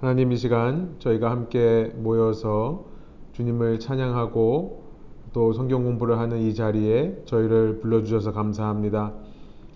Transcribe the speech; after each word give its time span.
하나님 0.00 0.32
이 0.32 0.36
시간 0.36 0.96
저희가 0.98 1.30
함께 1.30 1.92
모여서 1.96 2.86
주님을 3.32 3.78
찬양하고 3.78 4.82
또 5.32 5.52
성경 5.52 5.84
공부를 5.84 6.18
하는 6.18 6.40
이 6.40 6.54
자리에 6.54 7.22
저희를 7.24 7.80
불러주셔서 7.80 8.32
감사합니다. 8.32 9.12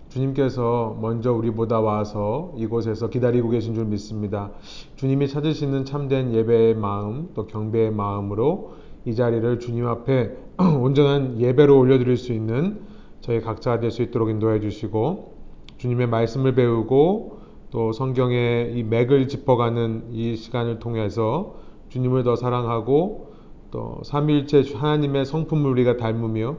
주님께서 0.09 0.97
먼저 1.01 1.33
우리보다 1.33 1.79
와서 1.79 2.53
이곳에서 2.57 3.09
기다리고 3.09 3.49
계신 3.49 3.73
줄 3.75 3.85
믿습니다. 3.85 4.51
주님이 4.95 5.27
찾으시는 5.27 5.85
참된 5.85 6.33
예배의 6.33 6.75
마음 6.75 7.29
또 7.33 7.47
경배의 7.47 7.91
마음으로 7.91 8.73
이 9.05 9.15
자리를 9.15 9.59
주님 9.59 9.87
앞에 9.87 10.35
온전한 10.79 11.39
예배로 11.39 11.77
올려드릴 11.77 12.17
수 12.17 12.33
있는 12.33 12.81
저희 13.21 13.41
각자 13.41 13.79
될 13.79 13.91
수 13.91 14.01
있도록 14.01 14.29
인도해 14.29 14.59
주시고 14.59 15.33
주님의 15.77 16.07
말씀을 16.07 16.55
배우고 16.55 17.38
또 17.71 17.91
성경의 17.91 18.77
이 18.77 18.83
맥을 18.83 19.27
짚어가는 19.27 20.09
이 20.11 20.35
시간을 20.35 20.79
통해서 20.79 21.55
주님을 21.89 22.23
더 22.23 22.35
사랑하고 22.35 23.33
또 23.71 24.01
삼일체 24.03 24.63
하나님의 24.73 25.25
성품을 25.25 25.69
우리가 25.71 25.97
닮으며 25.97 26.57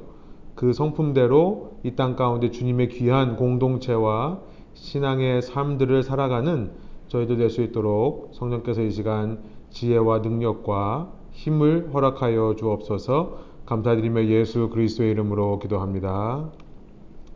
그 0.55 0.73
성품대로 0.73 1.79
이 1.85 1.97
땅 1.97 2.15
가운데 2.16 2.51
주님의 2.51 2.88
귀한 2.91 3.37
공동체와 3.37 4.41
신앙의 4.75 5.43
삶들을 5.43 6.02
살아가는 6.02 6.73
저희도 7.09 7.37
될 7.37 7.51
수 7.51 7.63
있도록 7.63 8.30
성령께서 8.35 8.83
이 8.83 8.91
시간 8.91 9.43
지혜와 9.71 10.21
능력과 10.21 11.13
힘을 11.33 11.91
허락하여 11.93 12.55
주옵소서 12.57 13.38
감사드리며 13.66 14.27
예수 14.27 14.69
그리스도의 14.69 15.11
이름으로 15.13 15.59
기도합니다. 15.59 16.51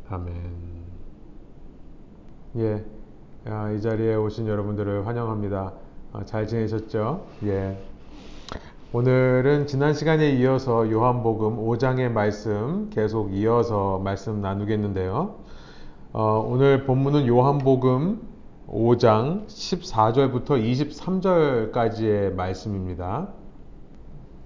아멘. 0.09 0.35
예. 2.59 2.94
아, 3.47 3.71
이 3.71 3.79
자리에 3.83 4.15
오신 4.15 4.49
여러분들을 4.49 5.07
환영합니다. 5.07 5.75
아, 6.15 6.25
잘 6.25 6.47
지내셨죠? 6.47 7.27
예. 7.45 7.79
오늘은 8.95 9.67
지난 9.67 9.93
시간에 9.93 10.31
이어서 10.31 10.91
요한복음 10.91 11.59
5장의 11.59 12.11
말씀 12.11 12.89
계속 12.89 13.35
이어서 13.35 14.01
말씀 14.03 14.41
나누겠는데요. 14.41 15.35
어, 16.15 16.49
오늘 16.49 16.85
본문은 16.85 17.27
요한복음 17.27 18.23
5장 18.67 19.47
14절부터 19.47 20.63
23절까지의 20.65 22.33
말씀입니다. 22.33 23.29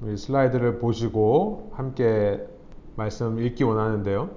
우리 0.00 0.16
슬라이드를 0.16 0.80
보시고 0.80 1.70
함께 1.72 2.44
말씀 2.96 3.38
읽기 3.38 3.62
원하는데요. 3.62 4.28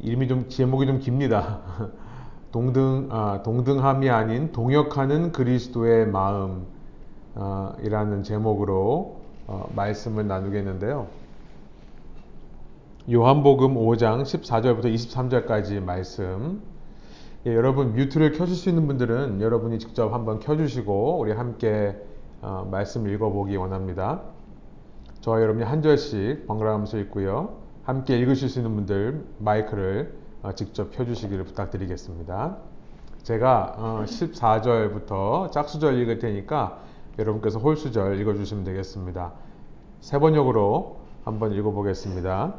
이름이 0.00 0.26
좀 0.26 0.48
제목이 0.48 0.84
좀 0.86 0.98
깁니다. 0.98 1.60
동등 2.52 3.08
아, 3.10 3.42
동등함이 3.42 4.08
아닌 4.08 4.52
동역하는 4.52 5.32
그리스도의 5.32 6.08
마음. 6.08 6.66
어, 7.34 7.74
이라는 7.82 8.22
제목으로 8.22 9.20
어, 9.46 9.70
말씀을 9.76 10.26
나누겠는데요. 10.26 11.06
요한복음 13.10 13.74
5장 13.74 14.22
14절부터 14.22 14.92
23절까지 14.92 15.80
말씀. 15.80 16.62
예, 17.46 17.54
여러분 17.54 17.94
뮤트를 17.94 18.32
켜줄 18.32 18.56
수 18.56 18.68
있는 18.68 18.86
분들은 18.86 19.40
여러분이 19.40 19.78
직접 19.78 20.12
한번 20.12 20.40
켜주시고 20.40 21.18
우리 21.18 21.32
함께 21.32 21.96
어, 22.42 22.66
말씀 22.70 23.08
읽어보기 23.08 23.56
원합니다. 23.56 24.22
저와 25.20 25.40
여러분이 25.40 25.64
한 25.64 25.80
절씩 25.82 26.46
번갈아가면서 26.46 26.98
읽고요. 26.98 27.56
함께 27.84 28.18
읽으실 28.18 28.48
수 28.48 28.58
있는 28.58 28.74
분들 28.74 29.24
마이크를 29.38 30.12
어, 30.12 30.17
직접 30.54 30.90
켜주시기를 30.92 31.44
부탁드리겠습니다. 31.44 32.56
제가 33.22 34.04
14절부터 34.06 35.10
어, 35.10 35.50
짝수절 35.50 35.98
읽을 36.00 36.18
테니까 36.18 36.78
여러분께서 37.18 37.58
홀수절 37.58 38.20
읽어주시면 38.20 38.64
되겠습니다. 38.64 39.32
세 40.00 40.18
번역으로 40.18 40.98
한번 41.24 41.52
읽어보겠습니다. 41.52 42.54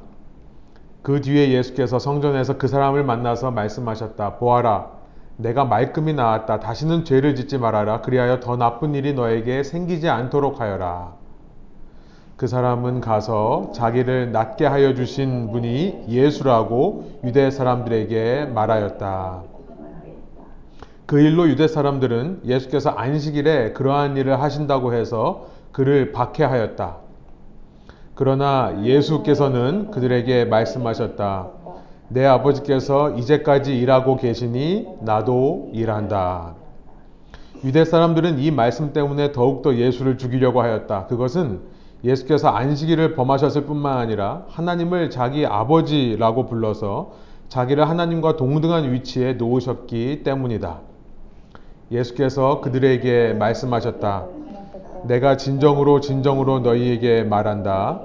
그 1.01 1.21
뒤에 1.21 1.51
예수께서 1.51 1.97
성전에서 1.97 2.57
그 2.57 2.67
사람을 2.67 3.03
만나서 3.03 3.51
말씀하셨다. 3.51 4.35
보아라, 4.37 4.91
내가 5.37 5.63
말끔히 5.63 6.13
나았다. 6.13 6.59
다시는 6.59 7.05
죄를 7.05 7.35
짓지 7.35 7.57
말아라. 7.57 8.01
그리하여 8.01 8.41
더 8.41 8.57
나쁜 8.57 8.93
일이 8.93 9.13
너에게 9.13 9.63
생기지 9.63 10.09
않도록 10.09 10.59
하여라. 10.59 11.18
그 12.39 12.47
사람은 12.47 13.01
가서 13.01 13.73
자기를 13.73 14.31
낫게 14.31 14.65
하여 14.65 14.93
주신 14.93 15.51
분이 15.51 16.05
예수라고 16.07 17.19
유대 17.25 17.51
사람들에게 17.51 18.51
말하였다. 18.55 19.41
그 21.05 21.19
일로 21.19 21.49
유대 21.49 21.67
사람들은 21.67 22.43
예수께서 22.45 22.91
안식일에 22.91 23.73
그러한 23.73 24.15
일을 24.15 24.41
하신다고 24.41 24.93
해서 24.93 25.47
그를 25.73 26.13
박해하였다. 26.13 26.95
그러나 28.15 28.73
예수께서는 28.85 29.91
그들에게 29.91 30.45
말씀하셨다. 30.45 31.49
내 32.07 32.25
아버지께서 32.25 33.17
이제까지 33.17 33.77
일하고 33.77 34.15
계시니 34.15 34.87
나도 35.01 35.71
일한다. 35.73 36.55
유대 37.65 37.83
사람들은 37.83 38.39
이 38.39 38.49
말씀 38.49 38.93
때문에 38.93 39.33
더욱더 39.33 39.75
예수를 39.75 40.17
죽이려고 40.17 40.61
하였다. 40.61 41.07
그것은 41.07 41.78
예수께서 42.03 42.49
안식일을 42.49 43.15
범하셨을 43.15 43.65
뿐만 43.65 43.97
아니라 43.97 44.43
하나님을 44.49 45.09
자기 45.09 45.45
아버지라고 45.45 46.45
불러서 46.45 47.11
자기를 47.49 47.89
하나님과 47.89 48.37
동등한 48.37 48.93
위치에 48.93 49.33
놓으셨기 49.33 50.23
때문이다. 50.23 50.79
예수께서 51.91 52.61
그들에게 52.61 53.33
말씀하셨다. 53.33 54.25
내가 55.05 55.37
진정으로 55.37 55.99
진정으로 56.01 56.59
너희에게 56.59 57.23
말한다. 57.23 58.01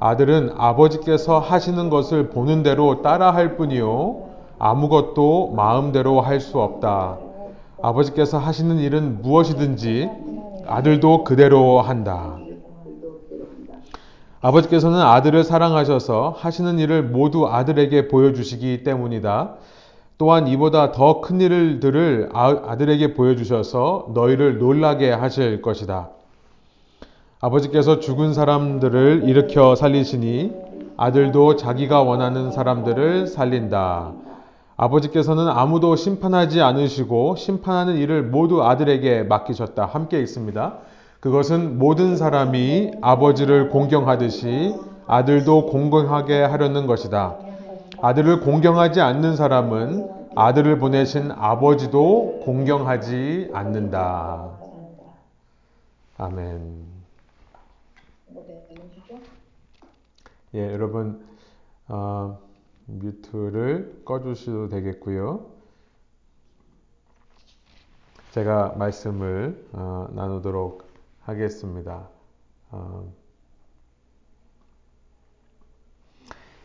아들은 0.00 0.52
아버지께서 0.56 1.38
하시는 1.38 1.90
것을 1.90 2.30
보는 2.30 2.62
대로 2.62 3.02
따라할 3.02 3.56
뿐이요. 3.56 4.28
아무것도 4.58 5.52
마음대로 5.56 6.20
할 6.20 6.40
수 6.40 6.60
없다. 6.60 7.18
아버지께서 7.80 8.38
하시는 8.38 8.78
일은 8.78 9.22
무엇이든지 9.22 10.10
아들도 10.66 11.24
그대로 11.24 11.80
한다. 11.80 12.37
아버지께서는 14.40 15.00
아들을 15.00 15.42
사랑하셔서 15.42 16.34
하시는 16.36 16.78
일을 16.78 17.02
모두 17.02 17.48
아들에게 17.48 18.08
보여주시기 18.08 18.84
때문이다. 18.84 19.54
또한 20.16 20.48
이보다 20.48 20.92
더 20.92 21.20
큰 21.20 21.40
일들을 21.40 22.30
아들에게 22.32 23.14
보여주셔서 23.14 24.08
너희를 24.14 24.58
놀라게 24.58 25.10
하실 25.12 25.62
것이다. 25.62 26.10
아버지께서 27.40 28.00
죽은 28.00 28.34
사람들을 28.34 29.22
일으켜 29.24 29.76
살리시니 29.76 30.52
아들도 30.96 31.54
자기가 31.56 32.02
원하는 32.02 32.50
사람들을 32.50 33.28
살린다. 33.28 34.12
아버지께서는 34.76 35.48
아무도 35.48 35.94
심판하지 35.96 36.60
않으시고 36.62 37.36
심판하는 37.36 37.96
일을 37.96 38.22
모두 38.24 38.64
아들에게 38.64 39.24
맡기셨다. 39.24 39.86
함께 39.86 40.20
읽습니다. 40.20 40.78
그것은 41.20 41.78
모든 41.78 42.16
사람이 42.16 42.92
아버지를 43.00 43.70
공경하듯이 43.70 44.74
아들도 45.06 45.66
공경하게 45.66 46.42
하려는 46.44 46.86
것이다. 46.86 47.36
아들을 48.00 48.40
공경하지 48.40 49.00
않는 49.00 49.34
사람은 49.34 50.28
아들을 50.36 50.78
보내신 50.78 51.32
아버지도 51.32 52.40
공경하지 52.44 53.50
않는다. 53.52 54.58
아멘. 56.18 56.86
예, 60.54 60.72
여러분 60.72 61.26
어, 61.88 62.38
뮤트를 62.86 64.02
꺼주셔도 64.04 64.68
되겠고요. 64.68 65.46
제가 68.30 68.74
말씀을 68.76 69.66
어, 69.72 70.06
나누도록 70.12 70.87
하겠습니다. 71.28 72.08
어, 72.70 73.12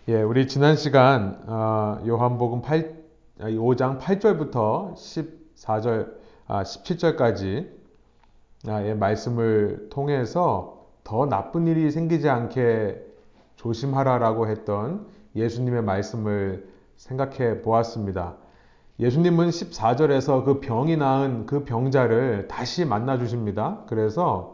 예, 0.07 0.21
우리 0.21 0.47
지난 0.47 0.77
시간 0.77 1.43
어, 1.47 2.01
요한복음 2.07 2.61
8, 2.61 3.03
5장 3.39 3.99
8절부터 3.99 4.93
14절, 4.93 6.13
아, 6.47 6.63
17절까지 6.63 7.69
아, 8.67 8.83
예, 8.83 8.93
말씀을 8.93 9.89
통해서 9.89 10.87
더 11.03 11.25
나쁜 11.25 11.67
일이 11.67 11.91
생기지 11.91 12.29
않게 12.29 13.05
조심하라라고 13.57 14.47
했던 14.47 15.07
예수님의 15.35 15.83
말씀을 15.83 16.69
생각해 16.95 17.61
보았습니다. 17.61 18.37
예수님은 18.99 19.49
14절에서 19.49 20.45
그 20.45 20.59
병이 20.61 20.95
나은 20.95 21.47
그 21.47 21.65
병자를 21.65 22.47
다시 22.47 22.85
만나 22.85 23.17
주십니다. 23.17 23.81
그래서 23.87 24.52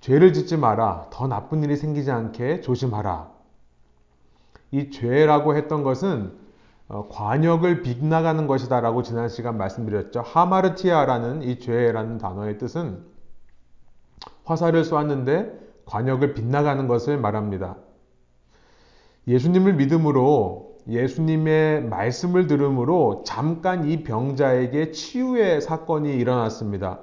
죄를 0.00 0.32
짓지 0.32 0.56
마라. 0.56 1.06
더 1.10 1.26
나쁜 1.26 1.62
일이 1.62 1.76
생기지 1.76 2.10
않게 2.10 2.60
조심하라. 2.60 3.30
이 4.70 4.90
죄라고 4.90 5.56
했던 5.56 5.82
것은 5.82 6.32
어, 6.88 7.06
관역을 7.10 7.82
빗나가는 7.82 8.46
것이다 8.46 8.80
라고 8.80 9.02
지난 9.02 9.28
시간 9.28 9.58
말씀드렸죠. 9.58 10.22
하마르티아라는 10.22 11.42
이 11.42 11.58
죄라는 11.58 12.18
단어의 12.18 12.58
뜻은 12.58 13.04
화살을 14.44 14.84
쏘았는데 14.84 15.52
관역을 15.84 16.34
빗나가는 16.34 16.86
것을 16.86 17.18
말합니다. 17.18 17.76
예수님을 19.26 19.74
믿음으로 19.74 20.78
예수님의 20.88 21.84
말씀을 21.84 22.46
들음으로 22.46 23.22
잠깐 23.26 23.90
이 23.90 24.02
병자에게 24.02 24.90
치유의 24.92 25.60
사건이 25.60 26.14
일어났습니다. 26.14 27.00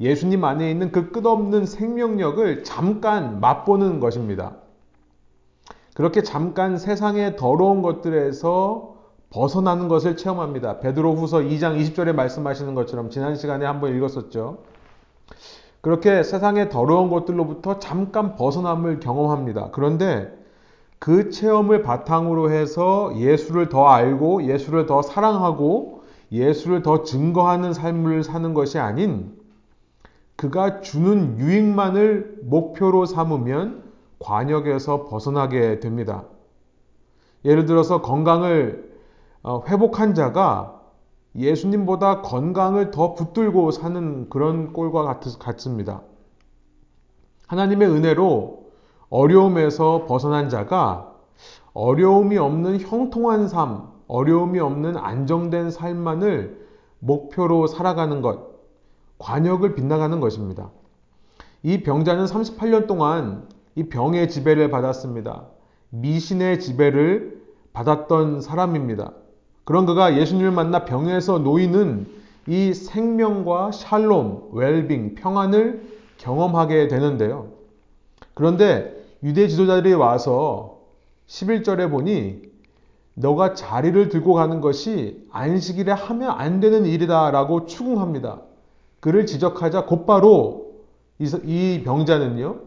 예수님 0.00 0.44
안에 0.44 0.70
있는 0.70 0.92
그 0.92 1.10
끝없는 1.10 1.66
생명력을 1.66 2.64
잠깐 2.64 3.40
맛보는 3.40 4.00
것입니다. 4.00 4.56
그렇게 5.94 6.22
잠깐 6.22 6.78
세상의 6.78 7.36
더러운 7.36 7.82
것들에서 7.82 8.94
벗어나는 9.30 9.88
것을 9.88 10.16
체험합니다. 10.16 10.78
베드로 10.78 11.14
후서 11.14 11.38
2장 11.38 11.78
20절에 11.78 12.12
말씀하시는 12.12 12.74
것처럼 12.74 13.10
지난 13.10 13.34
시간에 13.34 13.66
한번 13.66 13.94
읽었었죠. 13.96 14.58
그렇게 15.80 16.22
세상의 16.22 16.70
더러운 16.70 17.10
것들로부터 17.10 17.78
잠깐 17.78 18.36
벗어남을 18.36 19.00
경험합니다. 19.00 19.70
그런데 19.72 20.32
그 20.98 21.30
체험을 21.30 21.82
바탕으로 21.82 22.50
해서 22.50 23.12
예수를 23.16 23.68
더 23.68 23.88
알고 23.88 24.44
예수를 24.44 24.86
더 24.86 25.02
사랑하고 25.02 26.02
예수를 26.32 26.82
더 26.82 27.02
증거하는 27.02 27.72
삶을 27.72 28.24
사는 28.24 28.54
것이 28.54 28.78
아닌 28.78 29.37
그가 30.38 30.82
주는 30.82 31.36
유익만을 31.40 32.42
목표로 32.44 33.06
삼으면 33.06 33.82
관역에서 34.20 35.06
벗어나게 35.06 35.80
됩니다. 35.80 36.26
예를 37.44 37.66
들어서 37.66 38.02
건강을 38.02 38.88
어, 39.42 39.64
회복한 39.66 40.14
자가 40.14 40.80
예수님보다 41.34 42.22
건강을 42.22 42.92
더 42.92 43.14
붙들고 43.14 43.72
사는 43.72 44.30
그런 44.30 44.72
꼴과 44.72 45.18
같습니다. 45.40 46.02
하나님의 47.48 47.88
은혜로 47.88 48.70
어려움에서 49.10 50.06
벗어난 50.06 50.48
자가 50.48 51.14
어려움이 51.72 52.38
없는 52.38 52.78
형통한 52.80 53.48
삶, 53.48 53.88
어려움이 54.06 54.60
없는 54.60 54.96
안정된 54.96 55.72
삶만을 55.72 56.64
목표로 57.00 57.66
살아가는 57.66 58.22
것, 58.22 58.57
관역을 59.18 59.74
빗나가는 59.74 60.18
것입니다. 60.20 60.70
이 61.62 61.82
병자는 61.82 62.26
38년 62.26 62.86
동안 62.86 63.48
이 63.74 63.84
병의 63.84 64.28
지배를 64.28 64.70
받았습니다. 64.70 65.46
미신의 65.90 66.60
지배를 66.60 67.42
받았던 67.72 68.40
사람입니다. 68.40 69.12
그런 69.64 69.86
그가 69.86 70.16
예수님을 70.16 70.50
만나 70.50 70.84
병에서 70.84 71.38
놓이는 71.38 72.06
이 72.46 72.72
생명과 72.72 73.72
샬롬, 73.72 74.50
웰빙, 74.52 75.14
평안을 75.16 75.98
경험하게 76.16 76.88
되는데요. 76.88 77.48
그런데 78.34 79.04
유대 79.22 79.48
지도자들이 79.48 79.94
와서 79.94 80.78
11절에 81.26 81.90
보니 81.90 82.42
너가 83.14 83.54
자리를 83.54 84.08
들고 84.08 84.34
가는 84.34 84.60
것이 84.60 85.26
안식일에 85.30 85.92
하면 85.92 86.30
안 86.30 86.60
되는 86.60 86.86
일이다라고 86.86 87.66
추궁합니다. 87.66 88.42
그를 89.00 89.26
지적하자 89.26 89.86
곧바로 89.86 90.72
이 91.18 91.82
병자는요, 91.84 92.60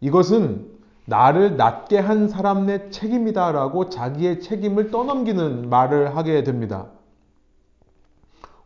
이것은 0.00 0.72
나를 1.06 1.56
낫게 1.56 1.98
한 1.98 2.28
사람의 2.28 2.90
책임이다 2.90 3.52
라고 3.52 3.88
자기의 3.90 4.40
책임을 4.40 4.90
떠넘기는 4.90 5.68
말을 5.68 6.16
하게 6.16 6.42
됩니다. 6.44 6.88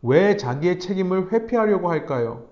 왜 0.02 0.36
자기의 0.36 0.78
책임을 0.78 1.32
회피하려고 1.32 1.90
할까요? 1.90 2.44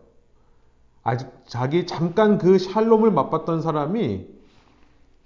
아직 1.02 1.28
자기 1.46 1.86
잠깐 1.86 2.38
그 2.38 2.58
샬롬을 2.58 3.12
맛봤던 3.12 3.62
사람이 3.62 4.26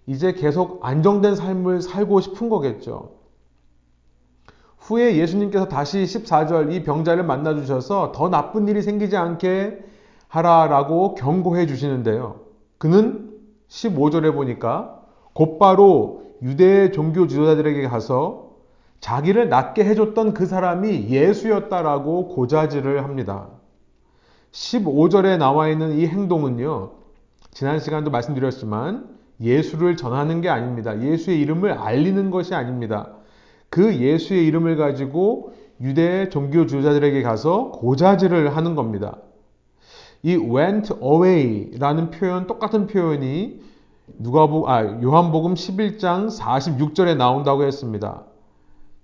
이제 0.07 0.33
계속 0.33 0.85
안정된 0.85 1.37
삶을 1.37 1.81
살고 1.81 2.21
싶은 2.21 2.51
거겠죠. 2.51 3.20
후에 4.91 5.17
예수님께서 5.17 5.69
다시 5.69 6.03
14절 6.03 6.73
이 6.73 6.83
병자를 6.83 7.23
만나 7.23 7.55
주셔서 7.55 8.13
더 8.13 8.29
나쁜 8.29 8.67
일이 8.67 8.83
생기지 8.83 9.17
않게 9.17 9.79
하라라고 10.29 11.15
경고해 11.15 11.67
주시는데요. 11.67 12.41
그는 12.79 13.31
15절에 13.69 14.35
보니까 14.35 15.01
곧바로 15.33 16.23
유대 16.43 16.91
종교 16.91 17.27
지도자들에게 17.29 17.87
가서 17.89 18.51
자기를 18.99 19.49
낫게 19.49 19.85
해줬던 19.85 20.35
그 20.35 20.47
사람이 20.47 21.09
예수였다라고 21.09 22.29
고자질을 22.29 23.05
합니다. 23.05 23.49
15절에 24.51 25.39
나와 25.39 25.69
있는 25.69 25.99
이 25.99 26.07
행동은요, 26.07 26.91
지난 27.53 27.79
시간도 27.79 28.11
말씀드렸지만 28.11 29.09
예수를 29.41 29.97
전하는 29.97 30.41
게 30.41 30.49
아닙니다. 30.49 31.01
예수의 31.01 31.41
이름을 31.41 31.73
알리는 31.73 32.31
것이 32.31 32.55
아닙니다. 32.55 33.15
그 33.71 33.97
예수의 33.97 34.47
이름을 34.47 34.77
가지고 34.77 35.53
유대 35.81 36.29
종교 36.29 36.67
지도자들에게 36.67 37.23
가서 37.23 37.71
고자질을 37.71 38.57
하는 38.57 38.75
겁니다. 38.75 39.19
이 40.23 40.37
went 40.37 40.93
away라는 41.03 42.11
표현 42.11 42.47
똑같은 42.47 42.87
표현이 42.87 43.61
누가복 44.19 44.69
아 44.69 45.01
요한복음 45.03 45.55
11장 45.55 46.37
46절에 46.37 47.17
나온다고 47.17 47.65
했습니다. 47.65 48.25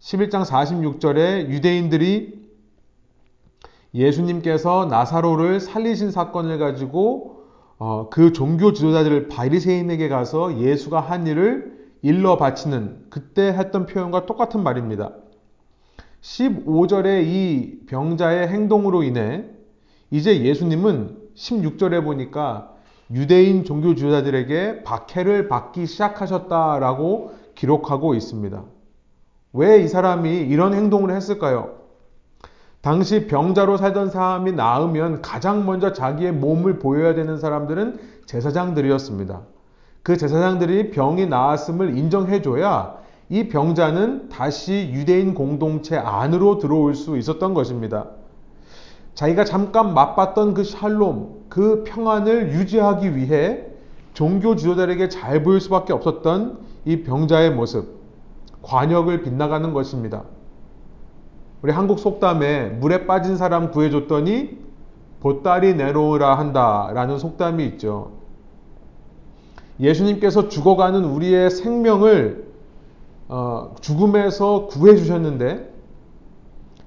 11장 0.00 0.44
46절에 0.44 1.48
유대인들이 1.48 2.46
예수님께서 3.94 4.86
나사로를 4.86 5.60
살리신 5.60 6.10
사건을 6.10 6.58
가지고 6.58 7.44
어, 7.78 8.08
그 8.10 8.32
종교 8.32 8.72
지도자들 8.72 9.28
바리새인에게 9.28 10.08
가서 10.08 10.58
예수가 10.58 11.00
한 11.00 11.26
일을 11.26 11.75
일러 12.06 12.36
바치는 12.36 13.06
그때 13.10 13.48
했던 13.48 13.86
표현과 13.86 14.26
똑같은 14.26 14.62
말입니다. 14.62 15.10
15절의 16.20 17.24
이 17.24 17.80
병자의 17.86 18.46
행동으로 18.46 19.02
인해 19.02 19.44
이제 20.12 20.40
예수님은 20.44 21.16
16절에 21.34 22.04
보니까 22.04 22.72
유대인 23.10 23.64
종교 23.64 23.96
지도자들에게 23.96 24.84
박해를 24.84 25.48
받기 25.48 25.86
시작하셨다라고 25.86 27.34
기록하고 27.56 28.14
있습니다. 28.14 28.62
왜 29.54 29.82
이 29.82 29.88
사람이 29.88 30.30
이런 30.42 30.74
행동을 30.74 31.10
했을까요? 31.10 31.74
당시 32.82 33.26
병자로 33.26 33.78
살던 33.78 34.10
사람이 34.10 34.52
나으면 34.52 35.22
가장 35.22 35.66
먼저 35.66 35.92
자기의 35.92 36.30
몸을 36.34 36.78
보여야 36.78 37.14
되는 37.14 37.36
사람들은 37.36 37.98
제사장들이었습니다. 38.26 39.55
그 40.06 40.16
제사장들이 40.16 40.92
병이 40.92 41.26
나았음을 41.26 41.98
인정해줘야 41.98 42.94
이 43.28 43.48
병자는 43.48 44.28
다시 44.28 44.88
유대인 44.92 45.34
공동체 45.34 45.96
안으로 45.96 46.58
들어올 46.58 46.94
수 46.94 47.18
있었던 47.18 47.54
것입니다. 47.54 48.06
자기가 49.14 49.42
잠깐 49.42 49.94
맛봤던 49.94 50.54
그 50.54 50.62
샬롬, 50.62 51.46
그 51.48 51.82
평안을 51.84 52.52
유지하기 52.52 53.16
위해 53.16 53.64
종교 54.14 54.54
지도자에게 54.54 55.08
잘 55.08 55.42
보일 55.42 55.60
수밖에 55.60 55.92
없었던 55.92 56.60
이 56.84 57.02
병자의 57.02 57.50
모습, 57.50 57.96
관역을 58.62 59.22
빗나가는 59.22 59.72
것입니다. 59.72 60.22
우리 61.62 61.72
한국 61.72 61.98
속담에 61.98 62.68
물에 62.78 63.08
빠진 63.08 63.36
사람 63.36 63.72
구해줬더니 63.72 64.56
보따리 65.18 65.74
내놓으라 65.74 66.38
한다라는 66.38 67.18
속담이 67.18 67.66
있죠. 67.70 68.15
예수님께서 69.80 70.48
죽어가는 70.48 71.04
우리의 71.04 71.50
생명을 71.50 72.46
어, 73.28 73.74
죽음에서 73.80 74.66
구해주셨는데 74.66 75.72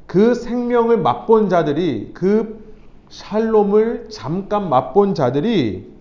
그 0.06 0.34
생명을 0.34 0.98
맛본 0.98 1.50
자들이 1.50 2.12
그 2.14 2.68
샬롬을 3.10 4.08
잠깐 4.10 4.70
맛본 4.70 5.14
자들이 5.14 5.92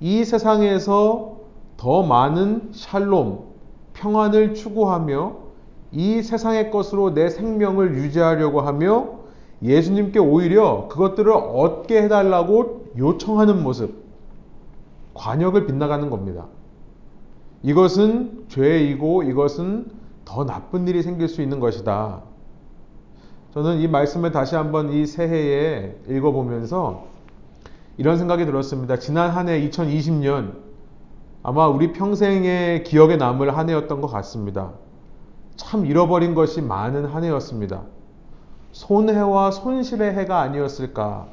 이 0.00 0.24
세상에서 0.24 1.36
더 1.76 2.02
많은 2.02 2.70
샬롬, 2.72 3.40
평안을 3.94 4.54
추구하며 4.54 5.36
이 5.92 6.22
세상의 6.22 6.70
것으로 6.70 7.14
내 7.14 7.28
생명을 7.28 7.96
유지하려고 7.96 8.60
하며 8.60 9.20
예수님께 9.62 10.18
오히려 10.18 10.88
그것들을 10.88 11.32
얻게 11.32 12.02
해달라고 12.02 12.92
요청하는 12.96 13.62
모습, 13.62 14.01
관역을 15.14 15.66
빗나가는 15.66 16.08
겁니다. 16.10 16.46
이것은 17.62 18.46
죄이고 18.48 19.22
이것은 19.24 19.90
더 20.24 20.44
나쁜 20.44 20.88
일이 20.88 21.02
생길 21.02 21.28
수 21.28 21.42
있는 21.42 21.60
것이다. 21.60 22.22
저는 23.54 23.78
이 23.80 23.88
말씀을 23.88 24.32
다시 24.32 24.54
한번 24.56 24.92
이 24.92 25.06
새해에 25.06 25.96
읽어보면서 26.08 27.04
이런 27.98 28.16
생각이 28.16 28.46
들었습니다. 28.46 28.98
지난 28.98 29.30
한 29.30 29.48
해 29.48 29.68
2020년 29.68 30.54
아마 31.42 31.66
우리 31.66 31.92
평생의 31.92 32.84
기억에 32.84 33.16
남을 33.16 33.56
한 33.56 33.68
해였던 33.68 34.00
것 34.00 34.06
같습니다. 34.06 34.72
참 35.56 35.84
잃어버린 35.86 36.34
것이 36.34 36.62
많은 36.62 37.04
한 37.04 37.24
해였습니다. 37.24 37.82
손해와 38.72 39.50
손실의 39.50 40.14
해가 40.14 40.40
아니었을까. 40.40 41.26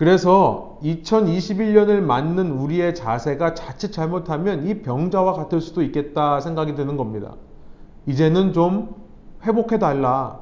그래서 0.00 0.78
2021년을 0.82 2.00
맞는 2.00 2.52
우리의 2.52 2.94
자세가 2.94 3.52
자칫 3.52 3.92
잘못하면 3.92 4.66
이 4.66 4.80
병자와 4.80 5.34
같을 5.34 5.60
수도 5.60 5.82
있겠다 5.82 6.40
생각이 6.40 6.74
드는 6.74 6.96
겁니다. 6.96 7.34
이제는 8.06 8.54
좀 8.54 8.94
회복해달라. 9.42 10.40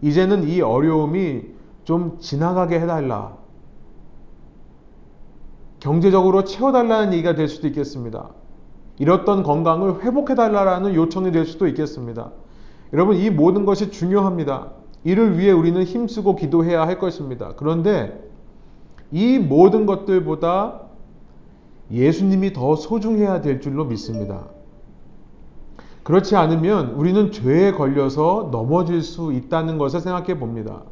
이제는 0.00 0.48
이 0.48 0.62
어려움이 0.62 1.42
좀 1.84 2.16
지나가게 2.18 2.80
해달라. 2.80 3.36
경제적으로 5.80 6.44
채워달라는 6.44 7.12
얘기가 7.12 7.34
될 7.34 7.48
수도 7.48 7.66
있겠습니다. 7.66 8.30
잃었던 8.98 9.42
건강을 9.42 10.02
회복해달라는 10.02 10.94
요청이 10.94 11.30
될 11.30 11.44
수도 11.44 11.66
있겠습니다. 11.68 12.30
여러분, 12.94 13.16
이 13.16 13.28
모든 13.28 13.66
것이 13.66 13.90
중요합니다. 13.90 14.70
이를 15.04 15.38
위해 15.38 15.52
우리는 15.52 15.84
힘쓰고 15.84 16.36
기도해야 16.36 16.86
할 16.86 16.98
것입니다. 16.98 17.52
그런데 17.58 18.32
이 19.14 19.38
모든 19.38 19.86
것들보다 19.86 20.80
예수님이 21.92 22.52
더 22.52 22.74
소중해야 22.74 23.42
될 23.42 23.60
줄로 23.60 23.84
믿습니다. 23.84 24.46
그렇지 26.02 26.34
않으면 26.34 26.94
우리는 26.94 27.30
죄에 27.30 27.70
걸려서 27.70 28.48
넘어질 28.50 29.02
수 29.02 29.32
있다는 29.32 29.78
것을 29.78 30.00
생각해 30.00 30.36
봅니다. 30.40 30.82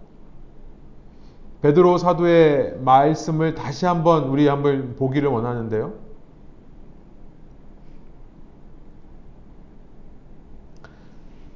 베드로 1.62 1.98
사도의 1.98 2.78
말씀을 2.84 3.56
다시 3.56 3.86
한번 3.86 4.28
우리 4.28 4.46
한번 4.46 4.94
보기를 4.94 5.28
원하는데요. 5.28 5.92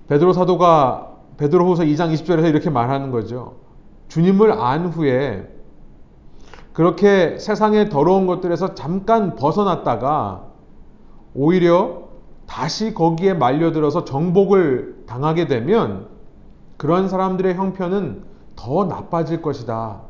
베드로 0.08 0.32
사도가 0.32 1.14
베드로후서 1.36 1.84
2장 1.84 2.12
20절에서 2.12 2.48
이렇게 2.48 2.70
말하는 2.70 3.12
거죠. 3.12 3.54
주님을 4.08 4.50
안 4.50 4.86
후에 4.86 5.55
그렇게 6.76 7.38
세상의 7.38 7.88
더러운 7.88 8.26
것들에서 8.26 8.74
잠깐 8.74 9.34
벗어났다가 9.34 10.44
오히려 11.32 12.02
다시 12.46 12.92
거기에 12.92 13.32
말려들어서 13.32 14.04
정복을 14.04 15.04
당하게 15.06 15.46
되면 15.46 16.08
그런 16.76 17.08
사람들의 17.08 17.54
형편은 17.54 18.24
더 18.56 18.84
나빠질 18.84 19.40
것이다. 19.40 20.02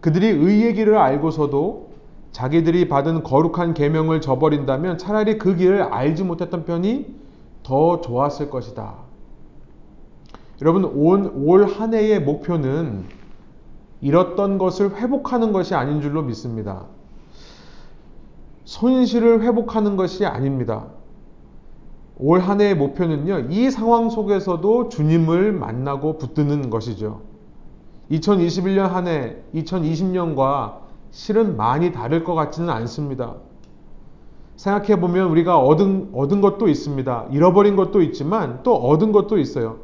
그들이 0.00 0.28
의의 0.28 0.74
길을 0.74 0.96
알고서도 0.96 1.88
자기들이 2.30 2.88
받은 2.88 3.24
거룩한 3.24 3.74
계명을 3.74 4.20
저버린다면 4.20 4.98
차라리 4.98 5.38
그 5.38 5.56
길을 5.56 5.82
알지 5.82 6.22
못했던 6.22 6.64
편이 6.64 7.16
더 7.64 8.00
좋았을 8.00 8.48
것이다. 8.48 8.94
여러분 10.62 10.84
올 10.84 11.66
한 11.66 11.94
해의 11.94 12.20
목표는 12.20 13.23
잃었던 14.04 14.58
것을 14.58 14.96
회복하는 14.96 15.52
것이 15.52 15.74
아닌 15.74 16.02
줄로 16.02 16.22
믿습니다. 16.22 16.84
손실을 18.64 19.42
회복하는 19.42 19.96
것이 19.96 20.26
아닙니다. 20.26 20.88
올 22.18 22.40
한 22.40 22.60
해의 22.60 22.76
목표는요, 22.76 23.46
이 23.50 23.70
상황 23.70 24.10
속에서도 24.10 24.90
주님을 24.90 25.52
만나고 25.52 26.18
붙드는 26.18 26.68
것이죠. 26.68 27.22
2021년 28.10 28.88
한 28.88 29.08
해, 29.08 29.36
2020년과 29.54 30.80
실은 31.10 31.56
많이 31.56 31.90
다를 31.90 32.24
것 32.24 32.34
같지는 32.34 32.68
않습니다. 32.68 33.36
생각해 34.56 35.00
보면 35.00 35.30
우리가 35.30 35.58
얻은, 35.58 36.10
얻은 36.12 36.42
것도 36.42 36.68
있습니다. 36.68 37.28
잃어버린 37.32 37.74
것도 37.74 38.02
있지만 38.02 38.60
또 38.64 38.76
얻은 38.76 39.12
것도 39.12 39.38
있어요. 39.38 39.78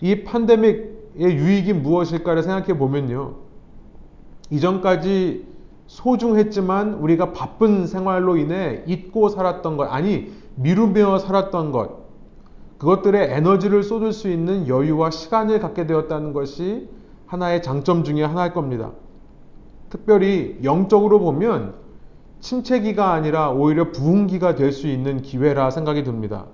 이 0.00 0.24
팬데믹의 0.24 0.97
유익이 1.26 1.72
무엇일까를 1.72 2.42
생각해 2.42 2.78
보면요. 2.78 3.34
이전까지 4.50 5.46
소중했지만 5.86 6.94
우리가 6.94 7.32
바쁜 7.32 7.86
생활로 7.86 8.36
인해 8.36 8.84
잊고 8.86 9.28
살았던 9.28 9.76
것, 9.76 9.84
아니, 9.84 10.32
미루며 10.56 11.18
살았던 11.18 11.72
것, 11.72 12.08
그것들의 12.78 13.32
에너지를 13.32 13.82
쏟을 13.82 14.12
수 14.12 14.28
있는 14.28 14.68
여유와 14.68 15.10
시간을 15.10 15.60
갖게 15.60 15.86
되었다는 15.86 16.32
것이 16.32 16.88
하나의 17.26 17.62
장점 17.62 18.04
중의 18.04 18.26
하나일 18.26 18.54
겁니다. 18.54 18.92
특별히 19.90 20.58
영적으로 20.62 21.18
보면 21.18 21.74
침체기가 22.40 23.12
아니라 23.12 23.50
오히려 23.50 23.90
부흥기가 23.90 24.54
될 24.54 24.72
수 24.72 24.86
있는 24.86 25.22
기회라 25.22 25.70
생각이 25.70 26.04
듭니다. 26.04 26.46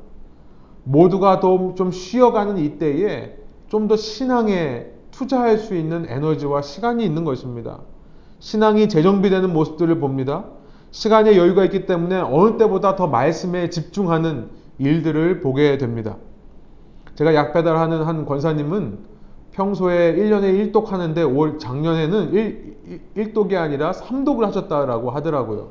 모두가 0.85 1.40
좀 1.40 1.90
쉬어가는 1.90 2.56
이때에 2.59 3.37
좀 3.75 3.88
더 3.88 3.97
신앙에 3.97 4.87
투자할 5.11 5.59
수 5.59 5.75
있는 5.75 6.07
에너지와 6.09 6.62
시간이 6.62 7.04
있는 7.04 7.25
것입니다. 7.25 7.81
신앙이 8.38 8.88
재정비되는 8.88 9.52
모습들을 9.52 9.99
봅니다. 9.99 10.45
시간의 10.93 11.37
여유가 11.37 11.64
있기 11.64 11.85
때문에 11.87 12.21
어느 12.21 12.57
때보다 12.57 12.95
더 12.95 13.09
말씀에 13.09 13.71
집중하는 13.71 14.49
일들을 14.78 15.40
보게 15.40 15.76
됩니다. 15.76 16.19
제가 17.16 17.35
약 17.35 17.52
배달하는 17.52 18.04
한 18.04 18.25
권사님은 18.26 18.99
평소에 19.50 20.14
1년에 20.14 20.73
1독 20.73 20.87
하는데 20.87 21.23
올 21.25 21.59
작년에는 21.59 22.33
1, 22.33 23.04
1독이 23.16 23.57
아니라 23.57 23.90
3독을 23.90 24.43
하셨다라고 24.43 25.11
하더라고요. 25.11 25.71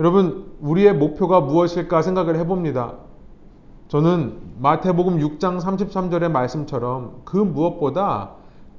여러분, 0.00 0.46
우리의 0.60 0.94
목표가 0.94 1.40
무엇일까 1.40 2.02
생각을 2.02 2.36
해봅니다. 2.38 3.09
저는 3.90 4.38
마태복음 4.60 5.18
6장 5.18 5.60
33절의 5.60 6.30
말씀처럼 6.30 7.22
그 7.24 7.36
무엇보다 7.36 8.30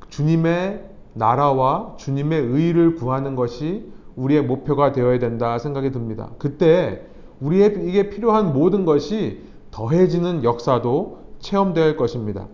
주님의 0.08 0.86
나라와 1.13 1.96
주님의 1.98 2.39
의를 2.39 2.96
구하는 2.96 3.36
것이 3.36 3.91
우리의 4.15 4.41
목표가 4.44 4.94
되어야 4.94 5.20
된다 5.20 5.58
생각이 5.58 5.91
듭니다. 5.91 6.30
그때 6.38 7.01
우리에게 7.41 8.10
필요한 8.10 8.53
모든 8.53 8.86
것이 8.86 9.41
더해지는 9.72 10.46
역사도 10.46 11.20
체험될 11.39 11.98
것입니다. 11.98 12.48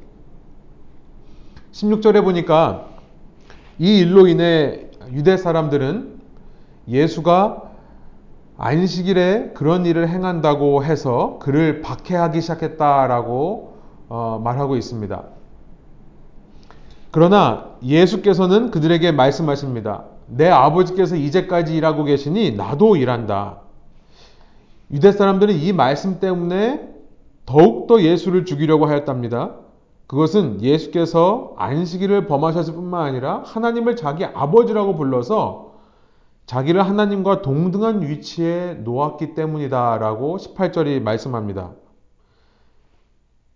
16절에 1.74 2.24
보니까 2.24 2.88
이 3.78 4.00
일로 4.00 4.26
인해 4.26 4.90
유대 5.12 5.38
사람들은 5.38 6.22
예수가 6.88 7.67
안식일에 8.58 9.52
그런 9.54 9.86
일을 9.86 10.10
행한다고 10.10 10.84
해서 10.84 11.38
그를 11.42 11.82
박해하기 11.82 12.42
시작했다라고 12.42 13.78
어, 14.10 14.42
말하고 14.44 14.76
있습니다. 14.76 15.24
그러나 17.12 17.72
예수께서는 17.84 18.72
그들에게 18.72 19.12
말씀하십니다. 19.12 20.06
내 20.28 20.50
아버지께서 20.50 21.16
이제까지 21.16 21.76
일하고 21.76 22.04
계시니 22.04 22.56
나도 22.56 22.96
일한다. 22.96 23.62
유대 24.92 25.12
사람들은 25.12 25.56
이 25.56 25.74
말씀 25.74 26.20
때문에 26.20 26.88
더욱더 27.46 28.02
예수를 28.02 28.46
죽이려고 28.46 28.88
하였답니다. 28.88 29.52
그것은 30.08 30.62
예수께서 30.62 31.54
안식일을 31.58 32.28
범하셨을 32.28 32.74
뿐만 32.74 33.06
아니라 33.06 33.44
하나님을 33.46 33.96
자기 33.96 34.26
아버지라고 34.26 34.96
불러서 34.96 35.67
자기를 36.48 36.82
하나님과 36.82 37.42
동등한 37.42 38.02
위치에 38.02 38.76
놓았기 38.76 39.36
때문이다라고 39.36 40.38
18절이 40.38 41.02
말씀합니다. 41.02 41.74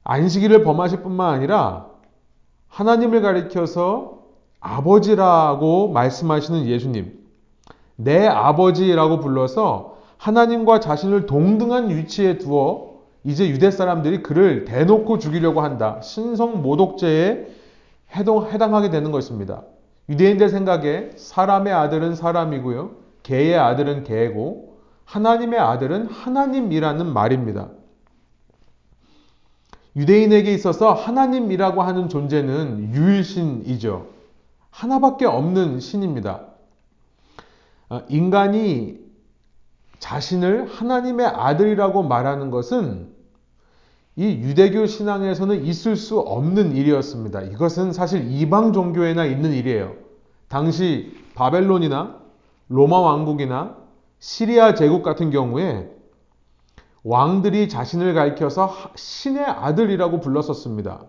안식일을 0.03 0.63
범하실 0.63 1.01
뿐만 1.01 1.33
아니라 1.33 1.87
하나님을 2.67 3.21
가리켜서 3.21 4.19
아버지라고 4.59 5.87
말씀하시는 5.87 6.65
예수님. 6.65 7.17
내 7.95 8.27
아버지라고 8.27 9.21
불러서 9.21 9.97
하나님과 10.17 10.81
자신을 10.81 11.27
동등한 11.27 11.89
위치에 11.89 12.37
두어 12.39 12.91
이제 13.23 13.47
유대 13.47 13.71
사람들이 13.71 14.21
그를 14.21 14.65
대놓고 14.65 15.17
죽이려고 15.17 15.61
한다. 15.61 16.01
신성 16.01 16.61
모독죄에 16.61 17.47
해당하게 18.13 18.89
되는 18.89 19.11
것입니다. 19.11 19.63
유대인들 20.11 20.49
생각에 20.49 21.11
사람의 21.15 21.71
아들은 21.71 22.15
사람이고요. 22.15 22.91
개의 23.23 23.57
아들은 23.57 24.03
개고 24.03 24.77
하나님의 25.05 25.57
아들은 25.57 26.07
하나님이라는 26.07 27.13
말입니다. 27.13 27.69
유대인에게 29.95 30.53
있어서 30.53 30.91
하나님이라고 30.91 31.81
하는 31.81 32.09
존재는 32.09 32.93
유일신이죠. 32.93 34.07
하나밖에 34.69 35.25
없는 35.25 35.79
신입니다. 35.79 36.41
어, 37.87 38.01
인간이 38.09 38.99
자신을 39.99 40.67
하나님의 40.67 41.25
아들이라고 41.25 42.03
말하는 42.03 42.51
것은 42.51 43.11
이 44.17 44.25
유대교 44.25 44.87
신앙에서는 44.87 45.63
있을 45.63 45.95
수 45.95 46.19
없는 46.19 46.75
일이었습니다. 46.75 47.43
이것은 47.43 47.93
사실 47.93 48.29
이방 48.29 48.73
종교에나 48.73 49.23
있는 49.25 49.53
일이에요. 49.53 50.00
당시 50.51 51.17
바벨론이나 51.33 52.19
로마 52.67 52.99
왕국이나 52.99 53.77
시리아 54.19 54.75
제국 54.75 55.01
같은 55.01 55.31
경우에 55.31 55.89
왕들이 57.03 57.69
자신을 57.69 58.13
가리켜서 58.13 58.69
신의 58.95 59.45
아들이라고 59.45 60.19
불렀었습니다. 60.19 61.05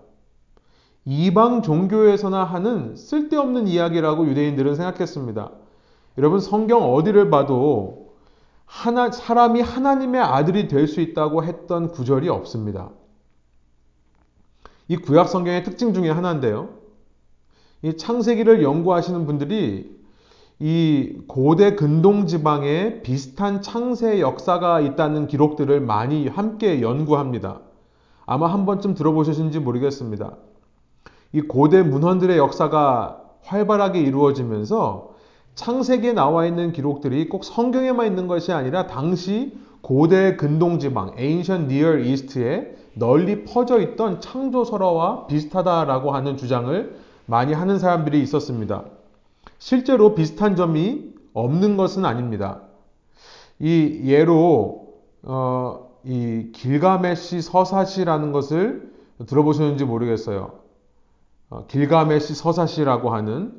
이방 1.04 1.62
종교에서나 1.62 2.44
하는 2.44 2.94
쓸데없는 2.94 3.66
이야기라고 3.66 4.28
유대인들은 4.28 4.76
생각했습니다. 4.76 5.50
여러분 6.18 6.38
성경 6.38 6.94
어디를 6.94 7.28
봐도 7.28 8.14
하나, 8.64 9.10
사람이 9.10 9.60
하나님의 9.60 10.20
아들이 10.22 10.68
될 10.68 10.86
수 10.86 11.00
있다고 11.00 11.42
했던 11.42 11.90
구절이 11.90 12.28
없습니다. 12.28 12.90
이 14.86 14.96
구약 14.96 15.28
성경의 15.28 15.64
특징 15.64 15.92
중에 15.92 16.10
하나인데요. 16.10 16.81
이 17.82 17.96
창세기를 17.96 18.62
연구하시는 18.62 19.26
분들이 19.26 19.90
이 20.60 21.18
고대 21.26 21.74
근동 21.74 22.26
지방에 22.26 23.02
비슷한 23.02 23.60
창세 23.60 24.20
역사가 24.20 24.80
있다는 24.80 25.26
기록들을 25.26 25.80
많이 25.80 26.28
함께 26.28 26.80
연구합니다. 26.80 27.60
아마 28.24 28.46
한 28.46 28.64
번쯤 28.66 28.94
들어보셨는지 28.94 29.58
모르겠습니다. 29.58 30.36
이 31.32 31.40
고대 31.40 31.82
문헌들의 31.82 32.38
역사가 32.38 33.20
활발하게 33.42 34.00
이루어지면서 34.00 35.10
창세기에 35.56 36.12
나와 36.12 36.46
있는 36.46 36.72
기록들이 36.72 37.28
꼭 37.28 37.42
성경에만 37.42 38.06
있는 38.06 38.28
것이 38.28 38.52
아니라 38.52 38.86
당시 38.86 39.58
고대 39.80 40.36
근동 40.36 40.78
지방, 40.78 41.12
Ancient 41.18 41.74
Near 41.74 42.06
East에 42.06 42.76
널리 42.94 43.44
퍼져 43.44 43.80
있던 43.80 44.20
창조 44.20 44.64
설화와 44.64 45.26
비슷하다라고 45.26 46.12
하는 46.12 46.36
주장을 46.36 46.94
많이 47.32 47.54
하는 47.54 47.78
사람들이 47.78 48.20
있었습니다. 48.24 48.84
실제로 49.58 50.14
비슷한 50.14 50.54
점이 50.54 51.14
없는 51.32 51.78
것은 51.78 52.04
아닙니다. 52.04 52.60
이 53.58 54.02
예로 54.04 54.92
어, 55.22 55.88
이 56.04 56.50
길가메시 56.52 57.40
서사시라는 57.40 58.32
것을 58.32 58.92
들어보셨는지 59.26 59.86
모르겠어요. 59.86 60.50
어, 61.48 61.64
길가메시 61.68 62.34
서사시라고 62.34 63.14
하는 63.14 63.54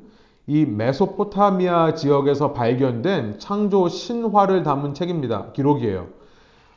이 0.46 0.66
메소포타미아 0.66 1.94
지역에서 1.94 2.52
발견된 2.52 3.40
창조 3.40 3.88
신화를 3.88 4.62
담은 4.62 4.94
책입니다. 4.94 5.50
기록이에요. 5.50 6.06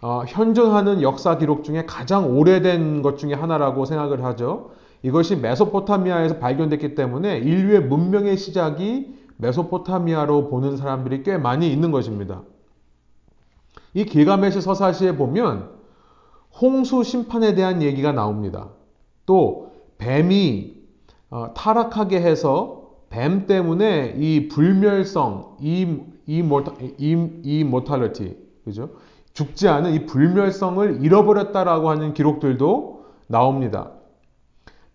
어, 0.01 0.23
현존하는 0.27 1.03
역사 1.03 1.37
기록 1.37 1.63
중에 1.63 1.85
가장 1.85 2.35
오래된 2.35 3.03
것 3.03 3.19
중에 3.19 3.35
하나라고 3.35 3.85
생각을 3.85 4.23
하죠. 4.23 4.71
이것이 5.07 5.37
메소포타미아에서 5.37 6.39
발견됐기 6.39 6.93
때문에 6.93 7.37
인류의 7.37 7.83
문명의 7.83 8.35
시작이 8.35 9.15
메소포타미아로 9.37 10.49
보는 10.49 10.75
사람들이 10.75 11.23
꽤 11.23 11.37
많이 11.37 11.71
있는 11.71 11.91
것입니다. 11.91 12.41
이 13.93 14.03
길가메시 14.03 14.59
서사시에 14.59 15.15
보면 15.15 15.69
홍수 16.59 17.03
심판에 17.03 17.55
대한 17.55 17.81
얘기가 17.81 18.11
나옵니다. 18.11 18.67
또 19.25 19.71
뱀이 19.97 20.75
어, 21.29 21.53
타락하게 21.55 22.19
해서 22.19 22.91
뱀 23.09 23.47
때문에 23.47 24.15
이 24.17 24.49
불멸성, 24.49 25.57
이 25.61 25.99
이모탈리티, 26.25 28.37
그죠? 28.65 28.89
죽지 29.31 29.69
않은 29.69 29.93
이 29.93 30.05
불멸성을 30.05 31.05
잃어버렸다라고 31.05 31.89
하는 31.89 32.13
기록들도 32.13 33.05
나옵니다. 33.27 33.91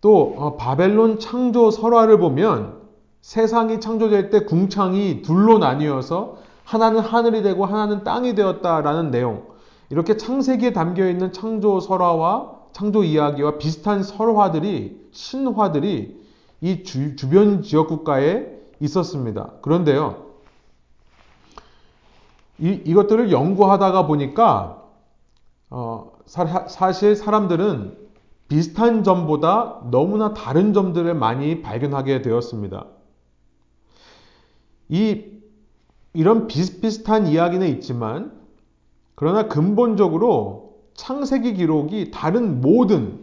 또 0.03 0.35
어, 0.37 0.57
바벨론 0.57 1.19
창조 1.19 1.71
설화를 1.71 2.19
보면 2.19 2.83
세상이 3.23 3.81
창조될 3.81 4.31
때 4.31 4.41
궁창이 4.41 5.23
둘로 5.23 5.59
나뉘어서 5.59 6.39
하나는 6.65 7.01
하늘이 7.01 7.43
되고 7.43 7.65
하나는 7.65 8.05
땅이 8.05 8.35
되었다라는 8.35 9.11
내용. 9.11 9.47
이렇게 9.91 10.17
창세기에 10.17 10.73
담겨 10.73 11.09
있는 11.09 11.33
창조 11.33 11.81
설화와 11.81 12.53
창조 12.73 13.05
이야기와 13.05 13.59
비슷한 13.59 14.03
설화들이 14.03 15.09
신화들이 15.13 16.21
이 16.61 16.83
주, 16.83 17.15
주변 17.15 17.63
지역 17.63 17.89
국가에 17.89 18.47
있었습니다. 18.81 19.53
그런데요. 19.63 20.33
이, 22.59 22.81
이것들을 22.85 23.31
연구하다가 23.31 24.07
보니까 24.07 24.83
어, 25.71 26.13
사, 26.27 26.67
사실 26.67 27.15
사람들은 27.15 28.02
비슷한 28.49 29.03
점보다 29.03 29.81
너무나 29.91 30.35
다른 30.35 30.73
점들을 30.73 31.15
많이 31.15 31.63
발견하게 31.63 32.23
되었습니다. 32.23 32.87
이 34.89 35.25
이런 36.13 36.47
비슷비슷한 36.47 37.27
이야기는 37.27 37.67
있지만 37.69 38.33
그러나 39.15 39.49
근본적으로 39.49 40.75
창세기 40.95 41.55
기록이 41.55 42.11
다른 42.11 42.61
모든 42.61 43.21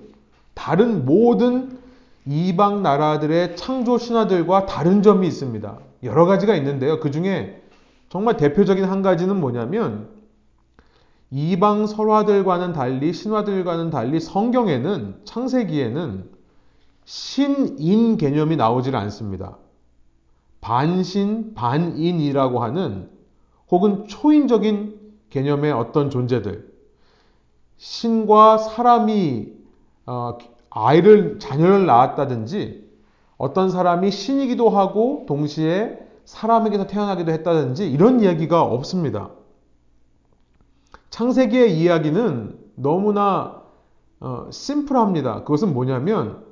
다른 0.56 1.06
모든 1.06 1.78
이방 2.26 2.84
나라들의 2.84 3.56
창조 3.56 3.98
신화들과 3.98 4.66
다른 4.66 5.02
점이 5.02 5.28
있습니다. 5.28 5.78
여러 6.04 6.26
가지가 6.26 6.56
있는데요. 6.56 7.00
그 7.00 7.12
중에 7.12 7.62
정말 8.10 8.38
대표적인 8.38 8.86
한 8.86 9.02
가지는 9.02 9.40
뭐냐면 9.40 10.10
이방 11.32 11.86
설화들과는 11.86 12.74
달리 12.74 13.14
신화들과는 13.14 13.92
달리 13.92 14.20
성경에는 14.20 15.22
창세기에는 15.26 16.30
신인 17.06 18.18
개념이 18.18 18.56
나오질 18.56 18.96
않습니다. 18.96 19.58
반신, 20.62 21.54
반인이라고 21.54 22.60
하는 22.60 23.10
혹은 23.72 24.08
초인적인 24.08 25.00
개념의 25.30 25.72
어떤 25.72 26.10
존재들. 26.10 26.70
신과 27.78 28.58
사람이 28.58 29.54
어, 30.08 30.38
아이를, 30.72 31.40
자녀를 31.40 31.86
낳았다든지 31.86 32.90
어떤 33.38 33.70
사람이 33.70 34.12
신이기도 34.12 34.70
하고 34.70 35.26
동시에 35.28 35.98
사람에게서 36.26 36.88
태어나기도 36.88 37.32
했다든지 37.32 37.90
이런 37.90 38.20
이야기가 38.20 38.62
없습니다. 38.62 39.30
창세기의 41.10 41.80
이야기는 41.80 42.58
너무나 42.76 43.62
어, 44.20 44.48
심플합니다. 44.52 45.44
그것은 45.44 45.74
뭐냐면 45.74 46.44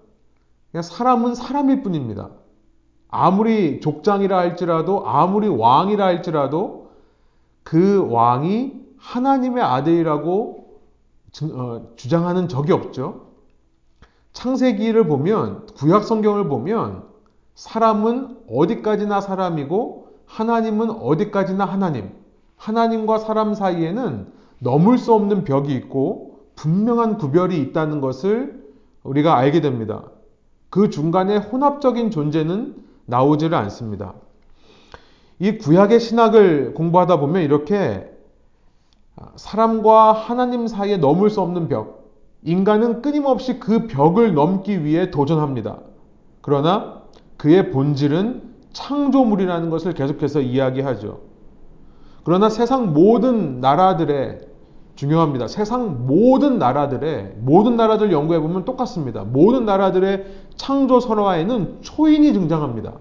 그냥 0.72 0.84
사람은 0.84 1.36
사람일 1.36 1.84
뿐입니다. 1.84 2.30
아무리 3.10 3.80
족장이라 3.80 4.38
할지라도 4.38 5.08
아무리 5.08 5.48
왕이라 5.48 6.06
할지라도 6.06 6.92
그 7.64 8.08
왕이 8.10 8.74
하나님의 8.98 9.64
아들이라고 9.64 10.68
어, 11.54 11.88
주장하는 11.96 12.48
적이 12.48 12.74
없죠. 12.74 13.28
창세기를 14.34 15.08
보면 15.08 15.68
구약 15.76 16.04
성경을 16.04 16.48
보면 16.48 17.04
사람은 17.56 18.38
어디까지나 18.50 19.22
사람이고 19.22 20.08
하나님은 20.26 20.92
어디까지나 20.92 21.66
하나님. 21.66 22.12
하나님과 22.56 23.20
사람 23.20 23.54
사이에는 23.54 24.37
넘을 24.60 24.98
수 24.98 25.14
없는 25.14 25.44
벽이 25.44 25.74
있고 25.74 26.40
분명한 26.56 27.18
구별이 27.18 27.60
있다는 27.62 28.02
것을 28.02 28.64
우리가 29.04 29.38
알게 29.38 29.62
됩니다. 29.62 30.04
그 30.70 30.90
중간에 30.90 31.38
혼합적인 31.38 32.12
존재는 32.12 32.76
나오지를 33.06 33.56
않습니다. 33.58 34.14
이 35.40 35.58
구약의 35.58 36.00
신학을 36.00 36.74
공부하다 36.74 37.20
보면 37.20 37.44
이렇게 37.44 38.10
사람과 39.36 40.14
하나님 40.14 40.68
사이에 40.68 40.98
넘을 40.98 41.30
수 41.30 41.42
없는 41.42 41.68
벽, 41.68 42.12
인간은 42.44 43.02
끊임없이 43.02 43.60
그 43.60 43.88
벽을 43.88 44.34
넘기 44.34 44.84
위해 44.84 45.12
도전합니다. 45.12 45.80
그러나 46.42 47.04
그의 47.38 47.72
본질은 47.72 48.56
창조물이라는 48.74 49.70
것을 49.70 49.94
계속해서 49.94 50.42
이야기하죠. 50.42 51.20
그러나 52.28 52.50
세상 52.50 52.92
모든 52.94 53.62
나라들의 53.62 54.42
중요합니다. 54.96 55.48
세상 55.48 56.08
모든 56.08 56.60
나라들의 56.60 57.36
모든 57.38 57.78
나라들 57.78 58.12
연구해 58.12 58.42
보면 58.42 58.66
똑같습니다. 58.66 59.24
모든 59.24 59.66
나라들의 59.66 60.26
창조 60.58 61.00
설화에는 61.00 61.78
초인이 61.80 62.34
등장합니다. 62.34 62.96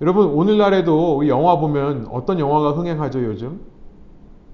여러분 0.00 0.30
오늘날에도 0.30 1.28
영화 1.28 1.60
보면 1.60 2.08
어떤 2.10 2.40
영화가 2.40 2.72
흥행하죠 2.72 3.22
요즘? 3.22 3.60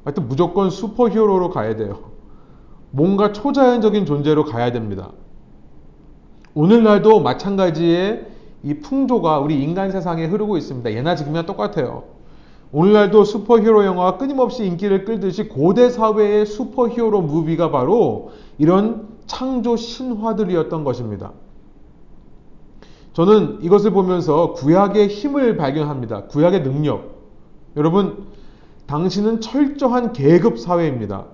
하여튼 0.04 0.28
무조건 0.28 0.68
슈퍼히어로로 0.68 1.48
가야 1.48 1.74
돼요. 1.74 2.10
뭔가 2.90 3.32
초자연적인 3.32 4.04
존재로 4.04 4.44
가야 4.44 4.72
됩니다. 4.72 5.12
오늘날도 6.52 7.20
마찬가지의 7.20 8.26
이 8.62 8.74
풍조가 8.80 9.38
우리 9.38 9.62
인간 9.62 9.90
세상에 9.90 10.26
흐르고 10.26 10.58
있습니다. 10.58 10.92
예나 10.92 11.14
지금이나 11.14 11.46
똑같아요. 11.46 12.17
오늘날도 12.70 13.24
슈퍼히어로 13.24 13.84
영화가 13.84 14.18
끊임없이 14.18 14.66
인기를 14.66 15.04
끌듯이 15.04 15.48
고대 15.48 15.88
사회의 15.88 16.44
슈퍼히어로 16.44 17.22
무비가 17.22 17.70
바로 17.70 18.32
이런 18.58 19.08
창조 19.26 19.76
신화들이었던 19.76 20.84
것입니다. 20.84 21.32
저는 23.14 23.58
이것을 23.62 23.90
보면서 23.90 24.52
구약의 24.52 25.08
힘을 25.08 25.56
발견합니다. 25.56 26.24
구약의 26.24 26.62
능력. 26.62 27.18
여러분, 27.76 28.26
당신은 28.86 29.40
철저한 29.40 30.12
계급 30.12 30.58
사회입니다. 30.58 31.26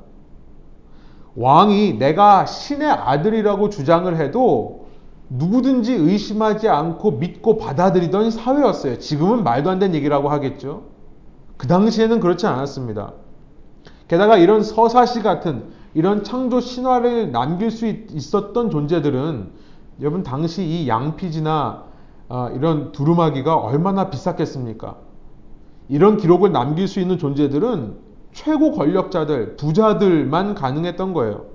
왕이 1.36 1.98
내가 1.98 2.46
신의 2.46 2.88
아들이라고 2.88 3.70
주장을 3.70 4.14
해도 4.16 4.86
누구든지 5.28 5.92
의심하지 5.92 6.68
않고 6.68 7.12
믿고 7.12 7.58
받아들이던 7.58 8.30
사회였어요. 8.30 8.98
지금은 8.98 9.42
말도 9.42 9.70
안 9.70 9.78
되는 9.78 9.94
얘기라고 9.94 10.28
하겠죠. 10.28 10.93
그 11.56 11.66
당시에는 11.66 12.20
그렇지 12.20 12.46
않았습니다. 12.46 13.12
게다가 14.08 14.36
이런 14.36 14.62
서사시 14.62 15.22
같은 15.22 15.72
이런 15.94 16.24
창조 16.24 16.60
신화를 16.60 17.30
남길 17.32 17.70
수 17.70 17.86
있었던 17.86 18.70
존재들은 18.70 19.50
여러분 20.00 20.22
당시 20.22 20.64
이 20.64 20.88
양피지나 20.88 21.84
어, 22.28 22.48
이런 22.54 22.92
두루마기가 22.92 23.56
얼마나 23.56 24.10
비쌌겠습니까? 24.10 24.96
이런 25.88 26.16
기록을 26.16 26.52
남길 26.52 26.88
수 26.88 26.98
있는 27.00 27.18
존재들은 27.18 27.96
최고 28.32 28.72
권력자들, 28.72 29.56
부자들만 29.56 30.54
가능했던 30.54 31.12
거예요. 31.12 31.46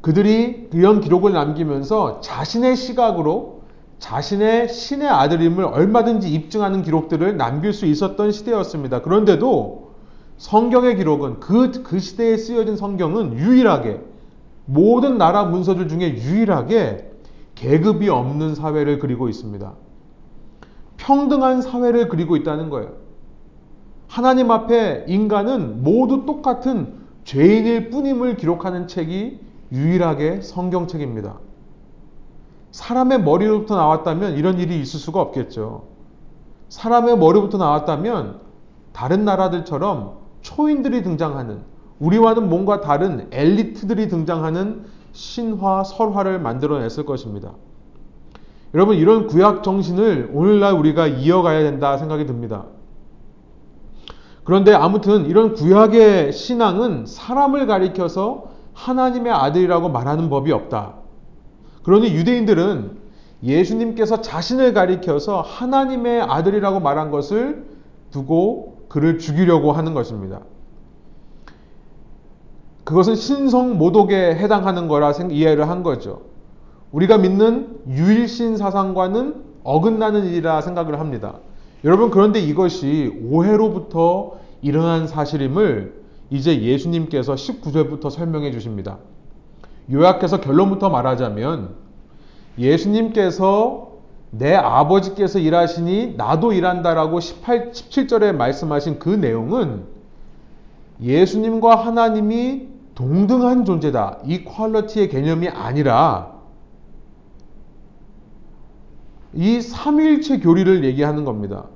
그들이 0.00 0.68
이런 0.72 1.00
기록을 1.00 1.32
남기면서 1.32 2.20
자신의 2.20 2.76
시각으로 2.76 3.53
자신의 3.98 4.68
신의 4.68 5.08
아들임을 5.08 5.64
얼마든지 5.64 6.32
입증하는 6.32 6.82
기록들을 6.82 7.36
남길 7.36 7.72
수 7.72 7.86
있었던 7.86 8.32
시대였습니다. 8.32 9.02
그런데도 9.02 9.94
성경의 10.36 10.96
기록은 10.96 11.40
그, 11.40 11.82
그 11.82 11.98
시대에 11.98 12.36
쓰여진 12.36 12.76
성경은 12.76 13.38
유일하게 13.38 14.00
모든 14.66 15.18
나라 15.18 15.44
문서들 15.44 15.88
중에 15.88 16.14
유일하게 16.14 17.10
계급이 17.54 18.08
없는 18.08 18.54
사회를 18.54 18.98
그리고 18.98 19.28
있습니다. 19.28 19.72
평등한 20.96 21.62
사회를 21.62 22.08
그리고 22.08 22.36
있다는 22.36 22.70
거예요. 22.70 22.92
하나님 24.08 24.50
앞에 24.50 25.04
인간은 25.08 25.82
모두 25.82 26.24
똑같은 26.24 26.94
죄인일 27.24 27.90
뿐임을 27.90 28.36
기록하는 28.36 28.86
책이 28.86 29.40
유일하게 29.72 30.40
성경책입니다. 30.40 31.38
사람의 32.74 33.22
머리로부터 33.22 33.76
나왔다면 33.76 34.34
이런 34.34 34.58
일이 34.58 34.80
있을 34.80 34.98
수가 34.98 35.20
없겠죠. 35.20 35.84
사람의 36.70 37.18
머리부터 37.18 37.56
나왔다면 37.56 38.40
다른 38.92 39.24
나라들처럼 39.24 40.16
초인들이 40.40 41.04
등장하는 41.04 41.62
우리와는 42.00 42.48
뭔가 42.48 42.80
다른 42.80 43.28
엘리트들이 43.30 44.08
등장하는 44.08 44.86
신화, 45.12 45.84
설화를 45.84 46.40
만들어냈을 46.40 47.06
것입니다. 47.06 47.52
여러분, 48.74 48.96
이런 48.96 49.28
구약 49.28 49.62
정신을 49.62 50.32
오늘날 50.34 50.74
우리가 50.74 51.06
이어가야 51.06 51.62
된다 51.62 51.96
생각이 51.96 52.26
듭니다. 52.26 52.64
그런데 54.42 54.74
아무튼 54.74 55.26
이런 55.26 55.54
구약의 55.54 56.32
신앙은 56.32 57.06
사람을 57.06 57.68
가리켜서 57.68 58.46
하나님의 58.72 59.32
아들이라고 59.32 59.90
말하는 59.90 60.28
법이 60.28 60.50
없다. 60.50 61.03
그러니 61.84 62.14
유대인들은 62.14 63.04
예수님께서 63.42 64.20
자신을 64.20 64.72
가리켜서 64.72 65.40
하나님의 65.40 66.22
아들이라고 66.22 66.80
말한 66.80 67.10
것을 67.10 67.64
두고 68.10 68.86
그를 68.88 69.18
죽이려고 69.18 69.72
하는 69.72 69.94
것입니다. 69.94 70.40
그것은 72.84 73.14
신성 73.14 73.78
모독에 73.78 74.34
해당하는 74.34 74.88
거라 74.88 75.12
이해를 75.12 75.68
한 75.68 75.82
거죠. 75.82 76.22
우리가 76.92 77.18
믿는 77.18 77.80
유일신 77.88 78.56
사상과는 78.56 79.42
어긋나는 79.62 80.26
일이라 80.26 80.60
생각을 80.60 81.00
합니다. 81.00 81.38
여러분, 81.82 82.10
그런데 82.10 82.40
이것이 82.40 83.20
오해로부터 83.30 84.38
일어난 84.62 85.06
사실임을 85.06 86.02
이제 86.30 86.62
예수님께서 86.62 87.34
19절부터 87.34 88.10
설명해 88.10 88.52
주십니다. 88.52 88.98
요약해서 89.90 90.40
결론부터 90.40 90.88
말하자면 90.88 91.74
예수님께서 92.58 93.92
내 94.30 94.54
아버지께서 94.54 95.38
일하시니 95.38 96.14
나도 96.16 96.52
일한다라고 96.52 97.20
18, 97.20 97.70
17절에 97.72 98.32
말씀하신 98.34 98.98
그 98.98 99.08
내용은 99.08 99.84
예수님과 101.00 101.76
하나님이 101.76 102.68
동등한 102.94 103.64
존재다. 103.64 104.18
이 104.24 104.44
퀄러티의 104.44 105.08
개념이 105.08 105.48
아니라 105.48 106.34
이 109.32 109.60
삼일체 109.60 110.38
교리를 110.38 110.84
얘기하는 110.84 111.24
겁니다. 111.24 111.66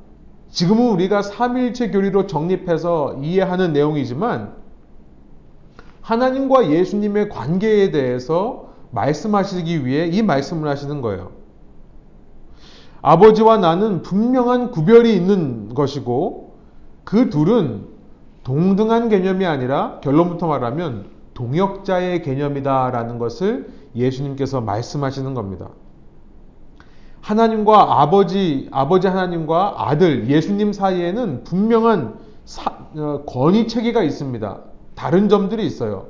지금은 0.51 0.90
우리가 0.92 1.23
삼일체 1.23 1.90
교리로 1.90 2.27
정립해서 2.27 3.18
이해하는 3.21 3.73
내용이지만 3.73 4.55
하나님과 6.09 6.71
예수님의 6.71 7.29
관계에 7.29 7.90
대해서 7.90 8.71
말씀하시기 8.92 9.85
위해 9.85 10.07
이 10.07 10.23
말씀을 10.23 10.66
하시는 10.66 11.03
거예요. 11.03 11.33
아버지와 13.03 13.59
나는 13.59 14.01
분명한 14.01 14.71
구별이 14.71 15.14
있는 15.14 15.75
것이고 15.75 16.55
그 17.05 17.29
둘은 17.29 17.88
동등한 18.42 19.11
개념이 19.11 19.44
아니라 19.44 20.01
결론부터 20.01 20.47
말하면 20.47 21.11
동역자의 21.35 22.23
개념이다라는 22.23 23.18
것을 23.18 23.68
예수님께서 23.94 24.62
말씀하시는 24.62 25.35
겁니다. 25.35 25.68
하나님과 27.21 28.01
아버지, 28.01 28.68
아버지 28.71 29.09
하나님과 29.09 29.75
아들 29.77 30.31
예수님 30.31 30.73
사이에는 30.73 31.44
분명한 31.44 32.14
사, 32.47 32.73
어, 32.97 33.25
권위 33.27 33.68
체계가 33.68 34.03
있습니다. 34.03 34.67
다른 34.98 35.28
점들이 35.28 35.64
있어요. 35.64 36.08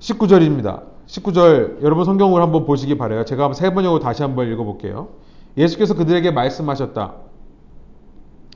19절입니다. 0.00 0.82
19절 1.06 1.82
여러분 1.82 2.04
성경을 2.04 2.42
한번 2.42 2.66
보시기 2.66 2.98
바래요. 2.98 3.24
제가 3.24 3.52
세 3.52 3.72
번역으로 3.72 4.00
다시 4.00 4.22
한번 4.22 4.50
읽어볼게요. 4.52 5.10
예수께서 5.56 5.94
그들에게 5.94 6.32
말씀하셨다. 6.32 7.14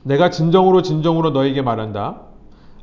내가 0.03 0.29
진정으로 0.29 0.81
진정으로 0.81 1.29
너에게 1.29 1.61
말한다. 1.61 2.23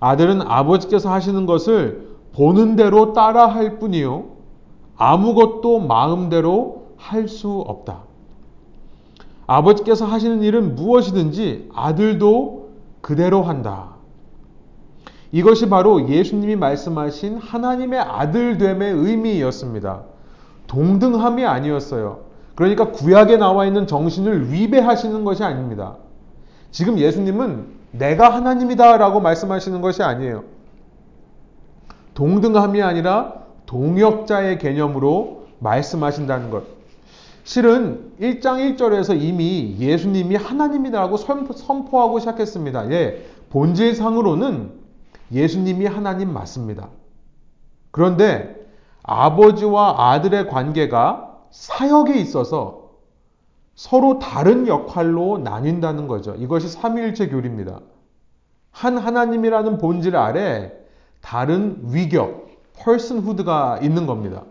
아들은 0.00 0.40
아버지께서 0.40 1.12
하시는 1.12 1.44
것을 1.44 2.08
보는 2.32 2.76
대로 2.76 3.12
따라 3.12 3.46
할 3.46 3.78
뿐이요. 3.78 4.24
아무것도 4.96 5.80
마음대로 5.80 6.86
할 6.96 7.28
수 7.28 7.50
없다. 7.50 8.04
아버지께서 9.46 10.06
하시는 10.06 10.42
일은 10.42 10.76
무엇이든지 10.76 11.68
아들도 11.74 12.70
그대로 13.02 13.42
한다. 13.42 13.99
이것이 15.32 15.68
바로 15.68 16.08
예수님이 16.08 16.56
말씀하신 16.56 17.38
하나님의 17.38 18.00
아들됨의 18.00 18.92
의미였습니다. 18.92 20.02
동등함이 20.66 21.44
아니었어요. 21.44 22.20
그러니까 22.54 22.90
구약에 22.90 23.36
나와 23.36 23.66
있는 23.66 23.86
정신을 23.86 24.52
위배하시는 24.52 25.24
것이 25.24 25.44
아닙니다. 25.44 25.96
지금 26.70 26.98
예수님은 26.98 27.66
내가 27.92 28.32
하나님이다 28.32 28.96
라고 28.98 29.20
말씀하시는 29.20 29.80
것이 29.80 30.02
아니에요. 30.02 30.44
동등함이 32.14 32.82
아니라 32.82 33.34
동역자의 33.66 34.58
개념으로 34.58 35.46
말씀하신다는 35.60 36.50
것. 36.50 36.64
실은 37.44 38.12
1장 38.20 38.76
1절에서 38.76 39.20
이미 39.20 39.76
예수님이 39.78 40.36
하나님이라고 40.36 41.16
선포하고 41.16 42.18
시작했습니다. 42.18 42.90
예, 42.90 43.24
본질상으로는 43.50 44.79
예수님이 45.32 45.86
하나님 45.86 46.32
맞습니다. 46.32 46.88
그런데 47.90 48.56
아버지와 49.02 50.12
아들의 50.12 50.48
관계가 50.48 51.38
사역에 51.50 52.14
있어서 52.20 52.90
서로 53.74 54.18
다른 54.18 54.66
역할로 54.66 55.38
나뉜다는 55.38 56.06
거죠. 56.06 56.34
이것이 56.34 56.68
삼위일체 56.68 57.28
교리입니다. 57.28 57.80
한 58.70 58.98
하나님이라는 58.98 59.78
본질 59.78 60.16
아래 60.16 60.72
다른 61.20 61.80
위격, 61.84 62.48
personhood가 62.76 63.80
있는 63.82 64.06
겁니다. 64.06 64.44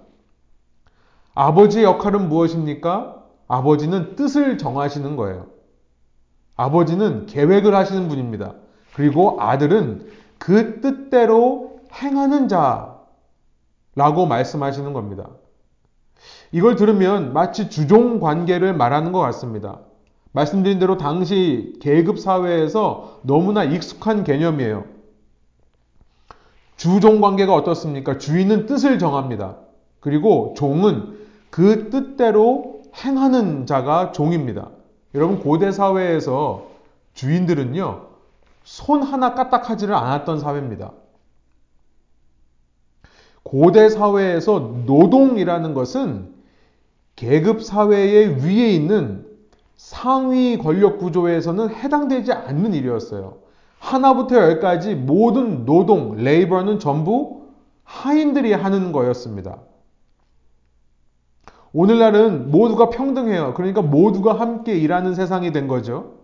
아버지의 1.36 1.86
역할은 1.86 2.28
무엇입니까? 2.28 3.24
아버지는 3.48 4.16
뜻을 4.16 4.58
정하시는 4.58 5.16
거예요. 5.16 5.48
아버지는 6.56 7.26
계획을 7.26 7.74
하시는 7.74 8.10
분입니다. 8.10 8.56
그리고 8.94 9.42
아들은 9.42 10.12
그 10.40 10.82
뜻대로 10.82 11.80
행하는 11.94 12.48
자라고 12.48 14.26
말씀하시는 14.26 14.94
겁니다. 14.94 15.30
이걸 16.52 16.76
들으면 16.76 17.34
마치 17.34 17.70
주종 17.70 18.20
관계를 18.20 18.74
말하는 18.74 19.12
것 19.12 19.20
같습니다. 19.20 19.82
말씀드린 20.32 20.80
대로 20.80 20.98
당시 20.98 21.74
계급 21.82 22.20
사회에서 22.20 23.20
너무나 23.24 23.64
익숙한 23.64 24.24
개념이에요. 24.24 24.86
주종 26.78 27.20
관계가 27.20 27.54
어떻습니까? 27.54 28.18
주인은 28.18 28.66
뜻을 28.66 29.00
정합니다. 29.00 29.58
그리고 30.00 30.54
종은 30.56 31.20
그 31.50 31.90
뜻대로 31.90 32.82
행하는 32.96 33.66
자가 33.66 34.12
종입니다. 34.12 34.70
여러분 35.14 35.40
고대 35.40 35.72
사회에서 35.72 36.68
주인들은요 37.14 38.09
손 38.70 39.02
하나 39.02 39.34
까딱하지를 39.34 39.96
않았던 39.96 40.40
사회입니다. 40.40 40.92
고대 43.42 43.90
사회에서 43.90 44.84
노동이라는 44.86 45.74
것은 45.74 46.36
계급 47.16 47.64
사회의 47.64 48.46
위에 48.46 48.70
있는 48.70 49.26
상위 49.76 50.60
권력 50.60 51.00
구조에서는 51.00 51.74
해당되지 51.74 52.32
않는 52.32 52.76
일이었어요. 52.76 53.40
하나부터 53.80 54.36
열까지 54.36 54.94
모든 54.94 55.66
노동, 55.66 56.18
레이버는 56.18 56.78
전부 56.78 57.48
하인들이 57.84 58.54
하는 58.54 58.92
거였습니다. 58.92 59.62
오늘날은 61.74 62.52
모두가 62.52 62.90
평등해요. 62.90 63.56
그러니까 63.56 63.82
모두가 63.82 64.40
함께 64.40 64.78
일하는 64.78 65.16
세상이 65.16 65.52
된 65.52 65.68
거죠. 65.68 66.19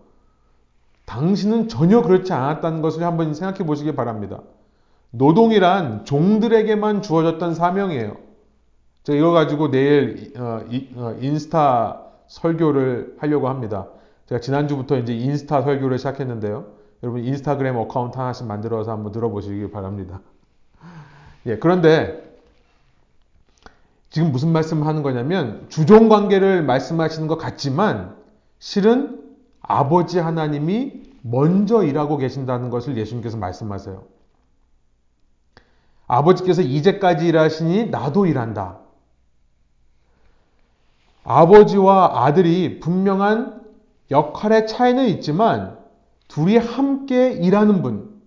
당신은 1.06 1.68
전혀 1.68 2.02
그렇지 2.02 2.32
않았다는 2.32 2.82
것을 2.82 3.02
한번 3.04 3.32
생각해 3.32 3.64
보시기 3.64 3.94
바랍니다. 3.94 4.40
노동이란 5.12 6.04
종들에게만 6.04 7.02
주어졌던 7.02 7.54
사명이에요. 7.54 8.16
제가 9.04 9.16
이거 9.16 9.30
가지고 9.30 9.70
내일 9.70 10.32
어, 10.36 10.62
어, 10.96 11.16
인스타 11.20 12.02
설교를 12.26 13.16
하려고 13.18 13.48
합니다. 13.48 13.86
제가 14.26 14.40
지난주부터 14.40 14.98
이제 14.98 15.14
인스타 15.14 15.62
설교를 15.62 15.98
시작했는데요. 15.98 16.66
여러분 17.02 17.22
인스타그램 17.24 17.76
account 17.76 18.18
하나씩 18.18 18.46
만들어서 18.46 18.90
한번 18.90 19.12
들어보시기 19.12 19.70
바랍니다. 19.70 20.20
예, 21.46 21.56
그런데 21.56 22.26
지금 24.10 24.32
무슨 24.32 24.50
말씀을 24.50 24.86
하는 24.86 25.02
거냐면 25.02 25.66
주종 25.68 26.08
관계를 26.08 26.64
말씀하시는 26.64 27.28
것 27.28 27.38
같지만 27.38 28.16
실은 28.58 29.25
아버지 29.66 30.18
하나님이 30.18 31.02
먼저 31.22 31.82
일하고 31.82 32.16
계신다는 32.16 32.70
것을 32.70 32.96
예수님께서 32.96 33.36
말씀하세요. 33.36 34.02
아버지께서 36.06 36.62
이제까지 36.62 37.26
일하시니 37.26 37.90
나도 37.90 38.26
일한다. 38.26 38.78
아버지와 41.24 42.24
아들이 42.24 42.78
분명한 42.78 43.64
역할의 44.12 44.68
차이는 44.68 45.06
있지만 45.06 45.76
둘이 46.28 46.56
함께 46.56 47.32
일하는 47.32 47.82
분. 47.82 48.22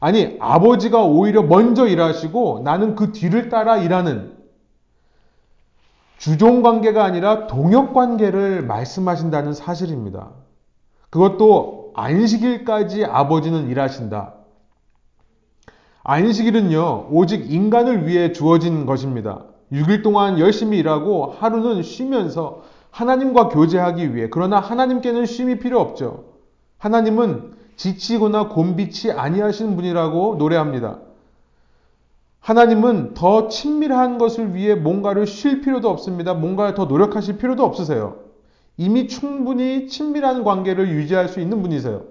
아니, 0.00 0.36
아버지가 0.40 1.04
오히려 1.04 1.42
먼저 1.42 1.86
일하시고 1.86 2.62
나는 2.64 2.94
그 2.94 3.12
뒤를 3.12 3.50
따라 3.50 3.76
일하는 3.76 4.36
주종 6.18 6.62
관계가 6.62 7.04
아니라 7.04 7.46
동역 7.46 7.92
관계를 7.92 8.62
말씀하신다는 8.62 9.52
사실입니다. 9.52 10.30
그것도 11.16 11.92
안식일까지 11.94 13.06
아버지는 13.06 13.68
일하신다. 13.68 14.34
안식일은요, 16.04 17.08
오직 17.10 17.50
인간을 17.50 18.06
위해 18.06 18.32
주어진 18.32 18.84
것입니다. 18.84 19.44
6일 19.72 20.02
동안 20.02 20.38
열심히 20.38 20.76
일하고 20.78 21.34
하루는 21.38 21.82
쉬면서 21.82 22.64
하나님과 22.90 23.48
교제하기 23.48 24.14
위해. 24.14 24.28
그러나 24.30 24.60
하나님께는 24.60 25.24
쉼이 25.24 25.58
필요 25.58 25.80
없죠. 25.80 26.24
하나님은 26.76 27.54
지치거나 27.76 28.48
곤비치 28.50 29.12
아니하시는 29.12 29.74
분이라고 29.74 30.36
노래합니다. 30.38 30.98
하나님은 32.40 33.14
더 33.14 33.48
친밀한 33.48 34.18
것을 34.18 34.54
위해 34.54 34.74
뭔가를 34.74 35.26
쉴 35.26 35.62
필요도 35.62 35.88
없습니다. 35.88 36.34
뭔가를 36.34 36.74
더 36.74 36.84
노력하실 36.84 37.38
필요도 37.38 37.64
없으세요. 37.64 38.25
이미 38.76 39.08
충분히 39.08 39.88
친밀한 39.88 40.44
관계를 40.44 40.88
유지할 40.88 41.28
수 41.28 41.40
있는 41.40 41.62
분이세요. 41.62 42.04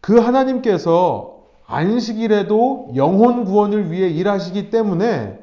그 0.00 0.18
하나님께서 0.18 1.44
안식일에도 1.66 2.92
영혼 2.96 3.44
구원을 3.44 3.90
위해 3.90 4.08
일하시기 4.08 4.70
때문에 4.70 5.38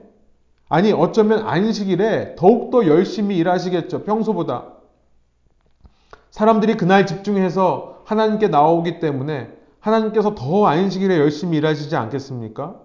아니 0.69 0.91
어쩌면 0.91 1.47
안식일에 1.47 2.35
더욱더 2.35 2.87
열심히 2.87 3.37
일하시겠죠. 3.37 4.03
평소보다. 4.03 4.67
사람들이 6.29 6.77
그날 6.77 7.05
집중해서 7.05 8.03
하나님께 8.05 8.47
나오기 8.47 8.99
때문에 8.99 9.49
하나님께서 9.79 10.35
더 10.35 10.67
안식일에 10.67 11.17
열심히 11.17 11.57
일하시지 11.57 11.95
않겠습니까? 11.95 12.75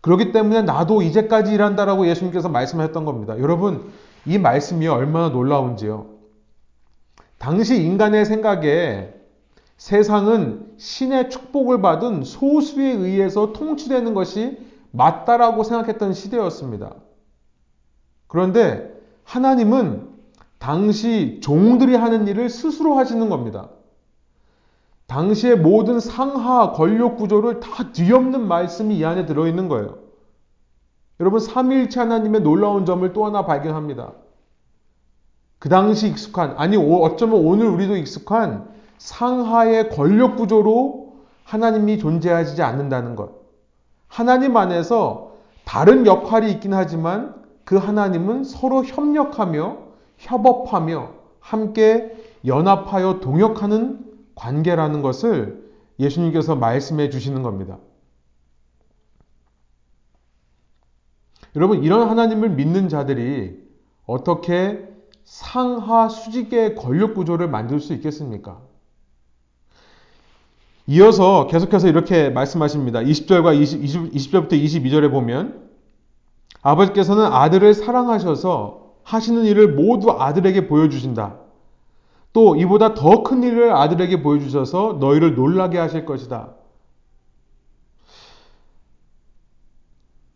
그렇기 0.00 0.32
때문에 0.32 0.62
나도 0.62 1.02
이제까지 1.02 1.52
일한다라고 1.52 2.06
예수님께서 2.06 2.48
말씀하셨던 2.48 3.04
겁니다. 3.04 3.38
여러분, 3.40 3.90
이 4.24 4.38
말씀이 4.38 4.86
얼마나 4.86 5.28
놀라운지요. 5.30 6.17
당시 7.38 7.82
인간의 7.82 8.24
생각에 8.24 9.14
세상은 9.76 10.72
신의 10.76 11.30
축복을 11.30 11.80
받은 11.80 12.24
소수에 12.24 12.90
의해서 12.90 13.52
통치되는 13.52 14.12
것이 14.12 14.58
맞다라고 14.90 15.62
생각했던 15.62 16.12
시대였습니다. 16.12 16.94
그런데 18.26 18.92
하나님은 19.24 20.08
당시 20.58 21.38
종들이 21.42 21.94
하는 21.94 22.26
일을 22.26 22.48
스스로 22.48 22.94
하시는 22.94 23.28
겁니다. 23.28 23.70
당시의 25.06 25.58
모든 25.58 26.00
상하 26.00 26.72
권력 26.72 27.16
구조를 27.16 27.60
다 27.60 27.92
뒤엎는 27.92 28.46
말씀이 28.46 28.98
이 28.98 29.04
안에 29.04 29.26
들어있는 29.26 29.68
거예요. 29.68 29.98
여러분, 31.20 31.40
삼일체 31.40 32.00
하나님의 32.00 32.42
놀라운 32.42 32.84
점을 32.84 33.10
또 33.12 33.24
하나 33.24 33.46
발견합니다. 33.46 34.12
그 35.58 35.68
당시 35.68 36.08
익숙한, 36.08 36.54
아니, 36.56 36.76
어쩌면 36.76 37.44
오늘 37.44 37.66
우리도 37.66 37.96
익숙한 37.96 38.68
상하의 38.98 39.90
권력 39.90 40.36
구조로 40.36 41.16
하나님이 41.44 41.98
존재하지 41.98 42.62
않는다는 42.62 43.16
것. 43.16 43.32
하나님 44.06 44.56
안에서 44.56 45.36
다른 45.64 46.06
역할이 46.06 46.50
있긴 46.52 46.74
하지만 46.74 47.34
그 47.64 47.76
하나님은 47.76 48.44
서로 48.44 48.84
협력하며 48.84 49.78
협업하며 50.18 51.10
함께 51.40 52.16
연합하여 52.46 53.20
동역하는 53.20 54.06
관계라는 54.34 55.02
것을 55.02 55.68
예수님께서 55.98 56.54
말씀해 56.54 57.10
주시는 57.10 57.42
겁니다. 57.42 57.78
여러분, 61.56 61.82
이런 61.82 62.08
하나님을 62.08 62.50
믿는 62.50 62.88
자들이 62.88 63.66
어떻게 64.06 64.86
상하 65.28 66.08
수직의 66.08 66.74
권력 66.74 67.14
구조를 67.14 67.48
만들 67.48 67.80
수 67.80 67.92
있겠습니까? 67.92 68.62
이어서 70.86 71.46
계속해서 71.48 71.86
이렇게 71.86 72.30
말씀하십니다. 72.30 73.00
20절과 73.00 73.60
20, 73.60 73.84
20, 74.14 74.32
절부터 74.32 74.56
22절에 74.56 75.10
보면 75.10 75.68
아버지께서는 76.62 77.26
아들을 77.26 77.74
사랑하셔서 77.74 78.94
하시는 79.04 79.44
일을 79.44 79.74
모두 79.74 80.10
아들에게 80.10 80.66
보여주신다. 80.66 81.36
또 82.32 82.56
이보다 82.56 82.94
더 82.94 83.22
큰 83.22 83.42
일을 83.42 83.72
아들에게 83.72 84.22
보여주셔서 84.22 84.96
너희를 84.98 85.34
놀라게 85.34 85.76
하실 85.76 86.06
것이다. 86.06 86.54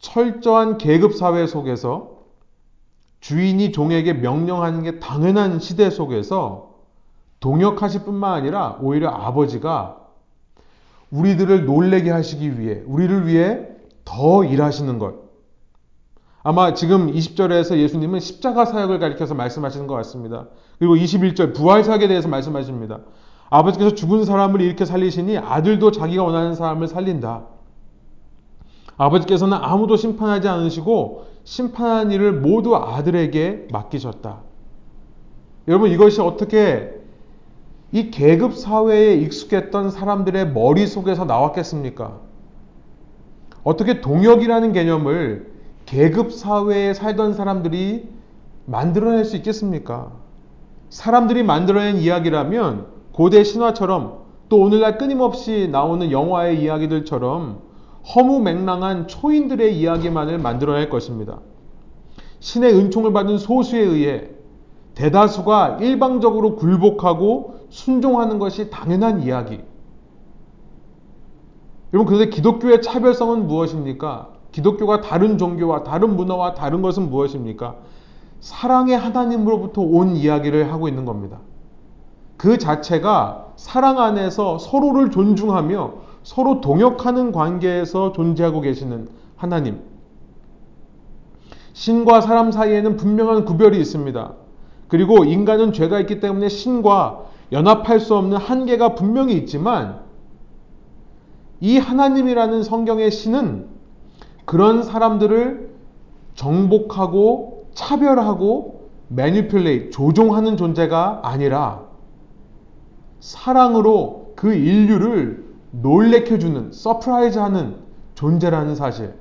철저한 0.01 0.77
계급 0.77 1.15
사회 1.15 1.47
속에서 1.47 2.12
주인이 3.23 3.71
종에게 3.71 4.15
명령하는 4.15 4.83
게 4.83 4.99
당연한 4.99 5.61
시대 5.61 5.91
속에서 5.91 6.73
동역하실 7.39 8.03
뿐만 8.03 8.35
아니라 8.35 8.79
오히려 8.83 9.11
아버지가 9.11 9.97
우리들을 11.11 11.65
놀래게 11.65 12.11
하시기 12.11 12.59
위해, 12.59 12.83
우리를 12.85 13.27
위해 13.29 13.61
더 14.05 14.45
일하시는 14.45 14.99
것. 14.99 15.15
아마 16.43 16.75
지금 16.75 17.13
20절에서 17.13 17.79
예수님은 17.79 18.19
십자가 18.19 18.65
사역을 18.65 18.99
가리켜서 18.99 19.35
말씀하시는 19.35 19.87
것 19.87 19.95
같습니다. 19.95 20.49
그리고 20.81 20.97
21절 20.97 21.55
부활 21.55 21.85
사역에 21.85 22.09
대해서 22.09 22.29
말씀하십니다. 22.29 23.01
아버지께서 23.51 23.95
죽은 23.95 24.25
사람을 24.25 24.61
이렇게 24.61 24.85
살리시니 24.85 25.39
아들도 25.39 25.93
자기가 25.93 26.25
원하는 26.25 26.57
사람을 26.57 26.89
살린다. 26.89 27.45
아버지께서는 28.97 29.57
아무도 29.61 29.97
심판하지 29.97 30.49
않으시고 30.49 31.32
심판한 31.45 32.13
일을 32.13 32.33
모두 32.33 32.77
아들에게 32.77 33.69
맡기셨다. 33.73 34.41
여러분 35.69 35.91
이것이 35.91 36.21
어떻게 36.21 37.01
이 37.93 38.11
계급 38.11 38.55
사회에 38.55 39.15
익숙했던 39.17 39.91
사람들의 39.91 40.53
머릿속에서 40.53 41.25
나왔겠습니까? 41.25 42.19
어떻게 43.65 44.01
동역이라는 44.01 44.73
개념을 44.73 45.53
계급 45.85 46.33
사회에 46.33 46.95
살던 46.95 47.35
사람들이 47.35 48.09
만들어낼 48.65 49.25
수 49.25 49.37
있겠습니까? 49.37 50.13
사람들이 50.89 51.43
만들어낸 51.43 51.97
이야기라면 51.97 52.87
고대 53.13 53.45
신화처럼 53.45 54.23
또 54.49 54.61
오늘날 54.61 54.99
끊임없이 54.99 55.69
나오는 55.71 56.11
영화의 56.11 56.63
이야기들처럼 56.63 57.61
허무맹랑한 58.15 59.09
초인들의 59.09 59.79
이야기만을 59.79 60.39
만들어낼 60.39 60.91
것입니다. 60.91 61.41
신의 62.41 62.75
은총을 62.75 63.13
받은 63.13 63.39
소수에 63.39 63.81
의해 63.81 64.29
대다수가 64.95 65.79
일방적으로 65.81 66.57
굴복하고 66.57 67.67
순종하는 67.71 68.39
것이 68.39 68.69
당연한 68.71 69.23
이야기. 69.23 69.61
여러분, 71.95 72.13
그런데 72.13 72.31
기독교의 72.35 72.83
차별성은 72.83 73.47
무엇입니까? 73.47 74.31
기독교가 74.51 75.01
다른 75.01 75.39
종교와 75.39 75.83
다른 75.83 76.17
문화와 76.17 76.55
다른 76.55 76.83
것은 76.83 77.09
무엇입니까? 77.09 77.77
사랑의 78.41 78.99
하나님으로부터 78.99 79.83
온 79.83 80.17
이야기를 80.17 80.73
하고 80.73 80.89
있는 80.89 81.05
겁니다. 81.05 81.39
그 82.37 82.59
자체가 82.59 83.53
사랑 83.57 84.01
안에서 84.01 84.59
서로를 84.59 85.11
존중하며 85.11 85.93
서로 86.23 86.61
동역하는 86.61 87.33
관계에서 87.33 88.13
존재하고 88.13 88.61
계시는 88.61 89.09
하나님. 89.37 89.81
신과 91.73 92.21
사람 92.21 92.53
사이에는 92.53 92.97
분명한 92.97 93.45
구별이 93.45 93.79
있습니다. 93.81 94.33
그리고 94.89 95.25
인간은 95.25 95.73
죄가 95.73 96.01
있기 96.01 96.21
때문에 96.21 96.49
신과 96.49 97.25
연합할 97.51 97.99
수 97.99 98.15
없는 98.15 98.37
한계가 98.37 98.95
분명히 98.95 99.35
있지만 99.35 100.01
이 101.61 101.79
하나님이라는 101.79 102.63
성경의 102.63 103.11
신은 103.11 103.69
그런 104.45 104.83
사람들을 104.83 105.71
정복하고 106.35 107.67
차별하고 107.75 108.91
매니플레이 109.09 109.91
조종하는 109.91 110.57
존재가 110.57 111.21
아니라 111.23 111.83
사랑으로 113.21 114.33
그 114.35 114.55
인류를 114.55 115.52
놀래켜주는 115.73 116.73
surprise하는 116.73 117.77
존재라는 118.15 118.75
사실. 118.75 119.15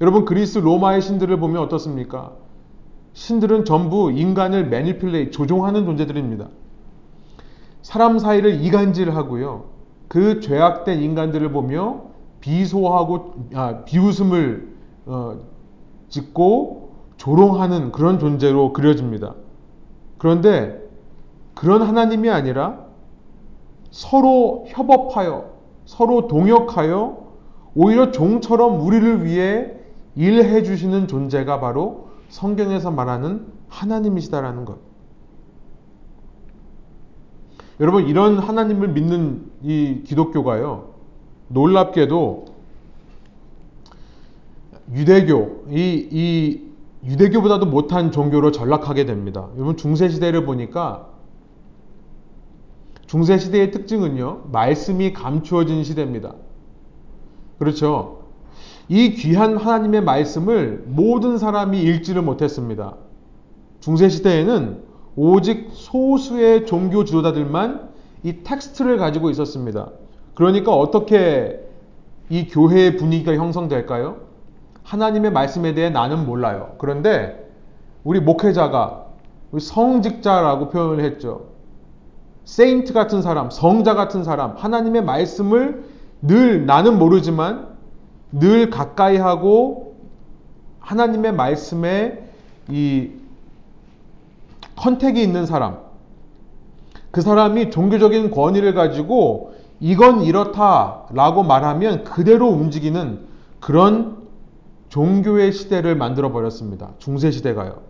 여러분 0.00 0.24
그리스 0.24 0.58
로마의 0.58 1.00
신들을 1.02 1.38
보면 1.38 1.62
어떻습니까? 1.62 2.32
신들은 3.14 3.64
전부 3.64 4.12
인간을 4.12 4.68
manipulate 4.68 5.30
조종하는 5.30 5.84
존재들입니다. 5.84 6.48
사람 7.82 8.18
사이를 8.18 8.60
이간질하고요. 8.62 9.64
그 10.08 10.40
죄악된 10.40 11.00
인간들을 11.00 11.50
보며 11.52 12.02
비소하고 12.40 13.34
아, 13.54 13.84
비웃음을 13.84 14.76
어, 15.06 15.40
짓고 16.08 16.92
조롱하는 17.16 17.92
그런 17.92 18.18
존재로 18.18 18.72
그려집니다. 18.72 19.34
그런데 20.18 20.80
그런 21.54 21.82
하나님이 21.82 22.30
아니라 22.30 22.87
서로 23.90 24.64
협업하여 24.68 25.52
서로 25.84 26.28
동역하여 26.28 27.28
오히려 27.74 28.10
종처럼 28.10 28.80
우리를 28.80 29.24
위해 29.24 29.72
일해 30.14 30.62
주시는 30.62 31.08
존재가 31.08 31.60
바로 31.60 32.08
성경에서 32.28 32.90
말하는 32.90 33.46
하나님이시다라는 33.68 34.64
것. 34.64 34.78
여러분 37.80 38.08
이런 38.08 38.38
하나님을 38.38 38.88
믿는 38.88 39.50
이 39.62 40.02
기독교가요. 40.04 40.94
놀랍게도 41.48 42.46
유대교 44.92 45.64
이, 45.70 46.08
이 46.10 46.68
유대교보다도 47.04 47.66
못한 47.66 48.10
종교로 48.10 48.50
전락하게 48.50 49.06
됩니다. 49.06 49.48
여러분 49.54 49.76
중세 49.76 50.08
시대를 50.08 50.44
보니까 50.44 51.08
중세 53.08 53.38
시대의 53.38 53.70
특징은요. 53.70 54.50
말씀이 54.52 55.14
감추어진 55.14 55.82
시대입니다. 55.82 56.34
그렇죠. 57.58 58.18
이 58.88 59.12
귀한 59.14 59.56
하나님의 59.56 60.02
말씀을 60.02 60.84
모든 60.86 61.38
사람이 61.38 61.80
읽지를 61.82 62.20
못했습니다. 62.20 62.96
중세 63.80 64.10
시대에는 64.10 64.82
오직 65.16 65.70
소수의 65.72 66.66
종교 66.66 67.04
지도자들만 67.04 67.88
이 68.24 68.42
텍스트를 68.44 68.98
가지고 68.98 69.30
있었습니다. 69.30 69.90
그러니까 70.34 70.74
어떻게 70.74 71.66
이 72.28 72.46
교회의 72.46 72.98
분위기가 72.98 73.34
형성될까요? 73.34 74.18
하나님의 74.82 75.32
말씀에 75.32 75.72
대해 75.72 75.88
나는 75.88 76.26
몰라요. 76.26 76.74
그런데 76.76 77.50
우리 78.04 78.20
목회자가 78.20 79.06
성직자라고 79.58 80.68
표현을 80.68 81.02
했죠. 81.04 81.57
세인트 82.48 82.94
같은 82.94 83.20
사람, 83.20 83.50
성자 83.50 83.92
같은 83.92 84.24
사람, 84.24 84.56
하나님의 84.56 85.04
말씀을 85.04 85.84
늘 86.22 86.64
나는 86.64 86.98
모르지만 86.98 87.76
늘 88.32 88.70
가까이 88.70 89.18
하고 89.18 89.96
하나님의 90.80 91.34
말씀에 91.34 92.26
이 92.70 93.10
컨택이 94.76 95.22
있는 95.22 95.44
사람, 95.44 95.76
그 97.10 97.20
사람이 97.20 97.68
종교적인 97.68 98.30
권위를 98.30 98.72
가지고 98.72 99.52
이건 99.78 100.22
이렇다라고 100.22 101.42
말하면 101.42 102.04
그대로 102.04 102.48
움직이는 102.48 103.26
그런 103.60 104.22
종교의 104.88 105.52
시대를 105.52 105.96
만들어 105.96 106.32
버렸습니다. 106.32 106.92
중세 106.96 107.30
시대가요. 107.30 107.82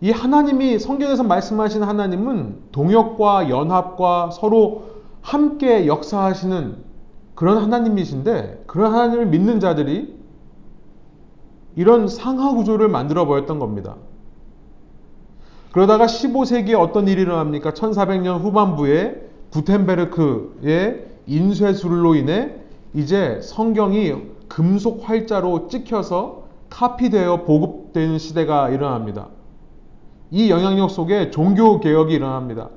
이 0.00 0.10
하나님이 0.10 0.78
성경에서 0.78 1.22
말씀하신 1.22 1.82
하나님은 1.82 2.56
동역과 2.72 3.48
연합과 3.48 4.30
서로 4.30 4.96
함께 5.22 5.86
역사하시는 5.86 6.76
그런 7.34 7.58
하나님이신데 7.58 8.64
그런 8.66 8.92
하나님을 8.92 9.26
믿는 9.26 9.60
자들이 9.60 10.14
이런 11.76 12.08
상하 12.08 12.54
구조를 12.54 12.88
만들어 12.88 13.26
버렸던 13.26 13.58
겁니다. 13.58 13.96
그러다가 15.72 16.06
15세기에 16.06 16.78
어떤 16.78 17.06
일이 17.06 17.22
일어납니까? 17.22 17.72
1400년 17.72 18.40
후반부에 18.40 19.28
구텐베르크의 19.50 21.06
인쇄술로 21.26 22.14
인해 22.14 22.54
이제 22.94 23.40
성경이 23.42 24.14
금속 24.48 25.06
활자로 25.08 25.68
찍혀서 25.68 26.44
카피되어 26.70 27.44
보급되는 27.44 28.18
시대가 28.18 28.70
일어납니다. 28.70 29.28
이 30.30 30.50
영향력 30.50 30.90
속에 30.90 31.30
종교 31.30 31.80
개혁이 31.80 32.14
일어납니다. 32.14 32.70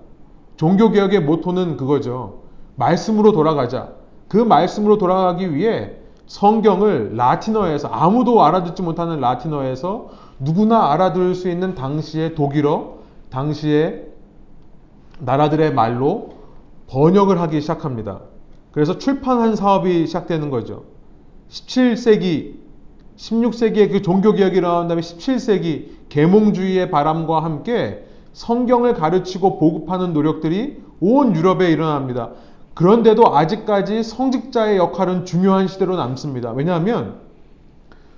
종교 0.57 0.91
개혁의 0.91 1.21
모토는 1.21 1.77
그거죠. 1.77 2.41
말씀으로 2.75 3.31
돌아가자. 3.31 3.93
그 4.27 4.37
말씀으로 4.37 4.97
돌아가기 4.97 5.55
위해 5.55 5.93
성경을 6.27 7.15
라틴어에서 7.15 7.87
아무도 7.87 8.43
알아듣지 8.43 8.83
못하는 8.83 9.19
라틴어에서 9.19 10.09
누구나 10.39 10.91
알아들을 10.91 11.33
수 11.33 11.49
있는 11.49 11.75
당시의 11.75 12.35
독일어, 12.35 12.99
당시의 13.31 14.05
나라들의 15.19 15.73
말로 15.73 16.33
번역을 16.87 17.41
하기 17.41 17.61
시작합니다. 17.61 18.21
그래서 18.71 18.97
출판한 18.97 19.55
사업이 19.55 20.05
시작되는 20.05 20.49
거죠. 20.49 20.83
17세기, 21.49 22.55
16세기에 23.17 23.91
그 23.91 24.01
종교개혁이 24.01 24.57
일어난 24.57 24.87
다음에 24.87 25.01
17세기 25.01 25.98
계몽주의의 26.09 26.91
바람과 26.91 27.43
함께 27.43 28.05
성경을 28.33 28.93
가르치고 28.93 29.59
보급하는 29.59 30.13
노력들이 30.13 30.81
온 30.99 31.35
유럽에 31.35 31.71
일어납니다. 31.71 32.31
그런데도 32.73 33.35
아직까지 33.35 34.03
성직자의 34.03 34.77
역할은 34.77 35.25
중요한 35.25 35.67
시대로 35.67 35.95
남습니다. 35.95 36.51
왜냐하면 36.51 37.19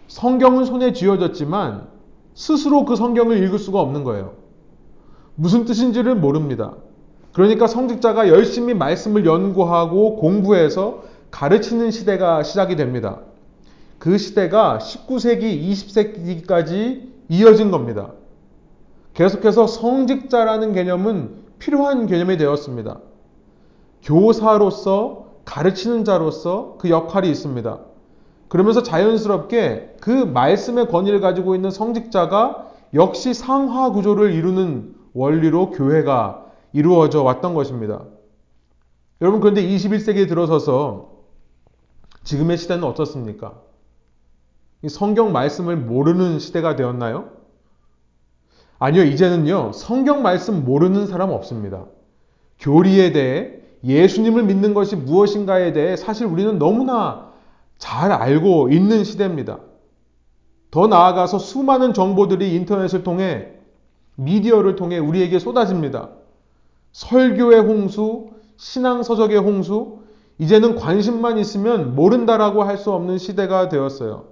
성경은 0.08 0.66
손에 0.66 0.94
쥐어졌지만 0.94 1.88
스스로 2.34 2.86
그 2.86 2.96
성경을 2.96 3.44
읽을 3.44 3.60
수가 3.60 3.80
없는 3.80 4.04
거예요. 4.04 4.34
무슨 5.36 5.66
뜻인지를 5.66 6.16
모릅니다. 6.16 6.74
그러니까 7.34 7.68
성직자가 7.68 8.28
열심히 8.28 8.74
말씀을 8.74 9.26
연구하고 9.26 10.18
공부해서 10.18 11.04
가르치는 11.32 11.92
시대가 11.92 12.44
시작이 12.44 12.76
됩니다. 12.76 13.20
그 14.00 14.18
시대가 14.18 14.80
19세기, 14.80 15.70
20세기까지 15.70 17.11
이어진 17.32 17.72
겁니다. 17.72 18.12
계속해서 19.14 19.66
성직자라는 19.66 20.74
개념은 20.74 21.46
필요한 21.60 22.06
개념이 22.06 22.36
되었습니다. 22.36 23.00
교사로서 24.04 25.28
가르치는 25.46 26.04
자로서 26.04 26.76
그 26.78 26.90
역할이 26.90 27.30
있습니다. 27.30 27.80
그러면서 28.50 28.84
자연스럽게 28.84 29.96
그 30.02 30.10
말씀의 30.12 30.90
권위를 30.90 31.22
가지고 31.22 31.56
있는 31.56 31.72
성직자가 31.72 32.70
역시 32.94 33.34
상하 33.34 33.92
구조를 33.92 34.34
이루는 34.34 34.94
원리로 35.14 35.70
교회가 35.70 36.48
이루어져 36.74 37.24
왔던 37.24 37.54
것입니다. 37.54 38.04
여러분, 39.22 39.40
그런데 39.40 39.66
21세기에 39.66 40.28
들어서서 40.28 41.12
지금의 42.26 42.58
시대는 42.58 42.84
어떻습니까? 42.84 43.54
성경 44.90 45.32
말씀을 45.32 45.78
모르는 45.78 46.40
시대가 46.40 46.76
되었나요? 46.76 47.30
아니요, 48.80 49.04
이제는요, 49.04 49.74
성경 49.74 50.24
말씀 50.24 50.66
모르는 50.66 51.06
사람 51.06 51.30
없습니다. 51.30 51.86
교리에 52.60 53.12
대해 53.12 53.60
예수님을 53.84 54.44
믿는 54.44 54.74
것이 54.74 54.96
무엇인가에 54.96 55.74
대해 55.74 55.96
사실 55.96 56.26
우리는 56.28 56.58
너무나 56.58 57.32
잘 57.78 58.12
알고 58.12 58.70
있는 58.70 59.04
시대입니다. 59.04 59.60
더 60.72 60.88
나아가서 60.88 61.38
수많은 61.40 61.94
정보들이 61.94 62.54
인터넷을 62.56 63.04
통해 63.04 63.54
미디어를 64.16 64.76
통해 64.76 64.98
우리에게 64.98 65.40
쏟아집니다. 65.40 66.10
설교의 66.92 67.62
홍수, 67.62 68.30
신앙서적의 68.58 69.38
홍수, 69.38 70.00
이제는 70.38 70.76
관심만 70.76 71.38
있으면 71.38 71.96
모른다라고 71.96 72.64
할 72.64 72.78
수 72.78 72.92
없는 72.92 73.18
시대가 73.18 73.70
되었어요. 73.70 74.31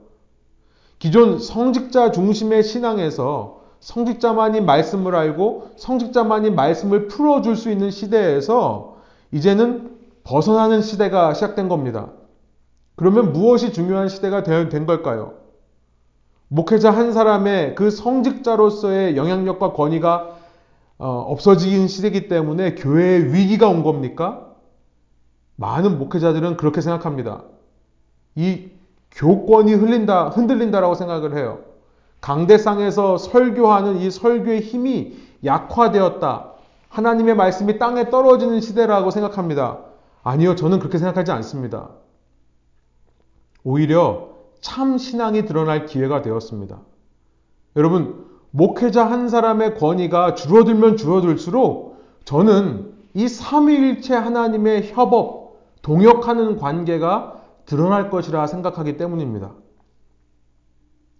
기존 1.00 1.40
성직자 1.40 2.12
중심의 2.12 2.64
신앙에서 2.64 3.62
성직자만이 3.80 4.62
말씀을 4.62 5.16
알고 5.16 5.72
성직자만이 5.78 6.52
말씀을 6.52 7.08
풀어줄 7.08 7.56
수 7.56 7.72
있는 7.72 7.90
시대에서 7.90 8.98
이제는 9.32 9.98
벗어나는 10.24 10.82
시대가 10.82 11.34
시작된 11.34 11.70
겁니다. 11.70 12.12
그러면 12.96 13.32
무엇이 13.32 13.72
중요한 13.72 14.10
시대가 14.10 14.44
된 14.44 14.86
걸까요? 14.86 15.36
목회자 16.50 16.92
한 16.92 17.14
사람의 17.14 17.76
그 17.76 17.90
성직자로서의 17.90 19.16
영향력과 19.16 19.72
권위가 19.74 20.38
어, 20.98 21.08
없어지긴 21.30 21.88
시대이기 21.88 22.28
때문에 22.28 22.76
교회에 22.76 23.20
위기가 23.32 23.70
온 23.70 23.84
겁니까? 23.84 24.54
많은 25.56 25.98
목회자들은 25.98 26.58
그렇게 26.58 26.82
생각합니다. 26.82 27.44
이 28.36 28.70
교권이 29.12 29.74
흘린다, 29.74 30.30
흔들린다라고 30.30 30.96
생각을 30.96 31.36
해요. 31.38 31.60
강대상에서 32.22 33.18
설교하는 33.18 33.98
이 33.98 34.12
설교의 34.12 34.62
힘이 34.62 35.18
약화되었다. 35.44 36.52
하나님의 36.90 37.36
말씀이 37.36 37.78
땅에 37.80 38.10
떨어지는 38.10 38.62
시대라고 38.62 39.12
생각합니다. 39.12 39.80
아니요, 40.24 40.56
저는 40.56 40.80
그렇게 40.80 40.98
생각하지 40.98 41.32
않습니다. 41.32 41.90
오히려 43.64 44.30
참 44.62 44.98
신앙이 44.98 45.46
드러날 45.46 45.86
기회가 45.86 46.22
되었습니다. 46.22 46.80
여러분, 47.76 48.26
목회자 48.52 49.10
한 49.10 49.30
사람의 49.30 49.76
권위가 49.76 50.34
줄어들면 50.36 50.98
줄어들수록 50.98 52.04
저는 52.26 52.94
이 53.14 53.28
삼위일체 53.28 54.16
하나님의 54.16 54.92
협업, 54.92 55.58
동역하는 55.82 56.58
관계가 56.58 57.39
드러날 57.70 58.10
것이라 58.10 58.48
생각하기 58.48 58.98
때문입니다. 58.98 59.52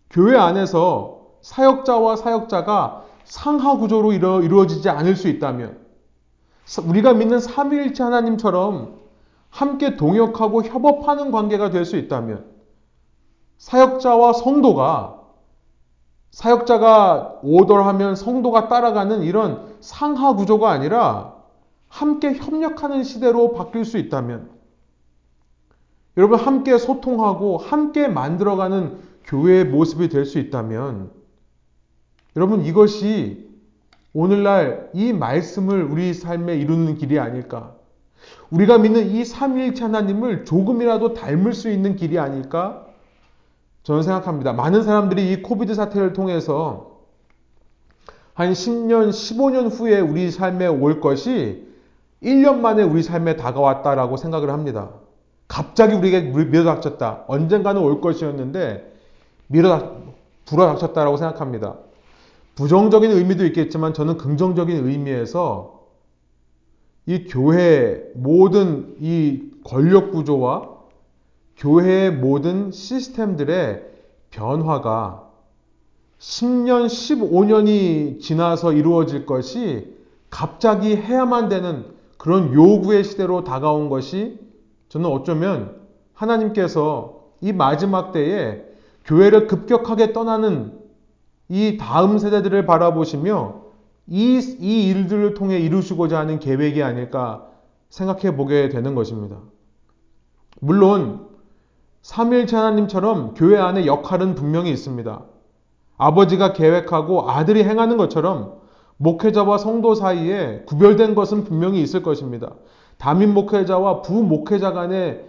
교회 0.10 0.36
안에서 0.36 1.28
사역자와 1.42 2.16
사역자가 2.16 3.06
상하 3.24 3.78
구조로 3.78 4.14
이루, 4.14 4.62
어지지 4.62 4.90
않을 4.90 5.16
수 5.16 5.28
있다면 5.28 5.78
우리가 6.88 7.14
믿는 7.14 7.40
삼위일체 7.40 8.02
하나님처럼 8.02 8.98
함께 9.52 9.96
동역하고 9.96 10.64
협업하는 10.64 11.30
관계가 11.30 11.70
될 11.70 11.86
수 11.86 11.98
있다면 11.98 12.46
사역자와 13.60 14.34
성도가 14.34 15.20
사역자가 16.32 17.42
오더하면 17.44 18.16
성도가 18.16 18.70
따라가는 18.70 19.22
이런 19.22 19.76
상하 19.82 20.34
구조가 20.34 20.72
아니라 20.72 21.36
함께 21.88 22.34
협력하는 22.34 23.04
시대로 23.04 23.54
바뀔 23.54 23.86
수 23.86 24.00
있다면 24.00 24.59
여러분 26.18 26.40
함께 26.40 26.78
소통하고 26.78 27.58
함께 27.58 28.08
만들어가는 28.08 28.98
교회의 29.26 29.66
모습이 29.66 30.10
될 30.10 30.26
수 30.26 30.40
있다면 30.40 31.12
여러분 32.36 32.62
이것이 32.64 33.50
오늘날 34.14 34.90
이 34.94 35.14
말씀을 35.14 35.84
우리 35.84 36.14
삶에 36.14 36.58
이루는 36.58 36.96
길이 36.96 37.20
아닐까? 37.20 37.76
우리가 38.50 38.80
믿는 38.80 39.12
이 39.12 39.24
삼위일체 39.24 39.84
하나님을 39.84 40.46
조금이라도 40.46 41.14
닮을 41.14 41.54
수 41.54 41.70
있는 41.70 41.96
길이 41.96 42.18
아닐까? 42.18 42.86
저는 43.84 44.04
생각합니다. 44.04 44.54
많은 44.54 44.84
사람들이 44.84 45.32
이 45.32 45.42
코비드 45.42 45.74
사태를 45.74 46.14
통해서 46.14 47.00
한 48.34 48.52
10년, 48.52 49.10
15년 49.10 49.70
후에 49.72 50.00
우리 50.00 50.32
삶에 50.32 50.68
올 50.68 51.02
것이 51.02 51.68
1년 52.24 52.58
만에 52.60 52.84
우리 52.84 53.04
삶에 53.04 53.36
다가왔다라고 53.36 54.18
생각을 54.18 54.50
합니다. 54.50 54.90
갑자기 55.50 55.96
우리에게 55.96 56.30
밀어닥쳤다. 56.30 57.26
언젠가는 57.28 57.82
올 57.82 58.00
것이었는데 58.00 58.94
밀어닥, 59.48 59.98
불어닥쳤다라고 60.46 61.18
생각합니다. 61.18 61.76
부정적인 62.56 63.12
의미도 63.12 63.46
있겠지만 63.48 63.94
저는 63.94 64.18
긍정적인 64.18 64.88
의미에서 64.88 65.80
이 67.08 67.26
교회 67.26 68.04
모든 68.14 68.96
이 69.00 69.50
권력 69.64 70.12
구조와 70.12 70.70
교회의 71.58 72.12
모든 72.12 72.72
시스템들의 72.72 73.84
변화가 74.30 75.28
10년, 76.20 76.86
15년이 76.86 78.20
지나서 78.20 78.74
이루어질 78.74 79.26
것이 79.26 79.96
갑자기 80.30 80.96
해야만 80.96 81.50
되는 81.50 81.86
그런 82.18 82.54
요구의 82.54 83.04
시대로 83.04 83.44
다가온 83.44 83.90
것이 83.90 84.38
저는 84.90 85.10
어쩌면 85.10 85.80
하나님께서 86.14 87.20
이 87.42 87.54
마지막 87.54 88.12
때에 88.12 88.64
교회를 89.06 89.48
급격하게 89.48 90.14
떠나는 90.14 90.78
이 91.48 91.78
다음 91.78 92.18
세대들을 92.18 92.66
바라보시며 92.66 93.62
이, 94.08 94.40
이 94.60 94.88
일들을 94.90 95.34
통해 95.36 95.60
이루시고자 95.60 96.20
하는 96.20 96.40
계획이 96.40 96.84
아닐까 96.84 97.46
생각해 97.90 98.36
보게 98.36 98.70
되는 98.70 98.96
것입니다. 98.96 99.38
물론 100.60 101.28
삼일체 102.02 102.56
하나님처럼 102.56 103.34
교회 103.36 103.58
안에 103.58 103.86
역할은 103.86 104.36
분명히 104.36 104.72
있습니다. 104.72 105.24
아버지가 105.98 106.54
계획하고 106.54 107.30
아들이 107.30 107.64
행하는 107.64 107.98
것처럼 107.98 108.60
목회자와 108.98 109.58
성도 109.58 109.96
사이에 109.96 110.64
구별된 110.66 111.16
것은 111.16 111.44
분명히 111.44 111.82
있을 111.82 112.04
것입니다. 112.04 112.54
담임 113.00 113.34
목회자와 113.34 114.04
부 114.04 114.22
목회자 114.24 114.74
간의 114.74 115.26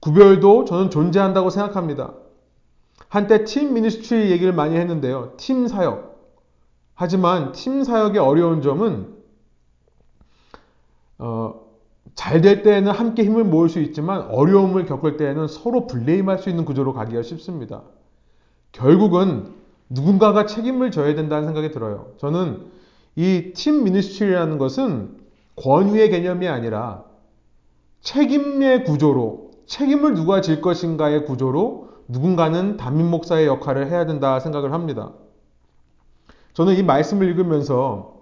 구별도 0.00 0.64
저는 0.64 0.90
존재한다고 0.90 1.50
생각합니다. 1.50 2.14
한때 3.08 3.44
팀 3.44 3.74
미니스트리 3.74 4.30
얘기를 4.30 4.52
많이 4.52 4.76
했는데요. 4.76 5.34
팀 5.36 5.68
사역. 5.68 6.18
하지만 6.94 7.52
팀 7.52 7.84
사역의 7.84 8.18
어려운 8.20 8.62
점은 8.62 9.14
어, 11.18 11.54
잘 12.14 12.40
될 12.40 12.62
때에는 12.62 12.90
함께 12.90 13.22
힘을 13.24 13.44
모을 13.44 13.68
수 13.68 13.80
있지만 13.80 14.22
어려움을 14.30 14.86
겪을 14.86 15.16
때에는 15.16 15.46
서로 15.46 15.86
블레임할 15.86 16.38
수 16.38 16.48
있는 16.48 16.64
구조로 16.64 16.94
가기가 16.94 17.22
쉽습니다. 17.22 17.82
결국은 18.72 19.52
누군가가 19.90 20.46
책임을 20.46 20.90
져야 20.90 21.14
된다는 21.14 21.46
생각이 21.46 21.70
들어요. 21.70 22.12
저는 22.18 22.66
이 23.16 23.52
팀 23.54 23.84
미니스트리라는 23.84 24.56
것은 24.58 25.18
권위의 25.56 26.10
개념이 26.10 26.48
아니라 26.48 27.04
책임의 28.02 28.84
구조로 28.84 29.50
책임을 29.66 30.14
누가 30.14 30.40
질 30.40 30.60
것인가의 30.60 31.24
구조로 31.24 31.90
누군가는 32.08 32.76
담임 32.76 33.10
목사의 33.10 33.46
역할을 33.46 33.88
해야 33.88 34.06
된다 34.06 34.40
생각을 34.40 34.72
합니다. 34.72 35.12
저는 36.54 36.76
이 36.76 36.82
말씀을 36.82 37.28
읽으면서 37.28 38.20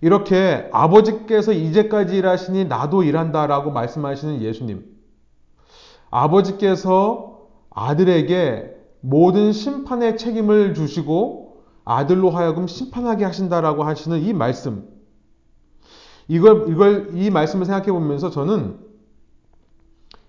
이렇게 0.00 0.68
아버지께서 0.72 1.52
이제까지 1.52 2.16
일하시니 2.16 2.66
나도 2.66 3.04
일한다 3.04 3.46
라고 3.46 3.70
말씀하시는 3.70 4.42
예수님. 4.42 4.84
아버지께서 6.10 7.48
아들에게 7.70 8.74
모든 9.00 9.52
심판의 9.52 10.16
책임을 10.16 10.74
주시고 10.74 11.62
아들로 11.84 12.30
하여금 12.30 12.66
심판하게 12.66 13.24
하신다라고 13.24 13.84
하시는 13.84 14.20
이 14.22 14.32
말씀. 14.32 14.88
이걸, 16.26 16.70
이걸, 16.70 17.10
이 17.14 17.30
말씀을 17.30 17.66
생각해 17.66 17.92
보면서 17.92 18.30
저는 18.30 18.78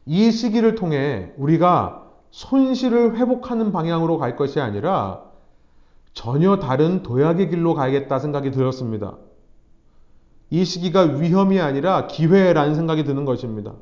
이 0.05 0.31
시기를 0.31 0.75
통해 0.75 1.31
우리가 1.37 2.03
손실을 2.31 3.17
회복하는 3.17 3.71
방향으로 3.71 4.17
갈 4.17 4.35
것이 4.35 4.59
아니라 4.59 5.21
전혀 6.13 6.57
다른 6.57 7.01
도약의 7.01 7.49
길로 7.49 7.73
가야겠다 7.73 8.19
생각이 8.19 8.51
들었습니다. 8.51 9.17
이 10.49 10.63
시기가 10.63 11.01
위험이 11.01 11.59
아니라 11.59 12.07
기회라는 12.07 12.75
생각이 12.75 13.03
드는 13.03 13.25
것입니다. 13.25 13.73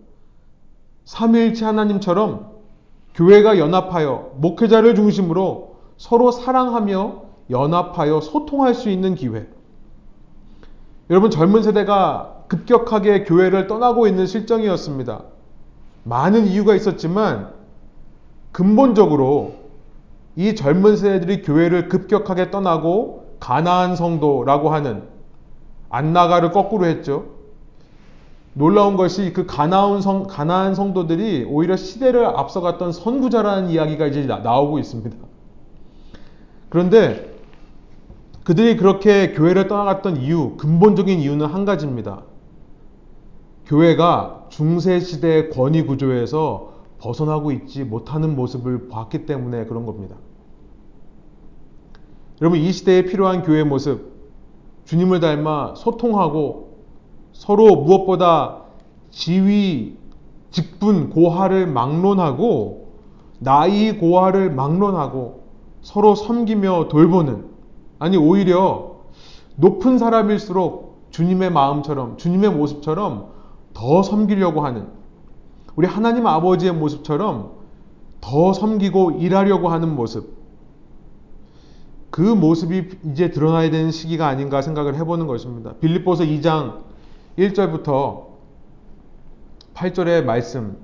삼일체 1.06 1.66
하나님처럼 1.66 2.54
교회가 3.14 3.60
연합하여 3.60 4.34
목회자를 4.38 4.96
중심으로 4.96 5.76
서로 5.98 6.32
사랑하며 6.32 7.24
연합하여 7.50 8.22
소통할 8.22 8.74
수 8.74 8.90
있는 8.90 9.16
기회. 9.16 9.48
여러분 11.10 11.30
젊은 11.30 11.62
세대가 11.62 12.46
급격하게 12.48 13.26
교회를 13.26 13.68
떠나고 13.68 14.08
있는 14.08 14.26
실정이었습니다. 14.26 15.33
많은 16.04 16.48
이유가 16.48 16.76
있었지만 16.76 17.54
근본적으로 18.52 19.56
이 20.36 20.56
젊은 20.56 20.98
세대들이 20.98 21.42
교회를 21.42 21.90
급격하게 21.90 22.52
떠나고 22.52 23.38
가나안 23.40 23.96
성도라고 23.96 24.70
하는 24.70 25.04
안나가를 25.90 26.52
거꾸로 26.52 26.86
했죠. 26.86 27.34
놀라운 28.54 28.98
것이 28.98 29.34
그 29.34 29.46
가나안, 29.46 30.02
성, 30.02 30.24
가나안 30.24 30.76
성도들이 30.76 31.46
오히려 31.50 31.76
시대를 31.76 32.26
앞서갔던 32.26 32.92
선구자라는 32.92 33.70
이야기가 33.70 34.08
이제 34.08 34.26
나, 34.26 34.40
나오고 34.40 34.80
있습니다. 34.80 35.16
그런데 36.70 37.34
그들이 38.44 38.78
그렇게 38.78 39.34
교회를 39.34 39.68
떠나갔던 39.68 40.18
이유, 40.18 40.56
근본적인 40.58 41.20
이유는 41.20 41.46
한 41.48 41.66
가지입니다. 41.66 42.24
교회가 43.66 44.43
중세 44.54 45.00
시대의 45.00 45.50
권위 45.50 45.84
구조에서 45.84 46.74
벗어나고 47.00 47.52
있지 47.52 47.84
못하는 47.84 48.36
모습을 48.36 48.88
봤기 48.88 49.26
때문에 49.26 49.66
그런 49.66 49.88
겁니다. 49.88 50.16
여러분 52.40 52.60
이 52.60 52.72
시대에 52.72 53.06
필요한 53.06 53.42
교회 53.42 53.64
모습 53.64 54.14
주님을 54.86 55.22
닮아 55.22 55.74
소통하고 55.76 56.78
서로 57.32 57.78
무엇보다 57.78 58.66
지위, 59.10 59.98
직분, 60.52 61.10
고하를 61.10 61.66
막론하고 61.66 62.94
나이 63.40 63.98
고하를 63.98 64.54
막론하고 64.54 65.46
서로 65.82 66.14
섬기며 66.14 66.90
돌보는 66.90 67.48
아니 67.98 68.18
오히려 68.18 68.98
높은 69.56 69.98
사람일수록 69.98 71.08
주님의 71.10 71.52
마음처럼 71.52 72.18
주님의 72.18 72.52
모습처럼 72.52 73.33
더 73.74 74.04
섬기려고 74.04 74.62
하는 74.62 74.88
우리 75.76 75.88
하나님 75.88 76.28
아버지의 76.28 76.74
모습처럼 76.74 77.54
더 78.22 78.54
섬기고 78.54 79.12
일하려고 79.12 79.70
하는 79.70 79.96
모습 79.96 80.44
그 82.10 82.22
모습이 82.22 82.90
이제 83.12 83.32
드러나야 83.32 83.72
되는 83.72 83.90
시기가 83.90 84.28
아닌가 84.28 84.62
생각을 84.62 84.96
해보는 84.98 85.26
것입니다. 85.26 85.74
빌립보서 85.80 86.24
2장 86.26 86.84
1절부터 87.40 88.28
8절의 89.74 90.24
말씀 90.24 90.78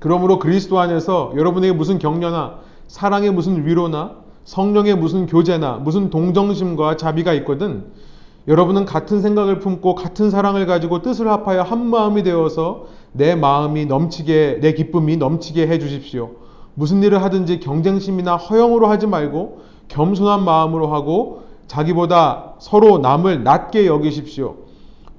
그러므로 0.00 0.38
그리스도 0.38 0.78
안에서 0.78 1.32
여러분에게 1.36 1.72
무슨 1.72 1.98
격려나 1.98 2.60
사랑의 2.88 3.30
무슨 3.30 3.64
위로나 3.66 4.19
성령의 4.50 4.96
무슨 4.96 5.26
교제나 5.26 5.74
무슨 5.74 6.10
동정심과 6.10 6.96
자비가 6.96 7.32
있거든 7.34 7.84
여러분은 8.48 8.84
같은 8.84 9.22
생각을 9.22 9.60
품고 9.60 9.94
같은 9.94 10.28
사랑을 10.28 10.66
가지고 10.66 11.02
뜻을 11.02 11.28
합하여 11.28 11.62
한 11.62 11.86
마음이 11.86 12.24
되어서 12.24 12.86
내 13.12 13.36
마음이 13.36 13.86
넘치게 13.86 14.58
내 14.60 14.72
기쁨이 14.74 15.16
넘치게 15.18 15.68
해 15.68 15.78
주십시오. 15.78 16.30
무슨 16.74 17.00
일을 17.04 17.22
하든지 17.22 17.60
경쟁심이나 17.60 18.34
허영으로 18.36 18.88
하지 18.88 19.06
말고 19.06 19.60
겸손한 19.86 20.44
마음으로 20.44 20.88
하고 20.88 21.42
자기보다 21.68 22.54
서로 22.58 22.98
남을 22.98 23.44
낮게 23.44 23.86
여기십시오. 23.86 24.56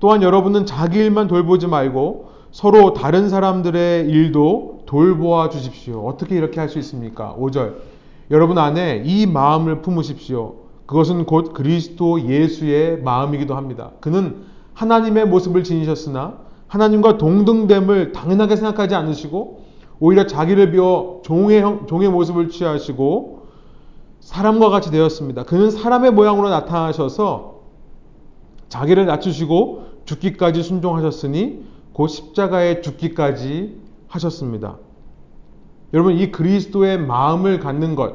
또한 0.02 0.24
여러분은 0.24 0.66
자기 0.66 1.00
일만 1.00 1.30
돌보지 1.30 1.68
말고 1.68 2.32
서로 2.52 2.92
다른 2.94 3.30
사람들의 3.30 4.10
일도 4.10 4.82
돌보아 4.86 5.48
주십시오. 5.48 6.06
어떻게 6.06 6.36
이렇게 6.36 6.60
할 6.60 6.68
수 6.68 6.80
있습니까? 6.80 7.34
5절. 7.40 7.91
여러분 8.32 8.58
안에 8.58 9.04
이 9.06 9.26
마음을 9.26 9.82
품으십시오. 9.82 10.56
그것은 10.86 11.26
곧 11.26 11.54
그리스도 11.54 12.22
예수의 12.26 13.02
마음이기도 13.02 13.56
합니다. 13.56 13.92
그는 14.00 14.44
하나님의 14.74 15.28
모습을 15.28 15.66
지니셨으나 15.66 16.38
하나님과 16.68 17.18
동등됨을 17.18 18.14
당연하게 18.14 18.56
생각하지 18.56 18.96
않으시고 18.96 19.66
오히려 20.00 20.28
자기를 20.28 20.72
비워 20.72 21.22
종의, 21.26 21.62
종의 21.88 22.10
모습을 22.10 22.50
취하시고 22.50 23.48
사람과 24.22 24.70
같이 24.70 24.92
되었습니다. 24.92 25.44
그는 25.44 25.70
사람의 25.70 26.12
모양으로 26.12 26.50
나타나셔서 26.50 27.60
자기를 28.70 29.06
낮추시고 29.08 29.84
죽기까지 30.06 30.64
순종하셨으니 30.64 31.66
곧 31.92 32.08
십자가에 32.08 32.80
죽기까지 32.80 33.78
하셨습니다. 34.08 34.78
여러분 35.94 36.18
이 36.18 36.32
그리스도의 36.32 37.00
마음을 37.00 37.60
갖는 37.60 37.96
것 37.96 38.14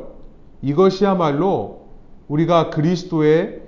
이것이야말로 0.63 1.87
우리가 2.29 2.71
그리스도의 2.71 3.63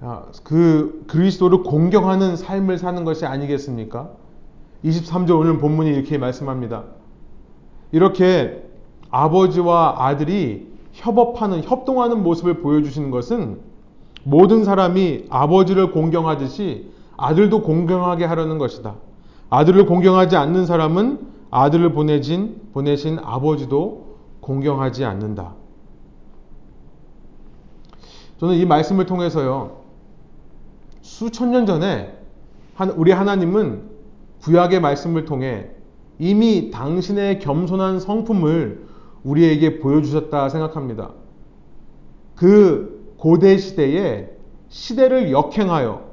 아, 0.00 0.24
그 0.42 1.04
그리스도를 1.06 1.62
공경하는 1.62 2.36
삶을 2.36 2.76
사는 2.78 3.04
것이 3.04 3.24
아니겠습니까? 3.24 4.10
23절 4.84 5.38
오늘 5.38 5.58
본문이 5.58 5.90
이렇게 5.90 6.18
말씀합니다. 6.18 6.82
이렇게 7.92 8.64
아버지와 9.10 9.96
아들이 9.98 10.72
협업하는 10.92 11.62
협동하는 11.62 12.22
모습을 12.24 12.58
보여주시는 12.58 13.12
것은 13.12 13.60
모든 14.24 14.64
사람이 14.64 15.26
아버지를 15.30 15.92
공경하듯이 15.92 16.90
아들도 17.16 17.62
공경하게 17.62 18.24
하려는 18.24 18.58
것이다. 18.58 18.96
아들을 19.50 19.86
공경하지 19.86 20.36
않는 20.36 20.66
사람은 20.66 21.31
아들을 21.52 21.92
보내진 21.92 22.60
보내신 22.72 23.18
아버지도 23.20 24.16
공경하지 24.40 25.04
않는다. 25.04 25.54
저는 28.38 28.56
이 28.56 28.64
말씀을 28.64 29.06
통해서요. 29.06 29.82
수천 31.02 31.52
년 31.52 31.66
전에 31.66 32.18
우리 32.96 33.12
하나님은 33.12 33.82
구약의 34.40 34.80
말씀을 34.80 35.26
통해 35.26 35.70
이미 36.18 36.70
당신의 36.70 37.38
겸손한 37.38 38.00
성품을 38.00 38.88
우리에게 39.22 39.78
보여주셨다 39.78 40.48
생각합니다. 40.48 41.10
그 42.34 43.14
고대 43.18 43.58
시대에 43.58 44.30
시대를 44.68 45.30
역행하여 45.30 46.10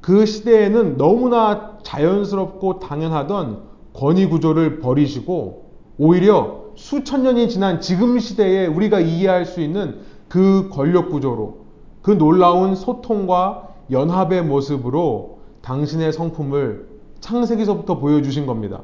그 0.00 0.24
시대에는 0.24 0.96
너무나 0.96 1.69
자연스럽고 1.82 2.78
당연하던 2.78 3.62
권위 3.92 4.26
구조를 4.26 4.80
버리시고 4.80 5.70
오히려 5.98 6.60
수천 6.76 7.22
년이 7.22 7.48
지난 7.48 7.80
지금 7.80 8.18
시대에 8.18 8.66
우리가 8.66 9.00
이해할 9.00 9.44
수 9.44 9.60
있는 9.60 10.00
그 10.28 10.70
권력 10.72 11.10
구조로 11.10 11.58
그 12.02 12.12
놀라운 12.12 12.74
소통과 12.74 13.68
연합의 13.90 14.42
모습으로 14.44 15.40
당신의 15.62 16.12
성품을 16.12 16.88
창세기서부터 17.20 17.98
보여주신 17.98 18.46
겁니다. 18.46 18.80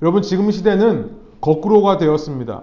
여러분, 0.00 0.22
지금 0.22 0.50
시대는 0.50 1.16
거꾸로가 1.40 1.98
되었습니다. 1.98 2.62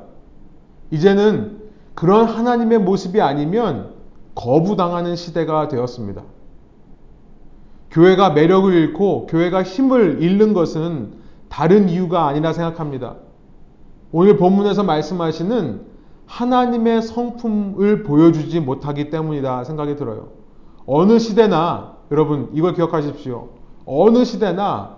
이제는 0.91 1.61
그런 1.93 2.25
하나님의 2.25 2.79
모습이 2.79 3.21
아니면 3.21 3.93
거부당하는 4.33 5.15
시대가 5.15 5.67
되었습니다. 5.67 6.23
교회가 7.95 8.31
매력을 8.31 8.73
잃고 8.73 9.25
교회가 9.27 9.63
힘을 9.63 10.21
잃는 10.21 10.51
것은 10.51 11.13
다른 11.47 11.87
이유가 11.87 12.27
아니라 12.27 12.51
생각합니다. 12.51 13.15
오늘 14.11 14.35
본문에서 14.35 14.83
말씀하시는 14.83 15.81
하나님의 16.25 17.01
성품을 17.01 18.03
보여주지 18.03 18.59
못하기 18.59 19.09
때문이다 19.09 19.63
생각이 19.63 19.95
들어요. 19.95 20.27
어느 20.85 21.19
시대나 21.19 21.95
여러분 22.11 22.49
이걸 22.53 22.73
기억하십시오. 22.73 23.51
어느 23.85 24.25
시대나 24.25 24.97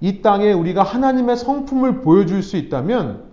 이 0.00 0.20
땅에 0.20 0.52
우리가 0.52 0.82
하나님의 0.82 1.36
성품을 1.36 2.00
보여줄 2.00 2.42
수 2.42 2.56
있다면 2.56 3.26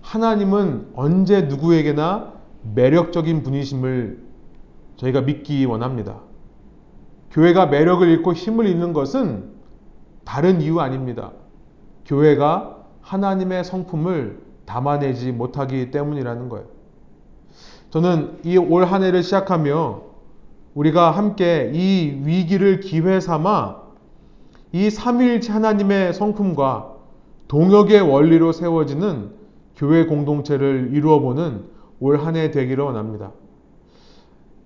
하나님은 0.00 0.90
언제 0.94 1.42
누구에게나 1.42 2.34
매력적인 2.72 3.42
분이심을 3.42 4.22
저희가 4.94 5.22
믿기 5.22 5.64
원합니다. 5.64 6.29
교회가 7.30 7.66
매력을 7.66 8.06
잃고 8.08 8.32
힘을 8.32 8.66
잃는 8.66 8.92
것은 8.92 9.50
다른 10.24 10.60
이유 10.60 10.80
아닙니다. 10.80 11.32
교회가 12.06 12.76
하나님의 13.02 13.64
성품을 13.64 14.40
담아내지 14.66 15.32
못하기 15.32 15.90
때문이라는 15.90 16.48
거예요. 16.48 16.66
저는 17.90 18.38
이 18.44 18.56
올 18.56 18.84
한 18.84 19.02
해를 19.02 19.22
시작하며 19.22 20.02
우리가 20.74 21.10
함께 21.10 21.70
이 21.74 22.20
위기를 22.24 22.80
기회 22.80 23.18
삼아 23.20 23.76
이 24.72 24.88
삼위일체 24.90 25.52
하나님의 25.52 26.14
성품과 26.14 26.92
동역의 27.48 28.02
원리로 28.02 28.52
세워지는 28.52 29.30
교회 29.76 30.06
공동체를 30.06 30.90
이루어 30.92 31.18
보는 31.20 31.64
올 32.00 32.16
한 32.18 32.36
해 32.36 32.50
되기를 32.52 32.84
원합니다. 32.84 33.32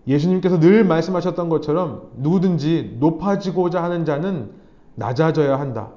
예수님께서 0.07 0.61
늘 0.61 0.85
말씀하셨던 0.85 1.49
것처럼 1.49 2.11
누구든지 2.17 2.97
높아지고자 3.01 3.83
하는 3.83 4.05
자는 4.05 4.53
낮아져야 4.95 5.59
한다. 5.59 5.93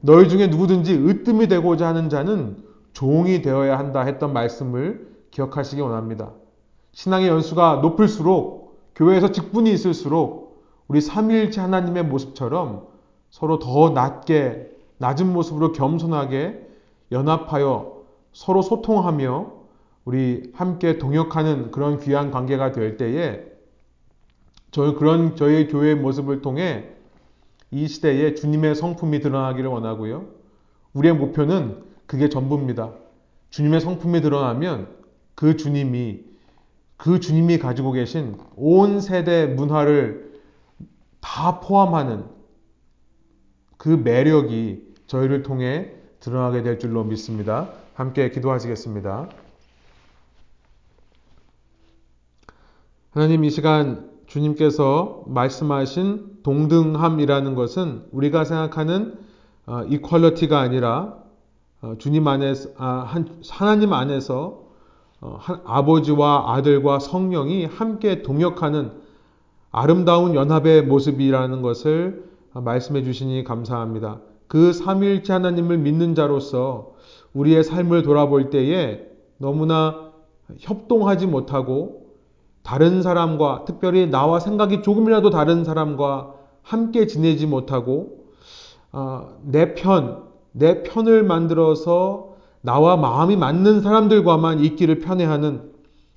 너희 0.00 0.28
중에 0.28 0.46
누구든지 0.46 0.94
으뜸이 0.94 1.48
되고자 1.48 1.88
하는 1.88 2.08
자는 2.08 2.56
종이 2.92 3.42
되어야 3.42 3.78
한다 3.78 4.00
했던 4.00 4.32
말씀을 4.32 5.08
기억하시기 5.30 5.80
원합니다. 5.80 6.30
신앙의 6.92 7.28
연수가 7.28 7.80
높을수록 7.82 8.80
교회에서 8.94 9.30
직분이 9.32 9.72
있을수록 9.72 10.64
우리 10.88 11.00
삼위일체 11.00 11.60
하나님의 11.60 12.04
모습처럼 12.04 12.86
서로 13.30 13.58
더 13.58 13.90
낮게 13.90 14.70
낮은 14.98 15.32
모습으로 15.32 15.72
겸손하게 15.72 16.66
연합하여 17.12 18.00
서로 18.32 18.62
소통하며 18.62 19.59
우리 20.10 20.50
함께 20.54 20.98
동역하는 20.98 21.70
그런 21.70 22.00
귀한 22.00 22.32
관계가 22.32 22.72
될 22.72 22.96
때에 22.96 23.44
저희 24.72 24.96
그런 24.96 25.36
저희 25.36 25.68
교회의 25.68 25.94
모습을 25.94 26.42
통해 26.42 26.88
이 27.70 27.86
시대에 27.86 28.34
주님의 28.34 28.74
성품이 28.74 29.20
드러나기를 29.20 29.70
원하고요. 29.70 30.26
우리의 30.94 31.14
목표는 31.14 31.84
그게 32.06 32.28
전부입니다. 32.28 32.92
주님의 33.50 33.80
성품이 33.80 34.20
드러나면 34.20 34.88
그 35.36 35.56
주님이 35.56 36.24
그 36.96 37.20
주님이 37.20 37.60
가지고 37.60 37.92
계신 37.92 38.36
온 38.56 39.00
세대 39.00 39.46
문화를 39.46 40.40
다 41.20 41.60
포함하는 41.60 42.24
그 43.76 43.88
매력이 43.90 44.92
저희를 45.06 45.44
통해 45.44 45.92
드러나게 46.18 46.64
될 46.64 46.80
줄로 46.80 47.04
믿습니다. 47.04 47.68
함께 47.94 48.28
기도하시겠습니다. 48.30 49.28
하나님 53.12 53.42
이 53.42 53.50
시간 53.50 54.08
주님께서 54.26 55.24
말씀하신 55.26 56.42
동등함이라는 56.44 57.56
것은 57.56 58.04
우리가 58.12 58.44
생각하는 58.44 59.18
어, 59.66 59.82
이퀄러티가 59.88 60.60
아니라 60.60 61.16
어, 61.82 61.94
주님 61.98 62.28
안에서 62.28 62.70
아, 62.76 63.02
한, 63.04 63.40
하나님 63.50 63.92
안에서 63.92 64.62
어, 65.20 65.36
한, 65.40 65.60
아버지와 65.64 66.54
아들과 66.54 67.00
성령이 67.00 67.64
함께 67.64 68.22
동역하는 68.22 68.92
아름다운 69.72 70.36
연합의 70.36 70.84
모습이라는 70.84 71.62
것을 71.62 72.30
말씀해 72.52 73.02
주시니 73.02 73.42
감사합니다. 73.42 74.20
그 74.46 74.72
삼일째 74.72 75.32
하나님을 75.32 75.78
믿는 75.78 76.14
자로서 76.14 76.92
우리의 77.34 77.64
삶을 77.64 78.04
돌아볼 78.04 78.50
때에 78.50 79.04
너무나 79.36 80.12
협동하지 80.60 81.26
못하고 81.26 81.99
다른 82.70 83.02
사람과 83.02 83.64
특별히 83.64 84.08
나와 84.08 84.38
생각이 84.38 84.82
조금이라도 84.82 85.30
다른 85.30 85.64
사람과 85.64 86.34
함께 86.62 87.08
지내지 87.08 87.48
못하고 87.48 88.26
어, 88.92 89.40
내 89.42 89.74
편, 89.74 90.22
내 90.52 90.84
편을 90.84 91.24
만들어서 91.24 92.36
나와 92.60 92.96
마음이 92.96 93.34
맞는 93.34 93.80
사람들과만 93.80 94.60
있기를 94.60 95.00
편애하는 95.00 95.72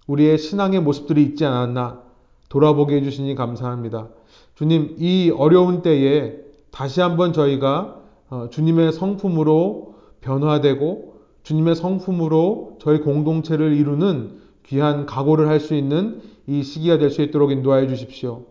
우리의 0.05 0.37
신앙의 0.37 0.81
모습들이 0.81 1.23
있지 1.23 1.43
않았나 1.43 2.03
돌아보게 2.49 2.97
해주시니 2.97 3.33
감사합니다. 3.33 4.09
주님, 4.53 4.97
이 4.99 5.33
어려운 5.35 5.81
때에 5.81 6.35
다시 6.69 7.01
한번 7.01 7.33
저희가 7.33 7.95
어, 8.29 8.47
주님의 8.51 8.93
성품으로 8.93 9.95
변화되고 10.21 11.15
주님의 11.41 11.75
성품으로 11.75 12.77
저희 12.79 12.99
공동체를 12.99 13.73
이루는 13.73 14.43
귀한 14.67 15.07
각오를 15.07 15.47
할 15.47 15.59
수 15.59 15.73
있는 15.73 16.21
이 16.47 16.63
시기가 16.63 16.97
될 16.97 17.09
수 17.09 17.21
있도록 17.21 17.51
인도하여 17.51 17.87
주십시오. 17.87 18.43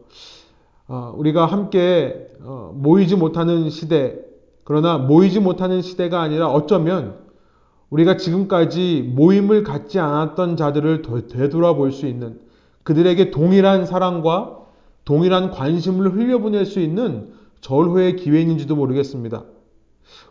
어, 0.89 1.13
우리가 1.17 1.47
함께 1.47 2.29
어, 2.43 2.73
모이지 2.75 3.17
못하는 3.17 3.71
시대, 3.71 4.19
그러나 4.65 4.99
모이지 4.99 5.41
못하는 5.41 5.83
시대가 5.83 6.21
아니라 6.21 6.49
어쩌면 6.49 7.17
우리가 7.91 8.17
지금까지 8.17 9.13
모임을 9.15 9.65
갖지 9.65 9.99
않았던 9.99 10.57
자들을 10.57 11.03
되돌아볼 11.29 11.93
수 11.93 12.07
있는 12.07 12.41
그들에게 12.85 13.31
동일한 13.31 13.85
사랑과 13.85 14.59
동일한 15.05 15.51
관심을 15.51 16.15
흘려보낼 16.15 16.65
수 16.65 16.81
있는 16.81 17.33
절호의 17.61 18.17
기회인지도 18.17 18.77
모르겠습니다. 18.77 19.45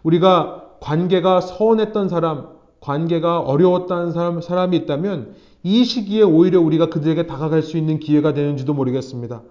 우리가 0.03 0.69
관계가 0.79 1.41
서운했던 1.41 2.09
사람, 2.09 2.47
관계가 2.79 3.41
어려웠다는 3.41 4.11
사람, 4.11 4.41
사람이 4.41 4.75
있다면 4.77 5.35
이 5.63 5.83
시기에 5.83 6.23
오히려 6.23 6.59
우리가 6.61 6.89
그들에게 6.89 7.27
다가갈 7.27 7.61
수 7.61 7.77
있는 7.77 7.99
기회가 7.99 8.33
되는지도 8.33 8.73
모르겠습니다. 8.73 9.43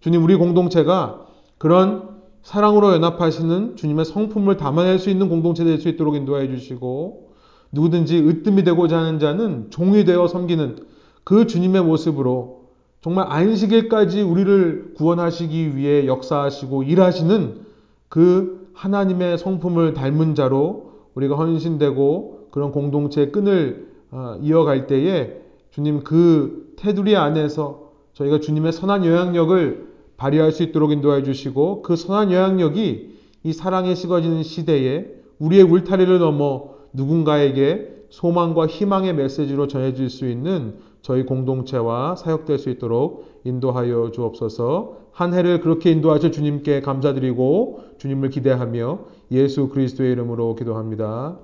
주님, 0.00 0.22
우리 0.24 0.36
공동체가 0.36 1.26
그런 1.58 2.18
사랑으로 2.42 2.92
연합하시는 2.92 3.76
주님의 3.76 4.04
성품을 4.04 4.56
담아낼 4.56 4.98
수 4.98 5.10
있는 5.10 5.28
공동체 5.28 5.64
될 5.64 5.78
수 5.78 5.88
있도록 5.88 6.14
인도해 6.14 6.48
주시고 6.48 7.32
누구든지 7.72 8.18
으뜸이 8.18 8.64
되고자 8.64 8.98
하는 8.98 9.18
자는 9.18 9.70
종이 9.70 10.04
되어 10.04 10.28
섬기는 10.28 10.76
그 11.24 11.46
주님의 11.46 11.82
모습으로 11.84 12.68
정말 13.02 13.26
안식일까지 13.28 14.22
우리를 14.22 14.94
구원하시기 14.96 15.76
위해 15.76 16.06
역사하시고 16.06 16.84
일하시는 16.84 17.60
그 18.08 18.70
하나님의 18.72 19.36
성품을 19.38 19.92
닮은 19.92 20.34
자로 20.34 20.92
우리가 21.14 21.36
헌신되고 21.36 22.48
그런 22.50 22.72
공동체의 22.72 23.32
끈을 23.32 23.88
어, 24.10 24.38
이어갈 24.40 24.86
때에 24.86 25.42
주님 25.78 26.02
그 26.02 26.74
테두리 26.74 27.14
안에서 27.14 27.92
저희가 28.14 28.40
주님의 28.40 28.72
선한 28.72 29.04
영향력을 29.04 29.86
발휘할 30.16 30.50
수 30.50 30.64
있도록 30.64 30.90
인도해 30.90 31.22
주시고 31.22 31.82
그 31.82 31.94
선한 31.94 32.32
영향력이 32.32 33.16
이 33.44 33.52
사랑에 33.52 33.94
식어지는 33.94 34.42
시대에 34.42 35.06
우리의 35.38 35.62
울타리를 35.62 36.18
넘어 36.18 36.70
누군가에게 36.92 38.06
소망과 38.10 38.66
희망의 38.66 39.14
메시지로 39.14 39.68
전해질 39.68 40.10
수 40.10 40.28
있는 40.28 40.78
저희 41.00 41.24
공동체와 41.24 42.16
사역될 42.16 42.58
수 42.58 42.70
있도록 42.70 43.40
인도하여 43.44 44.10
주옵소서 44.10 44.96
한 45.12 45.32
해를 45.32 45.60
그렇게 45.60 45.92
인도하셔 45.92 46.32
주님께 46.32 46.80
감사드리고 46.80 47.82
주님을 47.98 48.30
기대하며 48.30 48.98
예수 49.30 49.68
그리스도의 49.68 50.10
이름으로 50.10 50.56
기도합니다. 50.56 51.38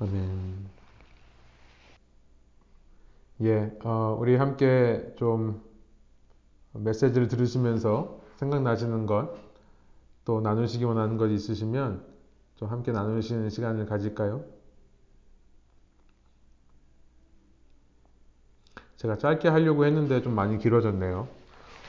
아멘. 0.00 0.75
예, 3.42 3.76
어, 3.84 4.16
우리 4.18 4.36
함께 4.36 5.12
좀 5.16 5.62
메시지를 6.72 7.28
들으시면서 7.28 8.20
생각나시는 8.36 9.06
것, 9.06 9.34
또 10.24 10.40
나누시기 10.40 10.84
원하는 10.84 11.16
것 11.18 11.28
있으시면 11.28 12.02
좀 12.56 12.68
함께 12.68 12.92
나누시는 12.92 13.50
시간을 13.50 13.86
가질까요? 13.86 14.42
제가 18.96 19.18
짧게 19.18 19.48
하려고 19.48 19.84
했는데 19.84 20.22
좀 20.22 20.34
많이 20.34 20.56
길어졌네요. 20.58 21.28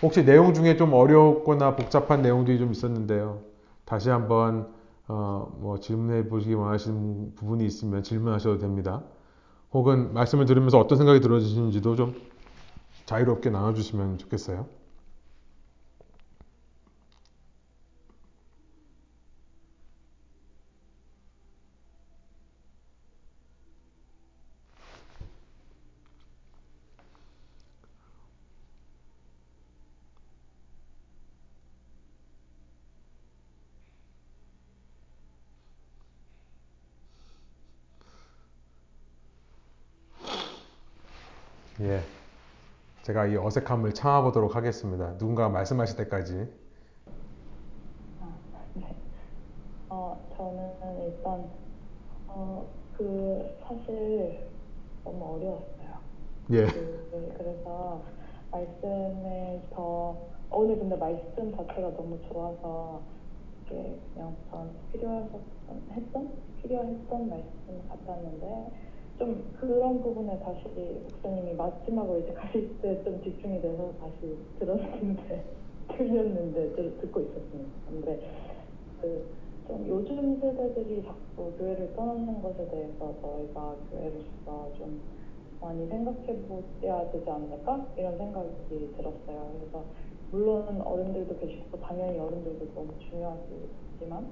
혹시 0.03 0.25
내용 0.25 0.53
중에 0.53 0.75
좀 0.75 0.93
어렵거나 0.93 1.75
복잡한 1.75 2.21
내용들이 2.21 2.59
좀 2.59 2.71
있었는데요. 2.71 3.41
다시 3.85 4.09
한번 4.09 4.73
어, 5.07 5.55
뭐 5.59 5.79
질문해 5.79 6.27
보시기 6.27 6.53
원하시는 6.53 7.35
부분이 7.35 7.65
있으면 7.65 8.03
질문하셔도 8.03 8.57
됩니다. 8.59 9.03
혹은 9.73 10.13
말씀을 10.13 10.45
들으면서 10.45 10.79
어떤 10.79 10.97
생각이 10.97 11.19
들어지시는지도 11.21 11.95
좀 11.95 12.15
자유롭게 13.05 13.49
나눠주시면 13.49 14.17
좋겠어요. 14.19 14.67
예. 41.79 42.03
제가 43.07 43.25
이 43.27 43.37
어색함을 43.37 43.93
참아보도록 43.93 44.57
하겠습니다. 44.57 45.17
누군가 45.17 45.47
말씀하실 45.47 45.95
때까지. 45.95 46.45
아, 48.19 48.37
네. 48.73 48.93
어, 49.87 50.19
저는 50.35 51.05
일단, 51.05 51.49
어, 52.27 52.67
그, 52.97 53.57
사실 53.65 54.49
너무 55.05 55.23
어려웠어요. 55.23 55.99
예. 56.51 56.65
그, 56.65 57.33
그래서 57.37 58.01
말씀을 58.51 59.61
더, 59.71 60.17
오늘 60.51 60.77
근데 60.77 60.97
말씀 60.97 61.55
자체가 61.55 61.93
너무 61.95 62.19
좋아서, 62.27 63.01
이게 63.67 64.01
그냥 64.13 64.35
전 64.51 64.75
필요했던, 64.91 65.41
했던? 65.91 66.33
필요했던 66.61 67.29
말씀 67.29 67.87
같았는데, 67.87 68.71
좀 69.17 69.43
그런 69.59 70.01
부분에 70.01 70.37
다시 70.39 70.63
목사님이 70.67 71.53
마지막으로 71.55 72.19
이제 72.19 72.33
가실 72.33 72.69
때 72.81 73.03
좀 73.03 73.21
집중이 73.23 73.61
돼서 73.61 73.91
다시 73.99 74.37
들었는데 74.59 75.43
들렸는데 75.97 76.75
듣고 77.01 77.21
있었습니다. 77.21 77.69
근데 77.89 78.19
그좀 79.01 79.87
요즘 79.87 80.39
세대들이 80.39 81.03
자꾸 81.03 81.51
교회를 81.57 81.93
떠나는 81.95 82.41
것에 82.41 82.67
대해서 82.69 83.13
저희가 83.21 83.75
교회로서 83.91 84.71
좀 84.77 85.01
많이 85.59 85.87
생각해 85.87 86.35
보셔야 86.47 87.09
되지 87.11 87.27
않을까 87.29 87.87
이런 87.97 88.17
생각이 88.17 88.93
들었어요. 88.97 89.51
그래서 89.59 89.83
물론 90.31 90.81
어른들도 90.81 91.37
계시고 91.39 91.79
당연히 91.79 92.19
어른들도 92.19 92.65
너무 92.75 92.89
중요하지만 93.09 94.27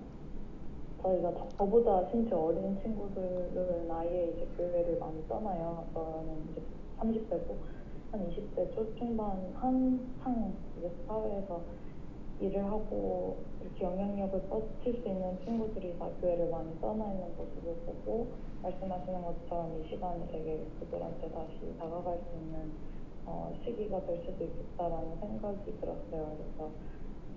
저희가 1.05 1.31
저보다 1.55 2.09
심지어 2.09 2.39
어린 2.39 2.75
친구들은 2.81 3.91
아예 3.91 4.33
이제 4.35 4.47
교회를 4.57 4.97
많이 4.97 5.27
떠나요. 5.27 5.85
저는 5.93 6.49
이제 6.51 6.61
30대고 6.99 7.55
한 8.11 8.27
20대 8.31 8.73
초중반 8.73 9.53
한창 9.53 10.53
이제 10.79 10.91
사회에서 11.07 11.61
일을 12.41 12.65
하고 12.65 13.37
이렇게 13.61 13.85
영향력을 13.85 14.41
뻗칠 14.49 15.01
수 15.01 15.07
있는 15.07 15.37
친구들이 15.45 15.97
다 15.99 16.09
교회를 16.21 16.49
많이 16.49 16.79
떠나 16.81 17.05
있는 17.11 17.27
모습을 17.37 17.75
보고 17.85 18.27
말씀하시는 18.63 19.21
것처럼 19.21 19.79
이 19.79 19.87
시간이 19.87 20.27
되게 20.31 20.65
그들한테 20.79 21.29
다시 21.29 21.77
다가갈 21.77 22.17
수 22.17 22.35
있는 22.35 22.71
어, 23.27 23.53
시기가 23.63 24.03
될 24.05 24.23
수도 24.25 24.43
있겠다라는 24.43 25.19
생각이 25.19 25.79
들었어요. 25.79 26.35
그래서 26.37 26.71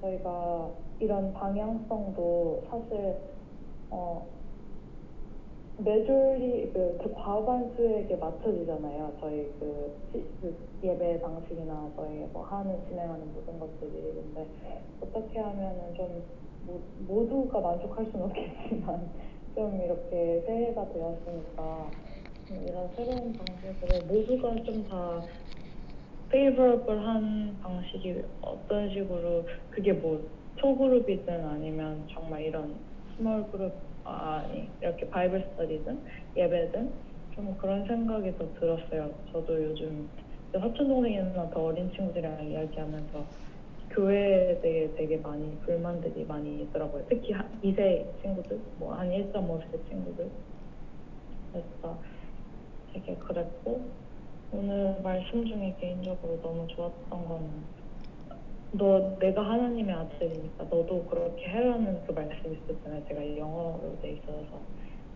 저희가 0.00 0.70
이런 1.00 1.32
방향성도 1.34 2.64
사실 2.70 3.37
어, 3.90 4.26
매졸리 5.78 6.72
그, 6.72 6.98
그 7.02 7.14
과반수에게 7.14 8.16
맞춰지잖아요. 8.16 9.16
저희 9.20 9.52
그, 9.60 9.96
시, 10.12 10.24
그 10.40 10.68
예배 10.82 11.20
방식이나 11.20 11.92
저희 11.96 12.26
뭐 12.32 12.44
하는 12.44 12.84
진행하는 12.88 13.32
모든 13.32 13.58
것들이 13.58 14.14
근데 14.14 14.46
어떻게 15.00 15.38
하면은 15.38 15.94
좀 15.94 16.24
모, 16.66 16.80
모두가 17.06 17.60
만족할 17.60 18.06
수는 18.06 18.26
없겠지만 18.26 19.12
좀 19.54 19.80
이렇게 19.80 20.42
새해가 20.46 20.92
되었으니까 20.92 21.92
이런 22.50 22.90
새로운 22.96 23.36
방식으로 23.38 24.00
모두가 24.02 24.62
좀다 24.64 25.24
favorable한 26.30 27.60
방식이 27.60 28.22
어떤 28.40 28.90
식으로 28.90 29.46
그게 29.70 29.92
뭐 29.92 30.20
소그룹이든 30.56 31.44
아니면 31.46 32.06
정말 32.12 32.42
이런 32.42 32.87
small 33.18 33.50
group 33.50 33.74
아니 34.04 34.68
이렇게 34.80 35.08
Bible 35.10 35.44
study든 35.50 35.98
예배든 36.36 36.92
좀 37.34 37.56
그런 37.58 37.84
생각이 37.86 38.36
더 38.38 38.46
들었어요. 38.54 39.12
저도 39.32 39.62
요즘 39.62 40.08
사촌 40.52 40.88
동생이나 40.88 41.50
더 41.50 41.64
어린 41.64 41.90
친구들이랑 41.92 42.48
이야기하면서 42.48 43.24
교회에 43.90 44.60
대해 44.60 44.94
되게 44.94 45.16
많이 45.16 45.58
불만들이 45.60 46.24
많이 46.26 46.62
있더라고요. 46.62 47.04
특히 47.08 47.34
2세 47.62 48.22
친구들, 48.22 48.60
뭐 48.78 48.94
한 48.94 49.10
1.5세 49.10 49.88
친구들. 49.88 50.30
그래서 51.52 51.98
되게 52.92 53.14
그랬고 53.16 53.90
오늘 54.52 55.00
말씀 55.02 55.44
중에 55.44 55.76
개인적으로 55.80 56.40
너무 56.40 56.66
좋았던 56.68 57.28
건 57.28 57.64
너 58.72 59.16
내가 59.18 59.42
하나님의 59.42 59.94
아들이니까 59.94 60.64
너도 60.64 61.06
그렇게 61.06 61.48
해라는 61.48 62.04
그 62.06 62.12
말씀이 62.12 62.58
있었잖아요. 62.58 63.04
제가 63.08 63.36
영어로 63.38 63.98
돼 64.02 64.12
있어서. 64.12 64.62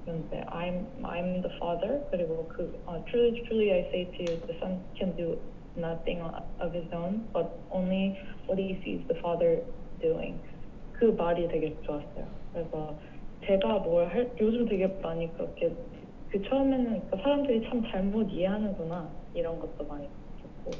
그런데 0.05 0.41
I'm 0.49 0.87
I'm 1.03 1.43
the 1.43 1.55
father 1.59 2.03
그리고 2.11 2.49
그 2.49 2.73
uh, 2.89 3.05
truly 3.11 3.43
truly 3.45 3.71
I 3.73 3.81
say 3.93 4.11
to 4.11 4.25
you 4.25 4.41
the 4.47 4.59
son 4.59 4.83
can 4.99 5.15
do 5.17 5.39
nothing 5.77 6.21
of 6.61 6.73
his 6.75 6.89
own 6.93 7.29
but 7.33 7.47
only 7.71 8.19
what 8.49 8.59
he 8.59 8.81
sees 8.83 9.07
the 9.09 9.19
father 9.21 9.63
doing 10.01 10.41
그 10.93 11.07
말이 11.07 11.47
되게 11.49 11.79
좋았어요. 11.83 12.27
그래서 12.53 12.99
제가 13.47 13.79
뭘 13.81 14.09
할 14.09 14.33
요즘 14.41 14.67
되게 14.67 14.87
많이 15.03 15.33
그렇게 15.35 15.71
그 16.31 16.43
처음에는 16.43 16.85
그러니까 16.85 17.17
사람들이 17.19 17.69
참 17.69 17.83
잘못 17.91 18.29
이해하는구나 18.31 19.13
이런 19.35 19.61
것도 19.61 19.85
많이 19.87 20.09
듣고 20.43 20.71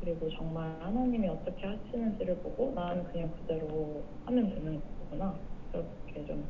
그리고 0.00 0.28
정말 0.30 0.76
하나님이 0.80 1.28
어떻게 1.28 1.66
하시는지를 1.66 2.38
보고 2.38 2.72
나는 2.74 3.04
그냥 3.12 3.30
그대로 3.32 4.02
하면 4.26 4.48
되는 4.50 4.80
거구나 5.10 5.34
그렇게 5.72 6.26
좀 6.26 6.44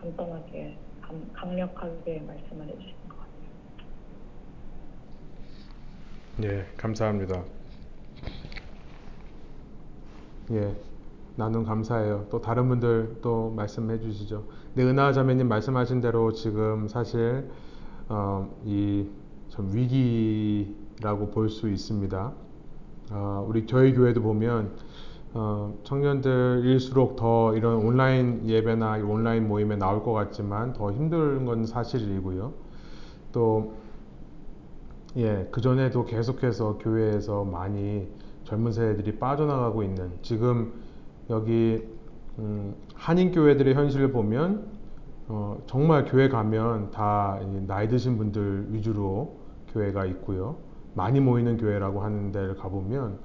간단하게 0.00 0.78
감, 1.02 1.30
강력하게 1.32 2.20
말씀을 2.20 2.68
해주신 2.68 2.94
것 3.08 3.16
같아요. 3.18 3.30
예, 6.42 6.66
감사합니다. 6.76 7.44
예, 10.52 10.74
나눔 11.36 11.64
감사해요. 11.64 12.26
또 12.30 12.40
다른 12.40 12.68
분들 12.68 13.18
또 13.22 13.50
말씀해 13.50 14.00
주시죠. 14.00 14.44
네, 14.74 14.84
은하 14.84 15.12
자매님 15.12 15.48
말씀하신 15.48 16.00
대로 16.00 16.32
지금 16.32 16.88
사실 16.88 17.48
어, 18.08 18.48
이좀 18.64 19.70
위기라고 19.74 21.30
볼 21.30 21.48
수 21.50 21.68
있습니다. 21.68 22.32
어, 23.10 23.44
우리 23.48 23.66
저희 23.66 23.92
교회도 23.92 24.22
보면 24.22 24.70
어, 25.32 25.74
청년들일수록 25.84 27.16
더 27.16 27.54
이런 27.56 27.76
온라인 27.76 28.48
예배나 28.48 28.98
온라인 29.04 29.48
모임에 29.48 29.76
나올 29.76 30.02
것 30.02 30.12
같지만 30.12 30.72
더 30.72 30.92
힘든 30.92 31.44
건 31.44 31.66
사실이고요. 31.66 32.52
또 33.32 33.74
예, 35.16 35.48
그 35.50 35.60
전에도 35.60 36.04
계속해서 36.04 36.78
교회에서 36.78 37.44
많이 37.44 38.08
젊은 38.44 38.72
세대들이 38.72 39.18
빠져나가고 39.18 39.82
있는 39.82 40.12
지금 40.22 40.72
여기 41.28 41.84
음, 42.38 42.74
한인 42.94 43.32
교회들의 43.32 43.74
현실을 43.74 44.12
보면 44.12 44.68
어, 45.28 45.62
정말 45.66 46.04
교회 46.04 46.28
가면 46.28 46.90
다 46.90 47.40
나이 47.66 47.88
드신 47.88 48.18
분들 48.18 48.68
위주로 48.70 49.36
교회가 49.72 50.04
있고요. 50.06 50.56
많이 50.94 51.20
모이는 51.20 51.56
교회라고 51.56 52.00
하는 52.00 52.32
데를 52.32 52.56
가보면 52.56 53.18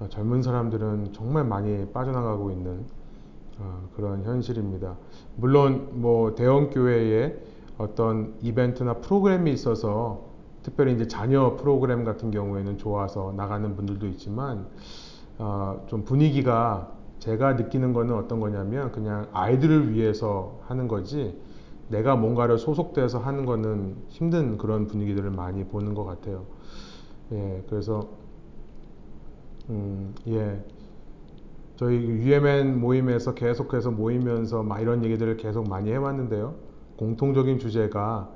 어, 0.00 0.08
젊은 0.08 0.42
사람들은 0.42 1.12
정말 1.12 1.44
많이 1.44 1.86
빠져나가고 1.92 2.50
있는 2.50 2.84
어, 3.58 3.88
그런 3.94 4.24
현실입니다. 4.24 4.96
물론 5.36 5.88
뭐 6.00 6.34
대형 6.34 6.70
교회에 6.70 7.36
어떤 7.78 8.34
이벤트나 8.40 8.94
프로그램이 8.94 9.52
있어서 9.52 10.30
특별히 10.62 10.94
이제 10.94 11.08
자녀 11.08 11.56
프로그램 11.56 12.04
같은 12.04 12.30
경우에는 12.30 12.78
좋아서 12.78 13.32
나가는 13.36 13.74
분들도 13.76 14.06
있지만 14.08 14.66
어, 15.38 15.84
좀 15.86 16.04
분위기가 16.04 16.92
제가 17.18 17.54
느끼는 17.54 17.92
거는 17.92 18.14
어떤 18.14 18.40
거냐면 18.40 18.92
그냥 18.92 19.28
아이들을 19.32 19.92
위해서 19.92 20.58
하는 20.66 20.88
거지 20.88 21.38
내가 21.88 22.16
뭔가를 22.16 22.58
소속돼서 22.58 23.18
하는 23.18 23.44
거는 23.44 23.96
힘든 24.08 24.56
그런 24.56 24.86
분위기들을 24.86 25.30
많이 25.30 25.64
보는 25.64 25.94
것 25.94 26.04
같아요. 26.04 26.44
예, 27.32 27.64
그래서 27.68 28.08
음, 29.68 30.14
예. 30.28 30.64
저희 31.76 31.96
UMN 31.96 32.80
모임에서 32.80 33.34
계속해서 33.34 33.90
모이면서 33.90 34.62
막 34.62 34.80
이런 34.80 35.04
얘기들을 35.04 35.36
계속 35.38 35.68
많이 35.68 35.90
해왔는데요. 35.90 36.54
공통적인 36.96 37.58
주제가 37.58 38.30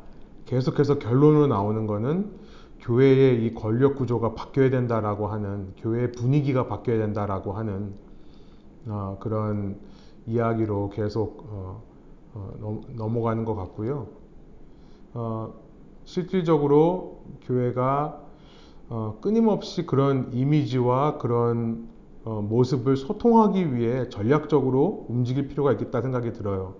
계속해서 0.47 0.99
결론으로 0.99 1.47
나오는 1.47 1.86
거는 1.86 2.30
교회의 2.80 3.45
이 3.45 3.55
권력 3.55 3.97
구조가 3.97 4.34
바뀌어야 4.34 4.70
된다라고 4.70 5.26
하는 5.26 5.72
교회의 5.78 6.12
분위기가 6.12 6.66
바뀌어야 6.66 6.99
된다라고 6.99 7.53
하는 7.53 7.95
어, 8.86 9.18
그런 9.20 9.78
이야기로 10.26 10.90
계속 10.90 11.47
어, 11.51 11.82
어, 12.34 12.80
넘어가는 12.95 13.45
것 13.45 13.55
같고요. 13.55 14.09
어, 15.14 15.53
실질적으로 16.05 17.22
교회가 17.42 18.24
어, 18.97 19.18
끊임없이 19.20 19.86
그런 19.86 20.32
이미지와 20.32 21.18
그런 21.18 21.88
어, 22.22 22.40
모습을 22.40 22.97
소통하기 22.97 23.74
위해 23.74 24.09
전략적으로 24.09 25.07
움직일 25.09 25.49
필요가 25.49 25.72
있겠다 25.72 26.01
생각이 26.01 26.32
들어요. 26.32 26.76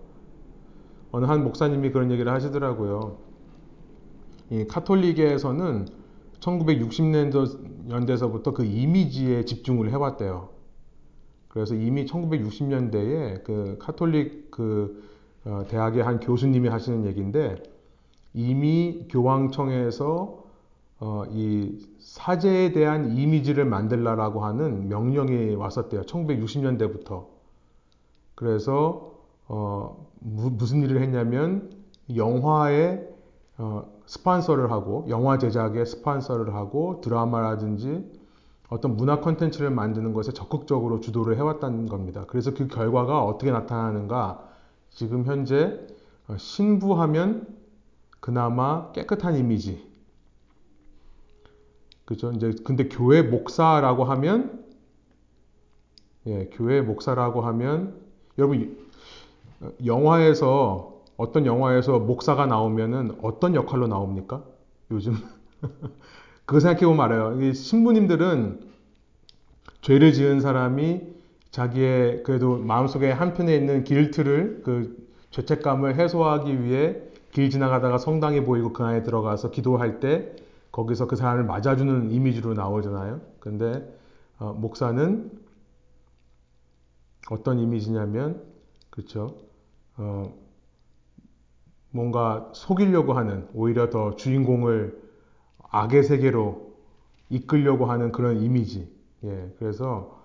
어느 1.11 1.27
한 1.27 1.43
목사님이 1.43 1.91
그런 1.91 2.13
얘기를 2.13 2.31
하시더라고요. 2.31 3.17
이 4.51 4.65
카톨릭에서는 4.69 5.89
1960년대서부터 6.39 8.55
그 8.55 8.65
이미지에 8.65 9.45
집중을 9.45 9.91
해왔대요. 9.91 10.51
그래서 11.49 11.75
이미 11.75 12.05
1960년대에 12.05 13.43
그 13.43 13.77
카톨릭 13.81 14.53
그 14.53 15.03
어, 15.45 15.65
대학의 15.67 16.05
한 16.05 16.21
교수님이 16.21 16.69
하시는 16.69 17.07
얘기인데 17.07 17.61
이미 18.35 19.09
교황청에서 19.11 20.44
어, 21.07 21.27
이 21.29 21.87
사제에 21.99 22.73
대한 22.73 23.15
이미지를 23.15 23.67
만들라라고 23.67 24.43
하는 24.43 24.89
명령이 24.89 25.55
왔었대요. 25.55 26.01
1960년대부터. 26.03 27.27
그래서 28.35 29.13
어, 29.47 30.09
무, 30.21 30.49
무슨 30.49 30.83
일을 30.83 31.03
했냐면 31.03 31.71
영화에 32.17 33.07
어, 33.59 33.85
스판서를 34.07 34.73
하고 34.73 35.05
영화 35.11 35.37
제작에 35.37 35.85
스판서를 35.85 36.55
하고 36.55 37.03
드라마라든지 37.03 38.11
어떤 38.71 38.97
문화 38.97 39.21
콘텐츠를 39.21 39.69
만드는 39.69 40.15
것에 40.15 40.33
적극적으로 40.33 41.01
주도를 41.01 41.37
해왔다는 41.37 41.87
겁니다. 41.87 42.25
그래서 42.29 42.55
그 42.55 42.67
결과가 42.67 43.23
어떻게 43.23 43.51
나타나는가 43.51 44.43
지금 44.89 45.27
현재 45.27 45.87
어, 46.29 46.37
신부하면 46.39 47.47
그나마 48.21 48.91
깨끗한 48.93 49.37
이미지 49.37 49.94
그죠? 52.05 52.33
이제 52.33 52.53
근데 52.65 52.89
교회 52.89 53.23
목사라고 53.23 54.05
하면 54.05 54.65
예, 56.27 56.49
교회 56.53 56.81
목사라고 56.81 57.43
하면 57.43 57.95
여러분 58.39 58.77
영화에서 59.85 61.03
어떤 61.17 61.47
영화에서 61.47 61.99
목사가 61.99 62.47
나오면은 62.47 63.17
어떤 63.23 63.55
역할로 63.55 63.87
나옵니까? 63.87 64.43
요즘 64.91 65.15
그거 66.45 66.61
생각해 66.61 66.87
보면 66.87 67.05
알아요. 67.05 67.53
신부님들은 67.53 68.61
죄를 69.81 70.13
지은 70.13 70.41
사람이 70.41 71.03
자기의 71.51 72.23
그래도 72.25 72.59
마음속에 72.59 73.11
한편에 73.11 73.55
있는 73.55 73.85
길트를 73.85 74.63
그 74.65 74.97
죄책감을 75.31 75.97
해소하기 75.97 76.65
위해 76.65 76.97
길 77.33 77.51
지나가다가 77.51 77.99
성당이 77.99 78.45
보이고 78.45 78.73
그 78.73 78.83
안에 78.85 79.03
들어가서 79.03 79.51
기도할 79.51 80.01
때 80.01 80.35
거기서 80.75 81.07
그 81.07 81.15
사람을 81.15 81.45
맞아주는 81.45 82.11
이미지로 82.11 82.55
나오잖아요. 82.55 83.21
근데 83.39 83.89
어, 84.41 84.53
목사는 84.53 85.31
어떤 87.31 87.61
이미지냐면 87.61 88.43
그렇죠. 88.91 89.37
어, 89.97 90.35
뭔가 91.91 92.51
속이려고 92.55 93.13
하는 93.13 93.47
오히려 93.55 93.89
더 93.89 94.17
주인공을 94.17 95.01
악의 95.71 96.03
세계로 96.03 96.75
이끌려고 97.31 97.87
하는 97.87 98.11
그런 98.11 98.41
이미지. 98.41 98.93
예, 99.23 99.55
그래서 99.61 100.25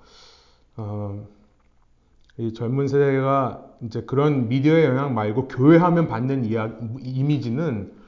어, 0.77 1.27
이 2.37 2.53
젊은 2.55 2.87
세대가 2.87 3.67
이제 3.83 4.01
그런 4.01 4.49
미디어의 4.49 4.85
영향 4.85 5.13
말고 5.13 5.47
교회하면 5.47 6.07
받는 6.07 6.45
이야, 6.45 6.75
이미지는 7.01 7.98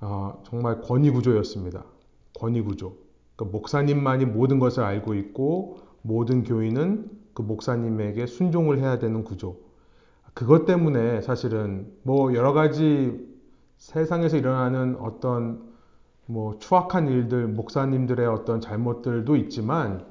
어, 0.00 0.42
정말 0.44 0.80
권위 0.80 1.10
구조였습니다. 1.10 1.84
권위 2.38 2.62
구조. 2.62 2.94
그러니까 3.36 3.56
목사님만이 3.56 4.26
모든 4.26 4.58
것을 4.58 4.82
알고 4.82 5.14
있고 5.14 5.78
모든 6.02 6.44
교인은 6.44 7.10
그 7.34 7.42
목사님에게 7.42 8.26
순종을 8.26 8.78
해야 8.78 8.98
되는 8.98 9.24
구조. 9.24 9.56
그것 10.34 10.64
때문에 10.64 11.20
사실은 11.22 11.92
뭐 12.02 12.34
여러 12.34 12.52
가지 12.52 13.28
세상에서 13.78 14.36
일어나는 14.36 14.96
어떤 15.00 15.70
뭐 16.26 16.58
추악한 16.58 17.08
일들, 17.08 17.48
목사님들의 17.48 18.26
어떤 18.26 18.60
잘못들도 18.60 19.36
있지만 19.36 20.06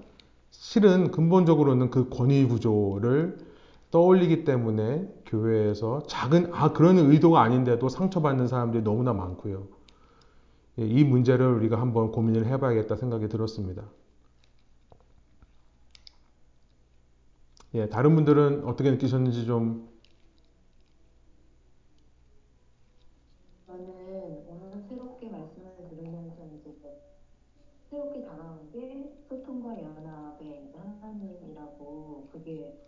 실은 0.51 1.11
근본적으로는 1.11 1.89
그 1.89 2.09
권위 2.09 2.45
구조를 2.45 3.37
떠올리기 3.91 4.43
때문에 4.43 5.07
교회에서 5.25 6.03
작은 6.07 6.51
아 6.53 6.73
그런 6.73 6.97
의도가 6.97 7.41
아닌데도 7.41 7.87
상처받는 7.89 8.47
사람들이 8.47 8.83
너무나 8.83 9.13
많고요. 9.13 9.78
예, 10.79 10.85
이 10.85 11.03
문제를 11.03 11.45
우리가 11.55 11.79
한번 11.79 12.11
고민을 12.11 12.45
해봐야겠다 12.47 12.95
생각이 12.95 13.27
들었습니다. 13.27 13.83
예, 17.73 17.89
다른 17.89 18.15
분들은 18.15 18.63
어떻게 18.63 18.89
느끼셨는지 18.89 19.45
좀 19.45 19.89
저는 23.67 24.45
오늘 24.47 24.83
새롭게 24.87 25.29
말씀을 25.29 25.75
들으면서 25.89 26.45
이제 26.45 26.73
새롭게 27.89 28.23
다가온 28.23 28.71
게 28.71 29.13
소통과 29.27 29.79
연합의 29.81 30.73
하나님이라고 30.73 32.29
그게 32.31 32.79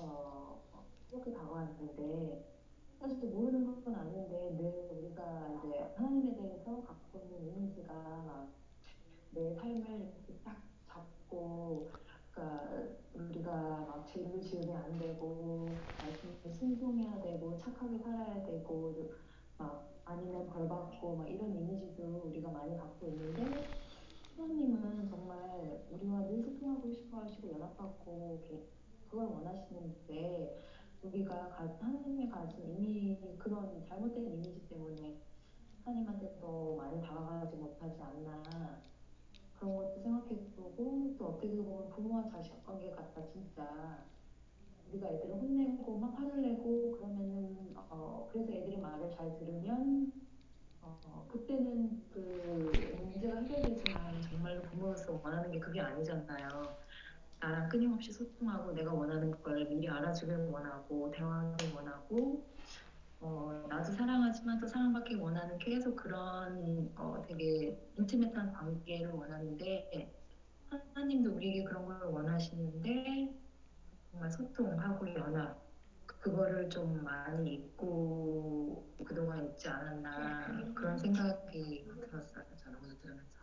어 0.00 0.62
새롭게 1.10 1.32
다가왔는데 1.32 2.44
사실 3.00 3.28
모르는 3.28 3.84
건 3.84 3.94
아닌데 3.94 4.56
늘 4.56 4.88
우리가 4.90 5.48
이제 5.58 5.92
하나님에 5.96 6.36
대해서 6.36 6.82
있는 7.18 7.46
이미지가 7.48 7.94
막내 7.94 9.54
삶을 9.54 10.12
딱 10.44 10.62
잡고 10.86 11.90
그러니까 12.30 12.68
우리가 13.14 13.50
막 13.52 14.06
죄를 14.06 14.40
지으면 14.40 14.76
안 14.76 14.98
되고 14.98 15.68
말씀에 15.98 16.52
순종해야 16.52 17.20
되고 17.22 17.56
착하게 17.58 17.98
살아야 17.98 18.44
되고 18.44 19.10
막 19.58 19.88
아니면 20.04 20.48
벌 20.48 20.68
받고 20.68 21.16
막 21.16 21.28
이런 21.28 21.54
이미지도 21.54 22.22
우리가 22.26 22.50
많이 22.50 22.76
갖고 22.76 23.06
있는데 23.06 23.66
하나님은 24.36 25.06
정말 25.08 25.84
우리와 25.90 26.26
늘 26.26 26.42
소통하고 26.42 26.90
싶어 26.90 27.18
하시고 27.18 27.52
연합하고 27.52 28.40
그걸 29.08 29.26
원하시는데 29.26 30.60
우리가 31.02 31.50
하나님이 31.52 32.28
가진 32.28 32.68
이미 32.68 33.16
그런 33.38 33.84
잘못된 33.86 34.26
이미지 34.26 34.68
때문에 34.68 35.16
하나님한테 35.84 36.34
더 36.40 36.74
많이 36.76 37.00
다가가지 37.02 37.56
못하지 37.56 38.00
않나 38.00 38.80
그런 39.58 39.76
것도 39.76 40.00
생각해보고 40.02 41.16
또 41.18 41.26
어떻게 41.26 41.48
보면 41.56 41.90
부모와 41.90 42.24
자식 42.30 42.64
관계 42.64 42.90
같다 42.90 43.22
진짜 43.26 44.04
우리가 44.88 45.08
애들을 45.08 45.34
혼내고 45.34 45.98
막 45.98 46.18
화를 46.18 46.40
내고 46.40 46.92
그러면은 46.92 47.74
어 47.76 48.28
그래서 48.32 48.52
애들이 48.52 48.78
말을 48.78 49.10
잘 49.10 49.38
들으면 49.38 50.12
어 50.80 51.26
그때는 51.30 52.02
그 52.10 52.72
문제가 53.02 53.40
해결되지만 53.40 54.22
정말로 54.22 54.62
부모로서 54.62 55.20
원하는 55.22 55.50
게 55.50 55.58
그게 55.58 55.80
아니잖아요. 55.80 56.48
나랑 57.40 57.68
끊임없이 57.68 58.10
소통하고 58.10 58.72
내가 58.72 58.92
원하는 58.92 59.30
걸 59.42 59.66
미리 59.68 59.86
알아주길 59.88 60.48
원하고 60.50 61.10
대화하길 61.10 61.74
원하고 61.74 62.53
어, 63.24 63.64
나도 63.70 63.90
사랑하지만 63.92 64.60
또 64.60 64.66
사랑받기 64.66 65.14
원하는 65.14 65.58
계속 65.58 65.96
그런 65.96 66.92
어, 66.94 67.24
되게 67.26 67.74
인티메트한 67.96 68.52
관계를 68.52 69.12
원하는데 69.12 70.12
하나님도 70.68 71.32
우리에게 71.32 71.64
그런 71.64 71.86
걸 71.86 72.02
원하시는데 72.02 73.34
정말 74.10 74.30
소통하고 74.30 75.14
연합 75.14 75.58
그거를 76.06 76.68
좀 76.68 77.02
많이 77.02 77.54
잊고 77.54 78.94
그동안 79.06 79.46
있지 79.46 79.68
않았나 79.68 80.72
그런 80.74 80.98
생각이 80.98 81.90
들었어요. 82.10 82.44
저는 82.62 82.78
오늘 82.84 82.98
들으면서. 82.98 83.34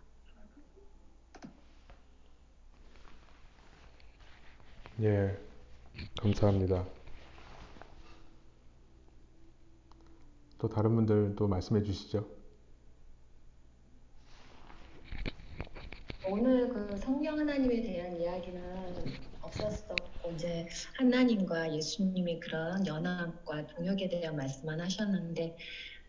예, 5.01 5.37
감사합니다. 6.21 7.00
또 10.61 10.69
다른 10.69 10.95
분들 10.95 11.33
또 11.35 11.47
말씀해 11.47 11.81
주시죠. 11.81 12.29
오늘 16.23 16.69
그 16.69 16.95
성령 16.97 17.39
하나님에 17.39 17.81
대한 17.81 18.15
이야기는 18.15 19.17
없었었고 19.41 20.33
이제 20.33 20.67
하나님과 20.99 21.73
예수님의 21.73 22.41
그런 22.41 22.85
연합과 22.85 23.65
동역에 23.65 24.07
대한 24.07 24.35
말씀만 24.35 24.79
하셨는데 24.79 25.57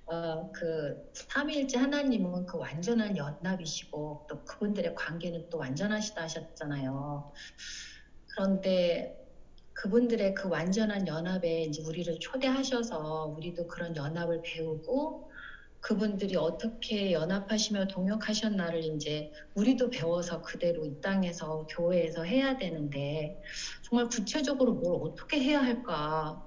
어, 0.05 0.53
그 0.53 1.11
삼위일체 1.15 1.79
하나님은 1.79 2.45
그 2.45 2.59
완전한 2.59 3.17
연합이시고 3.17 4.27
또 4.29 4.45
그분들의 4.45 4.95
관계는 4.95 5.49
또 5.49 5.57
완전하시다 5.57 6.25
하셨잖아요. 6.25 7.33
그런데 8.35 9.22
그분들의 9.75 10.35
그 10.35 10.49
완전한 10.49 11.07
연합에 11.09 11.63
이제 11.63 11.83
우리를 11.83 12.19
초대하셔서 12.21 13.35
우리도 13.37 13.67
그런 13.69 13.97
연합을 13.97 14.43
배우고 14.43 15.31
그분들이 15.81 16.37
어떻게 16.37 17.13
연합하시며 17.13 17.89
동역하셨나를 17.89 18.85
이제 18.85 19.33
우리도 19.55 19.91
배워서 19.91 20.43
그대로 20.43 20.87
이 20.87 21.01
땅에서 21.01 21.67
교회에서 21.77 22.23
해야 22.23 22.57
되는데 22.57 23.41
정말 23.89 24.09
구체적으로 24.09 24.75
뭘 24.75 25.01
어떻게 25.03 25.41
해야 25.41 25.61
할까? 25.61 26.41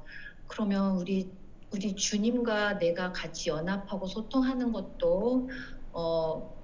그러면 0.47 0.95
우리 0.97 1.33
우리 1.73 1.95
주님과 1.95 2.77
내가 2.77 3.11
같이 3.11 3.49
연합하고 3.49 4.07
소통하는 4.07 4.71
것도 4.71 5.49
어 5.91 6.54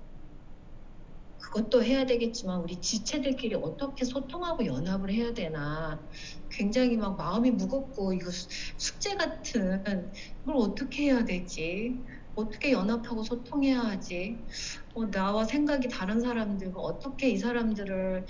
그것도 1.51 1.83
해야 1.83 2.05
되겠지만 2.05 2.61
우리 2.61 2.79
지체들끼리 2.81 3.55
어떻게 3.55 4.05
소통하고 4.05 4.65
연합을 4.65 5.11
해야 5.11 5.33
되나 5.33 6.07
굉장히 6.49 6.97
막 6.97 7.17
마음이 7.17 7.51
무겁고 7.51 8.13
이거 8.13 8.31
숙제 8.77 9.15
같은 9.17 9.83
걸 9.83 10.55
어떻게 10.55 11.03
해야 11.05 11.25
되지? 11.25 12.05
어떻게 12.35 12.71
연합하고 12.71 13.23
소통해야 13.23 13.81
하지? 13.81 14.47
어, 14.95 15.11
나와 15.11 15.43
생각이 15.45 15.89
다른 15.89 16.21
사람들과 16.21 16.79
어떻게 16.81 17.29
이 17.29 17.37
사람들을 17.37 18.25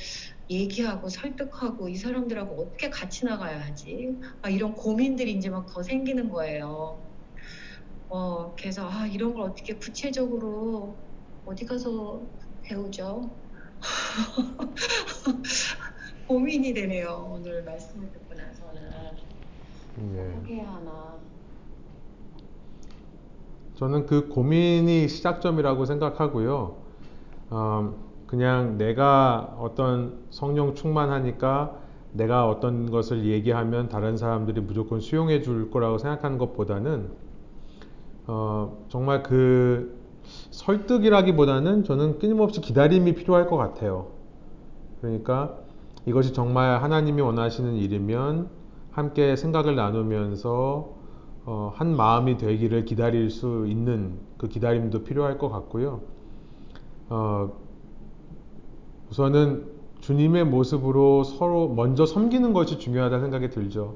얘기하고 0.49 1.09
설득하고 1.09 1.89
이 1.89 1.95
사람들하고 1.97 2.61
어떻게 2.61 2.89
같이 2.89 3.25
나가야 3.25 3.61
하지? 3.61 4.19
아, 4.41 4.49
이런 4.49 4.73
고민들이 4.75 5.33
이제 5.33 5.49
막 5.49 5.67
더 5.73 5.83
생기는 5.83 6.29
거예요. 6.29 7.07
어, 8.09 8.55
그래서 8.55 8.89
아, 8.89 9.07
이런 9.07 9.33
걸 9.33 9.43
어떻게 9.43 9.77
구체적으로 9.77 11.09
어디 11.45 11.65
가서 11.65 12.29
배우죠? 12.71 13.29
고민이 16.27 16.73
되네요. 16.73 17.29
오늘 17.33 17.63
말씀을 17.63 18.09
듣고 18.11 18.33
나서는 18.33 18.81
네. 19.95 20.35
어떻게 20.37 20.61
하나. 20.61 21.19
저는 23.75 24.05
그 24.05 24.29
고민이 24.29 25.09
시작점이라고 25.09 25.85
생각하고요. 25.85 26.77
어, 27.49 27.93
그냥 28.25 28.77
내가 28.77 29.57
어떤 29.59 30.25
성령 30.29 30.73
충만하니까 30.73 31.77
내가 32.13 32.47
어떤 32.47 32.89
것을 32.89 33.25
얘기하면 33.25 33.89
다른 33.89 34.15
사람들이 34.15 34.61
무조건 34.61 35.01
수용해 35.01 35.41
줄 35.41 35.69
거라고 35.71 35.97
생각하는 35.97 36.37
것보다는 36.37 37.11
어, 38.27 38.85
정말 38.89 39.23
그 39.23 40.00
설득이라기보다는 40.51 41.83
저는 41.83 42.19
끊임없이 42.19 42.61
기다림이 42.61 43.15
필요할 43.15 43.47
것 43.47 43.57
같아요. 43.57 44.07
그러니까 45.01 45.57
이것이 46.05 46.33
정말 46.33 46.81
하나님이 46.81 47.21
원하시는 47.21 47.75
일이면 47.75 48.49
함께 48.91 49.35
생각을 49.35 49.75
나누면서 49.75 51.01
어, 51.45 51.71
한 51.73 51.95
마음이 51.95 52.37
되기를 52.37 52.85
기다릴 52.85 53.29
수 53.29 53.65
있는 53.67 54.19
그 54.37 54.47
기다림도 54.47 55.03
필요할 55.03 55.37
것 55.37 55.49
같고요. 55.49 56.01
어, 57.09 57.51
우선은 59.09 59.71
주님의 60.01 60.45
모습으로 60.45 61.23
서로 61.23 61.67
먼저 61.69 62.05
섬기는 62.05 62.53
것이 62.53 62.79
중요하다는 62.79 63.23
생각이 63.23 63.49
들죠. 63.49 63.95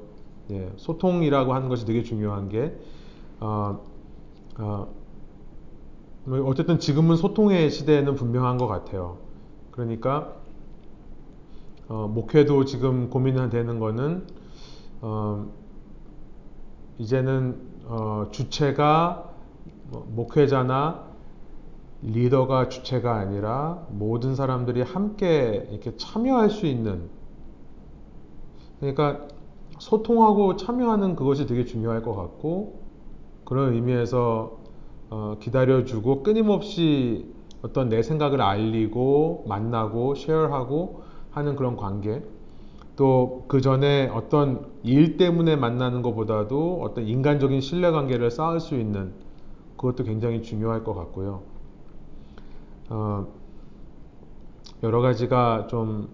예, 0.50 0.70
소통이라고 0.76 1.54
하는 1.54 1.68
것이 1.68 1.86
되게 1.86 2.02
중요한 2.02 2.48
게 2.48 2.76
어, 3.40 3.80
어, 4.58 4.88
뭐 4.88 4.95
어쨌든 6.44 6.80
지금은 6.80 7.16
소통의 7.16 7.70
시대에는 7.70 8.16
분명한 8.16 8.58
것 8.58 8.66
같아요. 8.66 9.18
그러니까 9.70 10.34
어, 11.88 12.10
목회도 12.12 12.64
지금 12.64 13.10
고민되는 13.10 13.78
거는 13.78 14.26
어, 15.02 15.46
이제는 16.98 17.60
어, 17.84 18.26
주체가 18.32 19.30
뭐 19.90 20.06
목회자나 20.10 21.06
리더가 22.02 22.68
주체가 22.68 23.14
아니라 23.14 23.86
모든 23.90 24.34
사람들이 24.34 24.82
함께 24.82 25.68
이렇게 25.70 25.96
참여할 25.96 26.50
수 26.50 26.66
있는 26.66 27.08
그러니까 28.80 29.28
소통하고 29.78 30.56
참여하는 30.56 31.14
그것이 31.14 31.46
되게 31.46 31.64
중요할 31.64 32.02
것 32.02 32.14
같고 32.14 32.80
그런 33.44 33.74
의미에서 33.74 34.65
어, 35.10 35.36
기다려주고 35.40 36.22
끊임없이 36.22 37.32
어떤 37.62 37.88
내 37.88 38.02
생각을 38.02 38.40
알리고 38.42 39.44
만나고 39.48 40.14
쉐어하고 40.14 41.02
하는 41.30 41.56
그런 41.56 41.76
관계 41.76 42.22
또 42.96 43.46
그 43.48 43.60
전에 43.60 44.08
어떤 44.08 44.66
일 44.82 45.16
때문에 45.16 45.56
만나는 45.56 46.02
것보다도 46.02 46.80
어떤 46.82 47.04
인간적인 47.04 47.60
신뢰 47.60 47.90
관계를 47.90 48.30
쌓을 48.30 48.60
수 48.60 48.76
있는 48.76 49.12
그것도 49.76 50.04
굉장히 50.04 50.42
중요할 50.42 50.82
것 50.84 50.94
같고요. 50.94 51.42
어, 52.88 53.26
여러 54.82 55.00
가지가 55.00 55.66
좀 55.68 56.08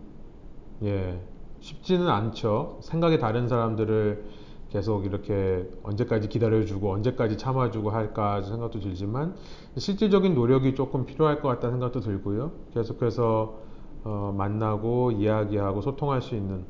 예, 0.82 1.20
쉽지는 1.60 2.08
않죠. 2.08 2.78
생각이 2.82 3.18
다른 3.18 3.48
사람들을 3.48 4.24
계속 4.72 5.04
이렇게 5.04 5.68
언제까지 5.82 6.30
기다려주고 6.30 6.90
언제까지 6.92 7.36
참아주고 7.36 7.90
할까 7.90 8.40
생각도 8.40 8.80
들지만 8.80 9.34
실질적인 9.76 10.34
노력이 10.34 10.74
조금 10.74 11.04
필요할 11.04 11.42
것 11.42 11.48
같다는 11.48 11.74
생각도 11.74 12.00
들고요. 12.00 12.52
계속해서 12.72 13.58
어, 14.04 14.34
만나고 14.36 15.12
이야기하고 15.12 15.82
소통할 15.82 16.22
수 16.22 16.34
있는 16.34 16.64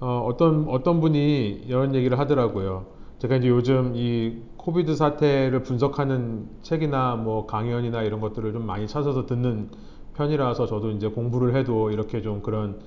어, 0.00 0.34
떤 0.38 0.66
어떤 0.68 1.00
분이 1.00 1.64
이런 1.66 1.94
얘기를 1.94 2.18
하더라고요. 2.18 2.86
제가 3.18 3.36
이제 3.36 3.48
요즘 3.48 3.92
이 3.94 4.38
코비드 4.56 4.96
사태를 4.96 5.62
분석하는 5.62 6.48
책이나 6.62 7.16
뭐 7.16 7.44
강연이나 7.46 8.02
이런 8.02 8.20
것들을 8.20 8.52
좀 8.54 8.66
많이 8.66 8.88
찾아서 8.88 9.26
듣는 9.26 9.70
편이라서 10.14 10.66
저도 10.66 10.90
이제 10.90 11.08
공부를 11.08 11.54
해도 11.54 11.90
이렇게 11.90 12.22
좀 12.22 12.40
그런 12.40 12.80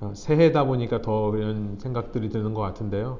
어, 0.00 0.12
새해다 0.14 0.64
보니까 0.64 1.02
더 1.02 1.36
이런 1.36 1.78
생각들이 1.78 2.28
드는 2.28 2.54
것 2.54 2.60
같은데요. 2.60 3.18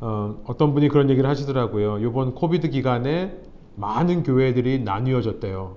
어, 0.00 0.42
어떤 0.46 0.74
분이 0.74 0.88
그런 0.88 1.10
얘기를 1.10 1.28
하시더라고요. 1.28 1.98
이번 1.98 2.34
코비드 2.34 2.70
기간에 2.70 3.40
많은 3.76 4.22
교회들이 4.22 4.80
나뉘어졌대요. 4.80 5.76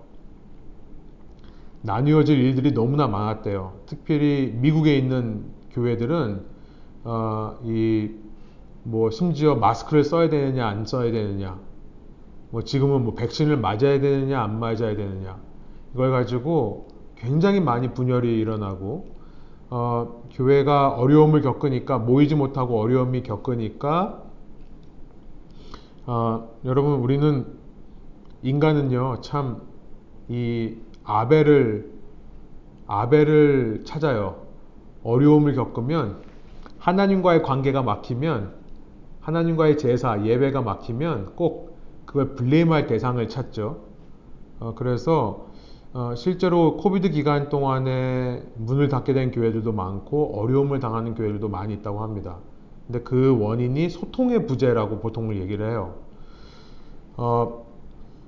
나뉘어질 1.82 2.40
일들이 2.40 2.74
너무나 2.74 3.08
많았대요. 3.08 3.80
특별히 3.88 4.54
미국에 4.56 4.96
있는 4.98 5.46
교회들은 5.72 6.46
어, 7.04 7.58
이뭐 7.64 9.10
심지어 9.12 9.56
마스크를 9.56 10.04
써야 10.04 10.30
되느냐 10.30 10.68
안 10.68 10.86
써야 10.86 11.12
되느냐 11.12 11.60
뭐 12.52 12.64
지금은 12.64 13.04
뭐 13.04 13.16
백신을 13.16 13.58
맞아야 13.58 14.00
되느냐 14.00 14.42
안 14.42 14.60
맞아야 14.60 14.96
되느냐 14.96 15.40
이걸 15.94 16.12
가지고 16.12 16.88
굉장히 17.16 17.60
많이 17.60 17.94
분열이 17.94 18.40
일어나고 18.40 19.11
어, 19.72 20.24
교회가 20.32 20.90
어려움을 20.90 21.42
겪으니까 21.42 21.98
모이지 21.98 22.36
못하고 22.36 22.80
어려움이 22.80 23.24
겪으니까 23.24 24.22
어, 26.06 26.50
여러분 26.66 27.00
우리는 27.00 27.48
인간은요 28.44 29.22
참 29.22 29.72
이 30.32 30.78
아벨을 31.04 31.92
아벨을 32.88 33.84
찾아요 33.84 34.44
어려움을 35.04 35.56
겪으면 35.56 36.22
하나님과의 36.80 37.44
관계가 37.44 37.84
막히면 37.84 38.62
하나님과의 39.20 39.78
제사, 39.78 40.26
예배가 40.26 40.62
막히면 40.62 41.36
꼭 41.36 41.78
그걸 42.06 42.34
blame할 42.36 42.88
대상을 42.88 43.28
찾죠. 43.28 43.82
어, 44.60 44.74
그래서 44.76 45.48
어, 45.94 46.14
실제로 46.16 46.78
COVID 46.78 47.10
기간 47.10 47.50
동안에 47.50 48.44
문을 48.56 48.88
닫게 48.88 49.14
된 49.14 49.32
교회들도 49.32 49.74
많고 49.74 50.39
어려움을 50.39 50.80
당하는 50.80 51.16
교회들도 51.16 51.50
많이 51.50 51.74
있다고 51.76 52.00
합니다. 52.02 52.38
근데 52.88 53.02
그 53.04 53.38
원인이 53.39 53.89
소통의 53.89 54.48
부재라고 54.48 55.00
보통 55.00 55.36
얘기를 55.36 55.70
해요. 55.70 55.96
어, 57.18 57.66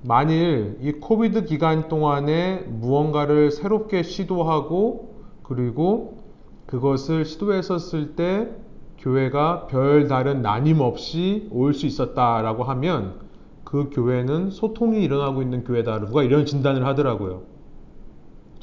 만일 0.02 0.78
이 0.82 0.92
COVID 0.92 1.44
기간 1.46 1.88
동안에 1.88 2.60
무언가를 2.68 3.50
새롭게 3.50 4.02
시도하고 4.02 5.14
그리고 5.42 6.18
그것을 6.66 7.24
시도했었을 7.24 8.14
때 8.16 8.50
교회가 8.98 9.66
별다른 9.68 10.42
나님 10.42 10.80
없이 10.80 11.48
올 11.50 11.72
수 11.74 11.86
있었다라고 11.86 12.64
하면 12.64 13.20
그 13.64 13.88
교회는 13.90 14.50
소통이 14.50 15.02
일어나고 15.02 15.40
있는 15.42 15.64
교회다. 15.64 16.00
누가 16.00 16.22
이런 16.22 16.44
진단을 16.46 16.84
하더라고요. 16.86 17.53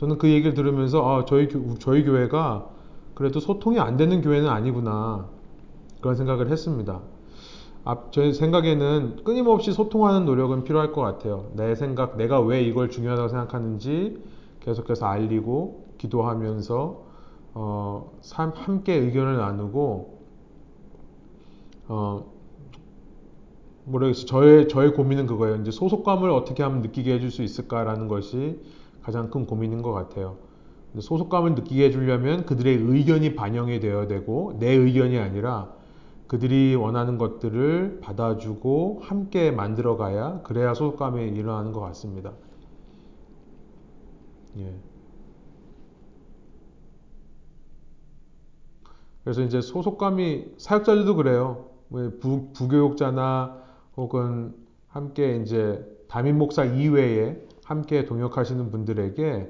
저는 0.01 0.17
그 0.17 0.29
얘기를 0.29 0.55
들으면서 0.55 1.07
아, 1.07 1.25
저희, 1.25 1.47
저희 1.77 2.03
교회가 2.03 2.67
그래도 3.13 3.39
소통이 3.39 3.79
안 3.79 3.97
되는 3.97 4.23
교회는 4.23 4.49
아니구나. 4.49 5.27
그런 6.01 6.15
생각을 6.15 6.49
했습니다. 6.49 7.01
앞, 7.83 8.11
제 8.11 8.33
생각에는 8.33 9.23
끊임없이 9.23 9.71
소통하는 9.71 10.25
노력은 10.25 10.63
필요할 10.63 10.91
것 10.91 11.01
같아요. 11.01 11.51
내 11.53 11.75
생각, 11.75 12.17
내가 12.17 12.41
왜 12.41 12.63
이걸 12.63 12.89
중요하다고 12.89 13.27
생각하는지 13.27 14.23
계속해서 14.61 15.05
알리고 15.05 15.85
기도하면서 15.99 17.03
어, 17.53 18.11
함께 18.55 18.95
의견을 18.95 19.37
나누고 19.37 20.19
어, 21.89 22.25
모르겠어요. 23.85 24.25
저의, 24.25 24.67
저의 24.67 24.93
고민은 24.93 25.27
그거예요. 25.27 25.57
이제 25.57 25.69
소속감을 25.69 26.31
어떻게 26.31 26.63
하면 26.63 26.81
느끼게 26.81 27.13
해줄 27.13 27.29
수 27.29 27.43
있을까라는 27.43 28.07
것이 28.07 28.59
가장 29.01 29.29
큰 29.29 29.45
고민인 29.45 29.81
것 29.81 29.91
같아요. 29.91 30.37
소속감을 30.99 31.55
느끼게 31.55 31.85
해주려면 31.85 32.45
그들의 32.45 32.75
의견이 32.75 33.35
반영이 33.35 33.79
되어야 33.79 34.07
되고, 34.07 34.57
내 34.59 34.71
의견이 34.71 35.17
아니라 35.17 35.73
그들이 36.27 36.75
원하는 36.75 37.17
것들을 37.17 37.99
받아주고 38.01 38.99
함께 39.01 39.51
만들어가야 39.51 40.41
그래야 40.43 40.73
소속감이 40.73 41.29
일어나는 41.29 41.71
것 41.71 41.81
같습니다. 41.81 42.33
예. 44.57 44.75
그래서 49.23 49.41
이제 49.43 49.61
소속감이 49.61 50.53
사역자들도 50.57 51.15
그래요. 51.15 51.65
부, 51.89 52.51
부교육자나 52.53 53.57
혹은 53.97 54.55
함께 54.87 55.35
이제 55.37 55.85
담임 56.07 56.37
목사 56.37 56.63
이외에 56.63 57.37
함께 57.71 58.05
동역하시는 58.05 58.69
분들에게 58.69 59.49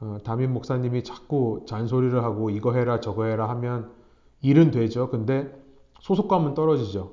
어, 0.00 0.18
담임 0.24 0.52
목사님이 0.54 1.04
자꾸 1.04 1.64
잔소리를 1.66 2.24
하고 2.24 2.50
이거 2.50 2.72
해라 2.72 2.98
저거 2.98 3.26
해라 3.26 3.48
하면 3.50 3.92
일은 4.40 4.70
되죠. 4.70 5.10
근데 5.10 5.54
소속감은 6.00 6.54
떨어지죠. 6.54 7.12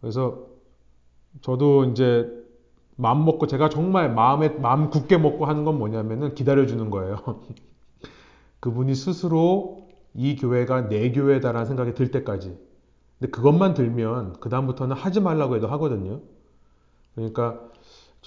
그래서 0.00 0.46
저도 1.40 1.86
이제 1.86 2.30
마음 2.96 3.24
먹고 3.24 3.46
제가 3.46 3.70
정말 3.70 4.12
마음에 4.12 4.50
마음 4.50 4.90
굳게 4.90 5.18
먹고 5.18 5.46
하는 5.46 5.64
건 5.64 5.78
뭐냐면은 5.78 6.34
기다려 6.34 6.66
주는 6.66 6.90
거예요. 6.90 7.16
그분이 8.60 8.94
스스로 8.94 9.88
이 10.14 10.36
교회가 10.36 10.88
내 10.88 11.10
교회다라는 11.12 11.66
생각이 11.66 11.94
들 11.94 12.10
때까지 12.10 12.58
근데 13.18 13.30
그것만 13.30 13.74
들면 13.74 14.34
그 14.40 14.48
다음부터는 14.48 14.94
하지 14.94 15.20
말라고 15.20 15.56
해도 15.56 15.66
하거든요. 15.68 16.20
그러니까 17.14 17.67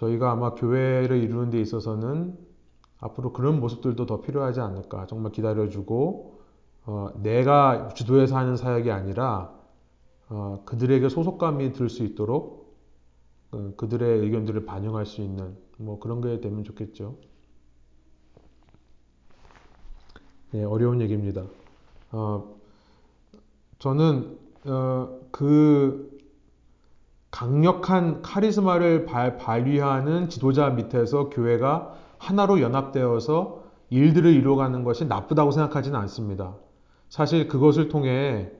저희가 0.01 0.31
아마 0.31 0.55
교회를 0.55 1.21
이루는 1.21 1.51
데 1.51 1.61
있어서는 1.61 2.35
앞으로 2.99 3.33
그런 3.33 3.59
모습들도 3.59 4.07
더 4.07 4.21
필요하지 4.21 4.59
않을까. 4.59 5.05
정말 5.05 5.31
기다려주고, 5.31 6.39
어, 6.85 7.09
내가 7.21 7.89
주도해서 7.89 8.35
하는 8.35 8.57
사역이 8.57 8.89
아니라, 8.91 9.53
어, 10.29 10.63
그들에게 10.65 11.07
소속감이 11.07 11.73
들 11.73 11.87
수 11.87 12.03
있도록, 12.03 12.75
어, 13.51 13.73
그들의 13.77 14.21
의견들을 14.21 14.65
반영할 14.65 15.05
수 15.05 15.21
있는, 15.21 15.55
뭐 15.77 15.99
그런 15.99 16.19
게 16.21 16.41
되면 16.41 16.63
좋겠죠. 16.63 17.17
네, 20.51 20.63
어려운 20.63 20.99
얘기입니다. 21.01 21.45
어, 22.11 22.55
저는 23.77 24.37
어, 24.65 25.19
그 25.31 26.20
강력한 27.31 28.21
카리스마를 28.21 29.05
발, 29.05 29.37
발휘하는 29.37 30.29
지도자 30.29 30.69
밑에서 30.69 31.29
교회가 31.29 31.95
하나로 32.17 32.61
연합되어서 32.61 33.63
일들을 33.89 34.31
이루어가는 34.33 34.83
것이 34.83 35.05
나쁘다고 35.05 35.51
생각하지는 35.51 35.97
않습니다. 36.01 36.55
사실 37.09 37.47
그것을 37.47 37.89
통해 37.89 38.51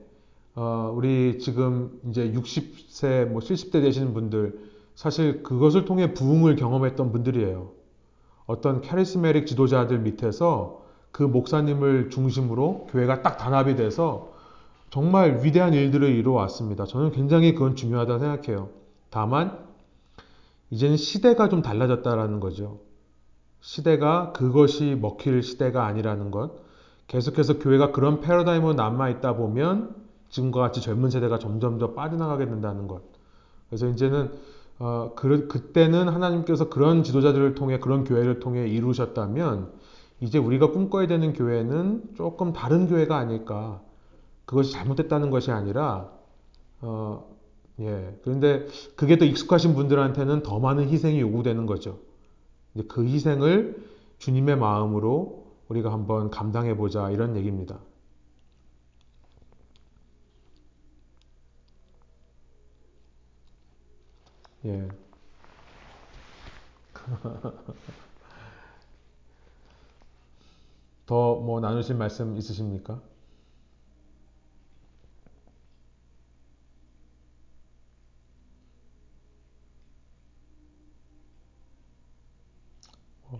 어, 0.54 0.92
우리 0.94 1.38
지금 1.38 1.98
이제 2.08 2.32
60세, 2.32 3.26
뭐 3.26 3.40
70대 3.40 3.80
되시는 3.82 4.12
분들 4.12 4.58
사실 4.94 5.42
그것을 5.42 5.84
통해 5.84 6.12
부흥을 6.12 6.56
경험했던 6.56 7.12
분들이에요. 7.12 7.70
어떤 8.46 8.82
카리스메릭 8.82 9.46
지도자들 9.46 10.00
밑에서 10.00 10.82
그 11.10 11.22
목사님을 11.22 12.10
중심으로 12.10 12.88
교회가 12.90 13.22
딱 13.22 13.38
단합이 13.38 13.76
돼서 13.76 14.31
정말 14.92 15.42
위대한 15.42 15.72
일들을 15.72 16.06
이루어왔습니다. 16.06 16.84
저는 16.84 17.12
굉장히 17.12 17.54
그건 17.54 17.76
중요하다고 17.76 18.18
생각해요. 18.18 18.68
다만 19.08 19.58
이제는 20.68 20.98
시대가 20.98 21.48
좀 21.48 21.62
달라졌다라는 21.62 22.40
거죠. 22.40 22.80
시대가 23.60 24.32
그것이 24.32 24.98
먹힐 25.00 25.42
시대가 25.42 25.86
아니라는 25.86 26.30
것. 26.30 26.56
계속해서 27.06 27.58
교회가 27.58 27.92
그런 27.92 28.20
패러다임으로 28.20 28.74
남아있다 28.74 29.34
보면 29.36 29.94
지금과 30.28 30.60
같이 30.60 30.82
젊은 30.82 31.08
세대가 31.08 31.38
점점 31.38 31.78
더 31.78 31.94
빠져나가게 31.94 32.44
된다는 32.44 32.86
것. 32.86 33.00
그래서 33.70 33.88
이제는 33.88 34.30
어, 34.78 35.12
그, 35.16 35.48
그때는 35.48 36.10
하나님께서 36.10 36.68
그런 36.68 37.02
지도자들을 37.02 37.54
통해 37.54 37.78
그런 37.78 38.04
교회를 38.04 38.40
통해 38.40 38.68
이루셨다면 38.68 39.72
이제 40.20 40.36
우리가 40.36 40.70
꿈꿔야 40.70 41.06
되는 41.06 41.32
교회는 41.32 42.10
조금 42.14 42.52
다른 42.52 42.88
교회가 42.88 43.16
아닐까. 43.16 43.80
그것이 44.44 44.72
잘못됐다는 44.72 45.30
것이 45.30 45.50
아니라 45.50 46.10
어, 46.80 47.36
예. 47.80 48.18
그런데 48.22 48.66
그게 48.96 49.18
더 49.18 49.24
익숙하신 49.24 49.74
분들한테는 49.74 50.42
더 50.42 50.58
많은 50.58 50.88
희생이 50.88 51.20
요구되는 51.20 51.66
거죠. 51.66 52.00
그 52.88 53.04
희생을 53.04 53.84
주님의 54.18 54.56
마음으로 54.56 55.46
우리가 55.68 55.92
한번 55.92 56.30
감당해 56.30 56.76
보자 56.76 57.10
이런 57.10 57.36
얘기입니다. 57.36 57.80
예. 64.64 64.88
더 71.06 71.40
뭐 71.40 71.60
나누실 71.60 71.96
말씀 71.96 72.36
있으십니까? 72.36 73.00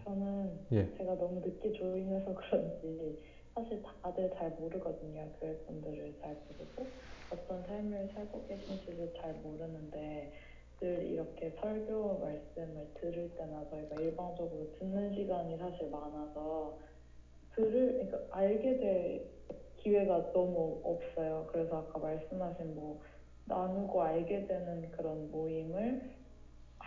저는 0.05 0.67
예. 0.73 0.97
제가 0.97 1.15
너무 1.17 1.41
늦게 1.41 1.73
조인해서 1.73 2.35
그런지 2.35 3.19
사실 3.55 3.83
다들 4.03 4.31
잘 4.35 4.51
모르거든요. 4.53 5.29
교회 5.39 5.57
분들을 5.67 6.15
잘 6.21 6.37
모르고 6.49 6.87
어떤 7.31 7.63
삶을 7.67 8.11
살고 8.15 8.47
계신지를 8.47 9.15
잘 9.21 9.35
모르는데 9.35 10.33
늘 10.81 11.07
이렇게 11.07 11.51
설교 11.61 12.19
말씀을 12.19 12.89
들을 12.95 13.31
때나 13.37 13.69
저희가 13.71 13.97
일방적으로 14.01 14.73
듣는 14.79 15.15
시간이 15.15 15.57
사실 15.59 15.89
많아서 15.91 16.79
들을 17.55 18.07
그러니까 18.11 18.37
알게 18.37 18.79
될 18.79 19.31
기회가 19.77 20.33
너무 20.33 20.81
없어요. 20.83 21.47
그래서 21.53 21.79
아까 21.79 21.99
말씀하신 21.99 22.75
뭐 22.75 23.01
나누고 23.45 24.01
알게 24.03 24.47
되는 24.47 24.91
그런 24.93 25.31
모임을 25.31 26.22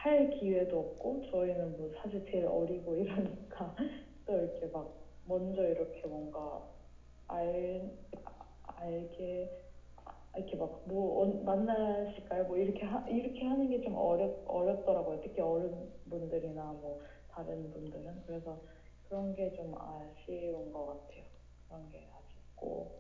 할 0.06 0.30
기회도 0.30 0.80
없고 0.80 1.24
저희는 1.32 1.78
뭐 1.78 1.92
사실 1.98 2.24
제일 2.30 2.46
어리고 2.46 2.96
이러니까 2.96 3.76
또 4.28 4.34
이렇게 4.38 4.68
막 4.68 4.94
먼저 5.26 5.64
이렇게 5.68 6.06
뭔가 6.08 6.64
알 7.28 7.92
알게 8.68 9.50
이렇게 10.36 10.56
막 10.58 10.82
뭐 10.86 11.26
만나실까요? 11.44 12.44
뭐 12.46 12.58
이렇게 12.58 12.86
하, 12.86 13.00
이렇게 13.10 13.46
하는 13.46 13.68
게 13.70 13.82
좀 13.84 13.96
어렵 13.96 14.44
어렵더라고요. 14.48 15.22
특히 15.24 15.42
어른 15.42 15.90
분들이나 16.10 16.64
뭐 16.74 17.02
다른 17.32 17.72
분들은 17.72 18.24
그래서 18.28 18.60
그런 19.10 19.34
게 19.34 19.52
좀 19.56 19.74
아쉬운 19.76 20.72
것 20.72 20.86
같아요. 20.86 21.24
그런 21.68 21.90
게 21.90 22.08
아쉽고 22.16 22.92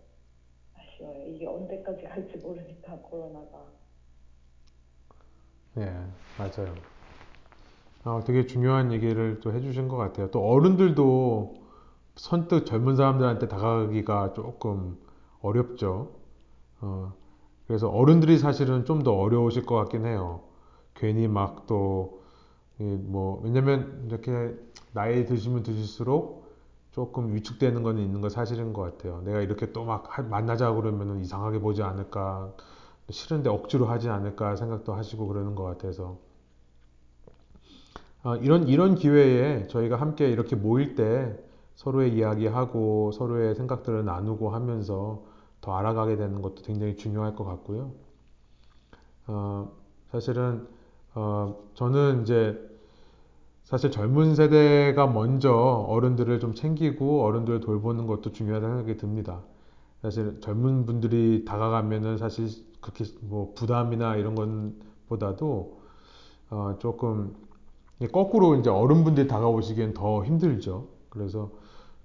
아쉬워요. 0.73 1.23
이게 1.27 1.45
언제까지 1.45 2.03
갈지 2.03 2.37
모르니까 2.37 2.97
코로나가. 3.05 3.63
네, 5.75 5.85
맞아요. 6.39 6.73
어, 8.05 8.21
되게 8.25 8.45
중요한 8.45 8.91
얘기를 8.93 9.39
또 9.41 9.51
해주신 9.53 9.87
것 9.87 9.97
같아요. 9.97 10.29
또 10.31 10.41
어른들도 10.47 11.55
선뜻 12.17 12.65
젊은 12.65 12.95
사람들한테 12.95 13.47
다가가기가 13.47 14.33
조금 14.33 14.97
어렵죠. 15.41 16.13
어, 16.81 17.13
그래서 17.67 17.89
어른들이 17.89 18.39
사실은 18.39 18.85
좀 18.85 19.03
더 19.03 19.13
어려우실 19.13 19.65
것 19.65 19.75
같긴 19.77 20.05
해요. 20.05 20.43
괜히 20.95 21.27
막 21.27 21.67
또, 21.67 22.21
뭐, 22.79 23.41
왜냐면 23.43 24.05
이렇게 24.07 24.55
나이 24.93 25.25
드시면 25.25 25.63
드실수록 25.63 26.45
조금 26.91 27.33
위축되는 27.35 27.83
건 27.83 27.99
있는 27.99 28.21
거 28.21 28.29
사실인 28.29 28.73
것 28.73 28.81
같아요. 28.83 29.21
내가 29.25 29.41
이렇게 29.41 29.71
또 29.73 29.85
막 29.85 30.09
만나자 30.29 30.73
그러면 30.73 31.19
이상하게 31.21 31.59
보지 31.59 31.83
않을까, 31.83 32.53
싫은데 33.11 33.49
억지로 33.49 33.87
하지 33.87 34.09
않을까 34.09 34.55
생각도 34.57 34.93
하시고 34.95 35.27
그러는 35.27 35.55
것 35.55 35.63
같아서. 35.65 36.19
어, 38.25 38.35
이런, 38.37 38.67
이런 38.67 38.95
기회에 38.95 39.67
저희가 39.67 39.97
함께 39.97 40.27
이렇게 40.27 40.55
모일 40.55 40.95
때 40.95 41.37
서로의 41.75 42.11
이야기하고 42.15 43.11
서로의 43.11 43.53
생각들을 43.53 44.03
나누고 44.03 44.49
하면서 44.49 45.23
더 45.61 45.75
알아가게 45.75 46.17
되는 46.17 46.41
것도 46.41 46.63
굉장히 46.63 46.95
중요할 46.95 47.35
것 47.35 47.43
같고요. 47.45 47.91
어, 49.27 49.71
사실은 50.11 50.67
어, 51.13 51.55
저는 51.75 52.23
이제 52.23 52.59
사실 53.63 53.91
젊은 53.91 54.33
세대가 54.33 55.05
먼저 55.05 55.53
어른들을 55.53 56.39
좀 56.39 56.55
챙기고 56.55 57.23
어른들을 57.25 57.59
돌보는 57.59 58.07
것도 58.07 58.31
중요하다는 58.31 58.77
생각이 58.77 58.97
듭니다. 58.97 59.43
사실 60.01 60.41
젊은 60.41 60.87
분들이 60.87 61.45
다가가면은 61.45 62.17
사실 62.17 62.47
그렇게 62.81 63.05
뭐 63.21 63.53
부담이나 63.53 64.15
이런 64.15 64.33
것보다도 64.33 65.79
어, 66.49 66.75
조금 66.79 67.44
거꾸로 68.11 68.55
이제 68.55 68.69
어른분들이 68.69 69.27
다가오시기엔 69.27 69.93
더 69.93 70.23
힘들죠. 70.25 70.89
그래서 71.09 71.51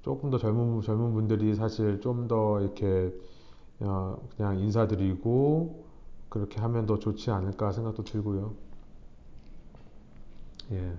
조금 0.02 0.30
더 0.30 0.38
젊은 0.38 0.80
젊은 0.82 1.12
분들이 1.14 1.54
사실 1.54 2.00
좀 2.00 2.28
더 2.28 2.60
이렇게 2.60 3.12
어 3.80 4.18
그냥 4.36 4.58
인사드리고 4.60 5.84
그렇게 6.28 6.60
하면 6.60 6.86
더 6.86 6.98
좋지 6.98 7.30
않을까 7.30 7.72
생각도 7.72 8.04
들고요. 8.04 8.54
예. 10.70 10.98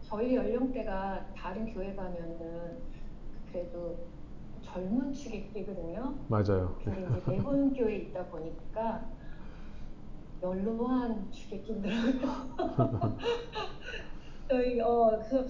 저희 0.00 0.34
연령대가 0.36 1.32
다른 1.34 1.72
교회 1.72 1.94
가면은 1.94 2.82
그래도 3.50 4.06
젊은 4.72 5.12
축이거든요. 5.12 6.14
맞아요. 6.28 6.78
근데 6.82 7.02
이제 7.10 7.30
대본 7.30 7.74
교회 7.74 7.96
있다 7.96 8.26
보니까 8.26 9.06
연로한 10.42 11.30
축객분들하고 11.30 12.38
저희 14.48 14.80
어 14.80 15.20
그 15.28 15.46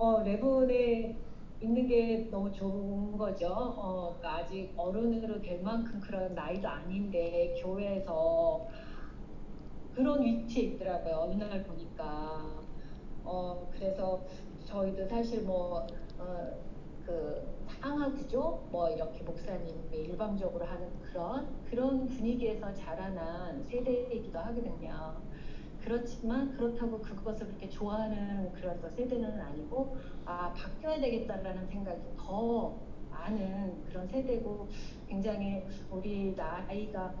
어, 0.00 0.22
레본에 0.22 1.16
있는 1.60 1.88
게 1.88 2.28
너무 2.30 2.52
좋은 2.52 3.16
거죠. 3.18 3.48
어, 3.48 4.16
그러니까 4.18 4.44
아직 4.44 4.72
어른으로 4.76 5.40
될 5.40 5.60
만큼 5.60 5.98
그런 5.98 6.34
나이도 6.34 6.68
아닌데 6.68 7.52
교회에서 7.60 8.68
그런 9.94 10.22
위치에 10.22 10.62
있더라고요. 10.74 11.14
어느 11.16 11.42
날 11.42 11.64
보니까. 11.64 12.46
어, 13.24 13.68
그래서 13.72 14.24
저희도 14.64 15.08
사실 15.08 15.42
뭐 15.42 15.84
어, 16.18 16.48
그 17.78 17.80
상하 17.80 18.10
구조 18.10 18.66
뭐 18.72 18.90
이렇게 18.90 19.22
목사님이 19.22 19.72
일방적으로 19.92 20.64
하는 20.66 20.90
그런 21.00 21.46
그런 21.70 22.08
분위기에서 22.08 22.74
자라난 22.74 23.62
세대이기도 23.64 24.36
하거든요. 24.36 25.16
그렇지만 25.84 26.56
그렇다고 26.56 26.98
그것을 26.98 27.46
그렇게 27.46 27.68
좋아하는 27.68 28.52
그런 28.52 28.78
세대는 28.96 29.40
아니고 29.40 29.96
아 30.24 30.52
바뀌어야 30.52 31.00
되겠다라는 31.00 31.68
생각이 31.68 32.00
더 32.16 32.76
많은 33.10 33.84
그런 33.86 34.08
세대고 34.08 34.68
굉장히 35.08 35.64
우리 35.90 36.34
나이가 36.36 37.14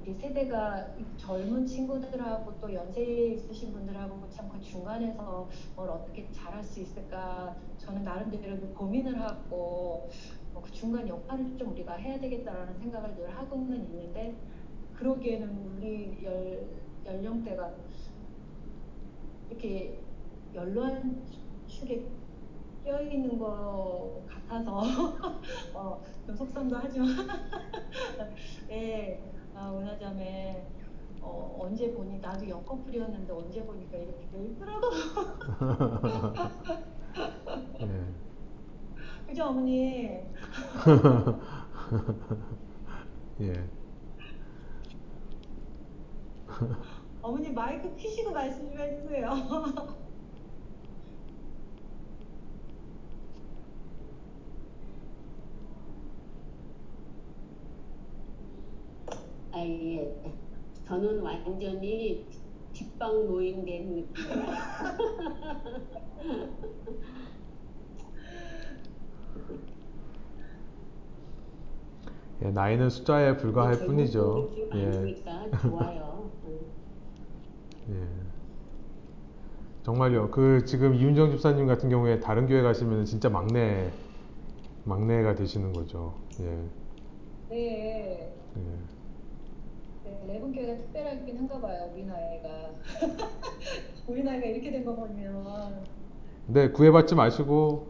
우리 0.00 0.14
세대가 0.14 0.88
젊은 1.16 1.66
친구들하고 1.66 2.58
또 2.60 2.72
연세에 2.72 3.34
있으신 3.34 3.72
분들하고 3.72 4.28
참 4.30 4.48
그 4.58 4.60
중간에서 4.60 5.48
뭘 5.76 5.88
어떻게 5.88 6.28
잘할 6.32 6.62
수 6.64 6.80
있을까 6.80 7.56
저는 7.78 8.02
나름대로 8.02 8.56
고민을 8.74 9.20
하고 9.20 10.08
어, 10.54 10.60
그 10.60 10.70
중간 10.72 11.06
역할을 11.06 11.56
좀 11.56 11.70
우리가 11.70 11.94
해야 11.94 12.18
되겠다라는 12.18 12.78
생각을 12.78 13.14
늘 13.14 13.34
하고는 13.34 13.84
있는데 13.84 14.34
그러기에는 14.96 15.76
우리 15.76 16.18
열, 16.24 16.68
연령대가 17.06 17.72
이렇게 19.48 20.00
연로한 20.54 21.22
축에 21.68 22.04
껴 22.84 23.00
있는 23.02 23.38
것 23.38 24.22
같아서 24.26 24.82
어, 25.74 26.02
좀 26.26 26.34
속상도 26.34 26.76
하지만 26.76 27.08
예, 28.70 29.22
아, 29.60 29.72
은하자매 29.72 30.62
어, 31.20 31.58
언제 31.60 31.92
보니 31.92 32.20
나도 32.20 32.48
역커플이었는데 32.48 33.32
언제 33.32 33.60
보니까 33.64 33.98
이렇게 33.98 34.24
돼 34.30 34.44
있더라고 34.44 34.86
예. 37.80 38.04
그죠 39.26 39.46
어머니 39.46 40.20
예. 43.40 43.68
어머니 47.20 47.50
마이크 47.50 47.92
키시고 47.96 48.30
말씀 48.30 48.70
좀 48.70 48.80
해주세요 48.80 49.28
아, 59.52 59.58
예. 59.60 60.14
저는 60.86 61.20
완전히 61.20 62.26
뒷방 62.72 63.26
노인 63.26 63.64
된 63.64 63.94
느낌이에요. 63.94 64.46
예, 72.42 72.50
나이는 72.50 72.88
숫자에 72.88 73.36
불과할 73.36 73.80
뿐이죠. 73.80 74.50
예. 74.74 75.14
좋아요. 75.60 76.30
응. 76.46 76.60
예. 77.90 78.06
정말요. 79.82 80.30
그 80.30 80.64
지금 80.64 80.94
이윤정 80.94 81.32
집사님 81.32 81.66
같은 81.66 81.88
경우에 81.88 82.20
다른 82.20 82.46
교회 82.46 82.62
가시면 82.62 83.06
진짜 83.06 83.28
막내 83.28 83.90
막내가 84.84 85.34
되시는 85.34 85.72
거죠. 85.72 86.14
예. 86.40 86.58
네 87.48 88.32
예. 88.56 88.97
네, 90.28 90.34
레븐교회가 90.34 90.76
특별하긴 90.76 91.38
한가 91.38 91.58
봐요, 91.60 91.90
우리 91.94 92.04
나이가. 92.04 92.48
우리 94.06 94.22
나이가 94.22 94.46
이렇게 94.46 94.70
된 94.70 94.84
거 94.84 94.94
보면. 94.94 95.84
근데 96.46 96.70
구애받지 96.70 97.14
마시고 97.14 97.86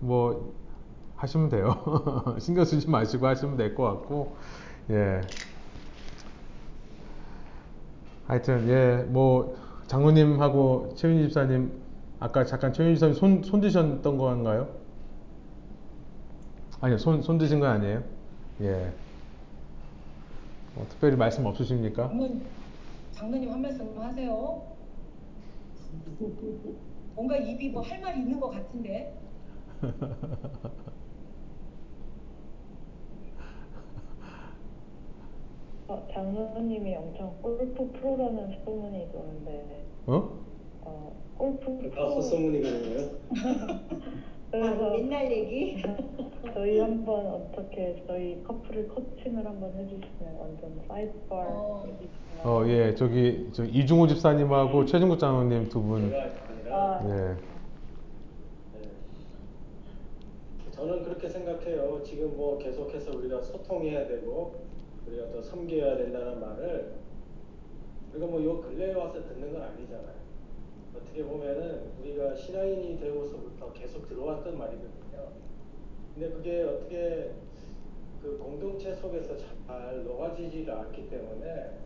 뭐 0.00 0.54
하시면 1.16 1.48
돼요. 1.50 1.76
신경 2.40 2.64
쓰지 2.64 2.88
마시고 2.88 3.26
하시면 3.26 3.56
될 3.58 3.74
것 3.74 3.84
같고 3.84 4.34
예. 4.90 5.20
하여튼 8.26 8.68
예 8.68 9.04
뭐 9.10 9.56
장로님하고 9.86 10.94
최윤희 10.96 11.24
집사님 11.24 11.70
아까 12.18 12.44
잠깐 12.46 12.72
최윤희 12.72 12.94
집사님 12.94 13.14
손, 13.14 13.42
손 13.42 13.60
드셨던 13.60 14.16
건가요? 14.16 14.68
아니요 16.80 16.96
손, 16.98 17.20
손 17.20 17.36
드신 17.36 17.60
건 17.60 17.70
아니에요? 17.70 18.02
예. 18.62 18.92
뭐 20.74 20.86
특별히 20.88 21.16
말씀 21.16 21.44
없으십니까? 21.46 22.08
장로님, 22.08 22.42
장로님 23.12 23.50
한 23.52 23.60
말씀 23.62 23.98
하세요. 23.98 24.62
뭔가 27.14 27.36
입이 27.36 27.68
뭐 27.70 27.82
할 27.82 28.00
말이 28.00 28.20
있는 28.20 28.40
것 28.40 28.50
같은데. 28.50 29.14
어, 35.88 36.06
장로님이 36.12 36.94
엄청 36.96 37.36
골프 37.42 37.90
프로라는 37.92 38.64
소문이 38.64 39.10
도는데 39.12 39.84
어? 40.06 40.30
어, 40.82 41.12
골프 41.36 41.66
프로 41.78 41.90
다섯 41.90 42.20
소문이 42.22 42.62
가네요. 42.62 43.10
그래서 44.50 44.90
아, 44.90 44.98
옛날 44.98 45.30
얘기. 45.32 45.82
저희 46.54 46.78
한번 46.80 47.26
어떻게 47.26 48.02
저희 48.06 48.42
커플을 48.44 48.88
코칭을 48.88 49.46
한번 49.46 49.72
해주시면 49.74 50.36
완전 50.38 50.80
사이드바 50.86 51.34
어. 51.34 51.86
어, 52.44 52.64
예, 52.66 52.94
저기 52.94 53.48
저 53.52 53.64
이중호 53.64 54.06
집사님하고 54.08 54.84
최진국 54.84 55.18
장로님 55.18 55.68
두 55.68 55.80
분. 55.80 56.12
아, 56.70 57.00
예. 57.04 57.08
네. 57.08 57.36
저는 60.72 61.04
그렇게 61.04 61.28
생각해요. 61.28 62.02
지금 62.02 62.36
뭐 62.36 62.58
계속해서 62.58 63.16
우리가 63.16 63.40
소통해야 63.40 64.06
되고 64.06 64.56
우리가 65.06 65.30
또 65.30 65.40
섬겨야 65.42 65.96
된다는 65.96 66.40
말을 66.40 66.94
우리가 68.12 68.26
뭐요 68.26 68.60
근래에 68.60 68.92
와서 68.94 69.22
듣는 69.22 69.52
건 69.52 69.62
아니잖아요. 69.62 70.22
어떻게 70.96 71.24
보면은 71.24 71.92
우리가 72.00 72.34
신앙인이 72.34 72.98
되고서부터 73.00 73.72
계속 73.72 74.08
들어왔던 74.08 74.58
말이거든요. 74.58 75.02
근데 76.14 76.30
그게 76.30 76.62
어떻게 76.62 77.32
그 78.22 78.38
공동체 78.38 78.94
속에서 78.94 79.36
잘 79.36 80.04
녹아지지가 80.04 80.80
않기 80.80 81.08
때문에 81.08 81.78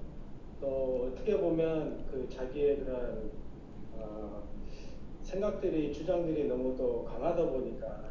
또 0.61 1.09
어떻게 1.11 1.37
보면 1.39 2.05
그 2.11 2.29
자기의 2.29 2.79
그런 2.79 3.31
어, 3.95 4.43
생각들이 5.23 5.93
주장들이 5.93 6.49
너무 6.49 6.77
또 6.77 7.05
강하다 7.05 7.51
보니까 7.51 8.11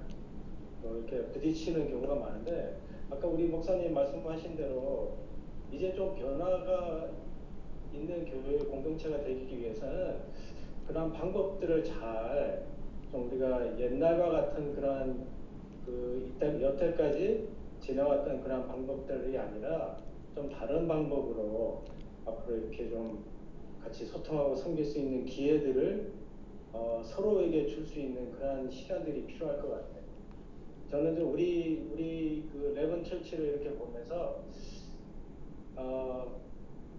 또 0.82 0.98
이렇게 0.98 1.26
부딪히는 1.32 1.90
경우가 1.90 2.16
많은데 2.16 2.78
아까 3.10 3.28
우리 3.28 3.46
목사님 3.46 3.94
말씀하신 3.94 4.56
대로 4.56 5.18
이제 5.72 5.94
좀 5.94 6.16
변화가 6.16 7.10
있는 7.94 8.26
교회 8.26 8.58
공동체가 8.58 9.24
되기 9.24 9.60
위해서는 9.60 10.18
그런 10.88 11.12
방법들을 11.12 11.84
잘 11.84 12.76
좀 13.16 13.28
우리가 13.28 13.80
옛날과 13.80 14.30
같은 14.30 14.76
그런 14.76 15.26
그 15.86 16.28
이때 16.28 16.62
여태까지 16.62 17.48
지내왔던 17.80 18.42
그런 18.42 18.68
방법들이 18.68 19.38
아니라 19.38 20.00
좀 20.34 20.50
다른 20.50 20.88
방법으로 20.88 21.84
앞으로 22.26 22.58
이렇게 22.58 22.90
좀 22.90 23.24
같이 23.84 24.06
소통하고 24.06 24.56
섬길 24.56 24.84
수 24.84 24.98
있는 25.00 25.26
기회들을 25.26 26.12
어, 26.74 27.02
서로에게 27.06 27.68
줄 27.68 27.86
수 27.86 28.00
있는 28.00 28.32
그런 28.32 28.70
시간들이 28.70 29.26
필요할 29.26 29.62
것 29.62 29.70
같아요. 29.70 30.04
저는 30.90 31.16
좀 31.16 31.34
우리 31.34 31.88
우리 31.94 32.50
그 32.52 32.74
레븐 32.76 33.04
철치를 33.04 33.46
이렇게 33.46 33.70
보면서 33.76 34.44
어, 35.76 36.42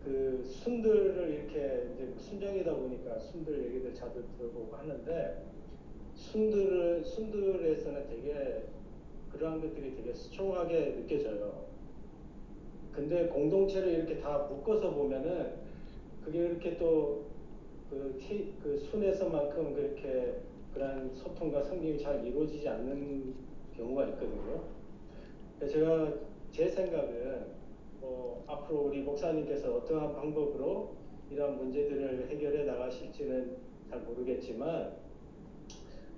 그 0.05 0.43
순들을 0.45 1.29
이렇게 1.31 1.91
이제 1.95 2.15
순정이다 2.17 2.75
보니까 2.75 3.19
순들 3.19 3.67
얘기들 3.67 3.93
자주 3.93 4.25
들어보고 4.39 4.77
하는데 4.77 5.45
순들을 6.17 7.05
순들에서는 7.05 8.09
되게 8.09 8.65
그러한 9.33 9.61
것들이 9.61 9.95
되게 9.95 10.13
스트롱하게 10.13 10.97
느껴져요. 10.97 11.67
근데 12.93 13.27
공동체를 13.27 13.91
이렇게 13.91 14.19
다 14.21 14.39
묶어서 14.51 14.95
보면은 14.95 15.57
그게 16.25 16.39
이렇게 16.39 16.77
또그 16.79 18.19
그 18.63 18.79
순에서만큼 18.79 19.75
그렇게 19.75 20.41
그런 20.73 21.15
소통과 21.15 21.63
성경이 21.63 21.99
잘 21.99 22.27
이루어지지 22.27 22.67
않는 22.69 23.35
경우가 23.77 24.07
있거든요. 24.09 24.65
제가 25.61 26.13
제 26.51 26.69
생각은 26.69 27.47
뭐 28.01 28.45
앞으로 28.47 28.87
우리 28.87 29.03
목사님께서 29.03 29.77
어떠한 29.77 30.15
방법으로 30.15 30.97
이러한 31.31 31.59
문제들을 31.59 32.29
해결해 32.31 32.65
나가실지는 32.65 33.57
잘 33.91 34.01
모르겠지만 34.01 35.06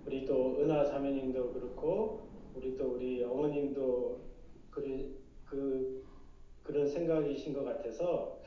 우리 0.08 0.24
또 0.24 0.58
은하 0.58 0.86
자매님도 0.86 1.52
그렇고 1.52 2.30
우리 2.54 2.74
또 2.78 2.94
우리 2.94 3.22
어머님도 3.22 4.18
그리, 4.70 5.14
그 5.44 6.02
그런 6.62 6.88
생각이신 6.88 7.52
것 7.52 7.62
같아서 7.62 8.40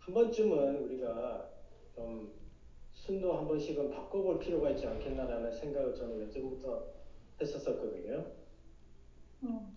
한 0.00 0.12
번쯤은 0.12 0.82
우리가 0.82 1.50
좀 1.94 2.32
순도 2.94 3.32
한 3.32 3.46
번씩은 3.46 3.90
바꿔볼 3.90 4.40
필요가 4.40 4.70
있지 4.70 4.88
않겠나라는 4.88 5.52
생각을 5.52 5.94
저는 5.94 6.20
예전부터 6.22 6.84
했었었거든요. 7.40 8.32
어. 9.42 9.72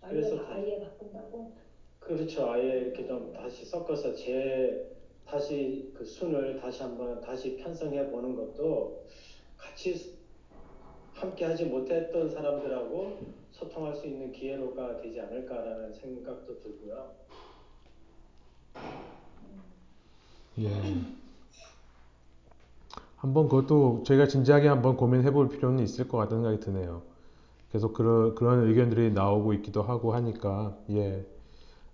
그래서 0.00 0.46
아예, 0.46 0.62
아예 0.62 0.80
바꾼다고? 0.80 1.52
그렇죠. 2.00 2.50
아예 2.50 2.78
이렇게 2.78 3.06
좀 3.06 3.30
다시 3.34 3.66
섞어서 3.66 4.14
제 4.14 4.96
다시 5.26 5.92
그 5.94 6.04
순을 6.04 6.56
다시 6.56 6.82
한번 6.82 7.20
다시 7.20 7.56
편성해 7.56 8.10
보는 8.10 8.34
것도 8.34 9.06
같이 9.62 10.18
함께 11.14 11.44
하지 11.44 11.64
못했던 11.66 12.28
사람들하고 12.28 13.20
소통할 13.52 13.94
수 13.94 14.06
있는 14.06 14.32
기회로가 14.32 15.00
되지 15.00 15.20
않을까라는 15.20 15.94
생각도 15.94 16.58
들고요. 16.58 17.10
예. 20.58 20.68
한번 23.16 23.48
그것도 23.48 24.02
저희가 24.04 24.26
진지하게 24.26 24.66
한번 24.66 24.96
고민해 24.96 25.30
볼 25.30 25.48
필요는 25.48 25.84
있을 25.84 26.08
것 26.08 26.18
같다는 26.18 26.42
생각이 26.42 26.64
드네요. 26.64 27.02
계속 27.70 27.92
그런 27.94 28.34
그런 28.34 28.66
의견들이 28.66 29.12
나오고 29.12 29.52
있기도 29.54 29.82
하고 29.82 30.12
하니까 30.12 30.76
예. 30.90 31.24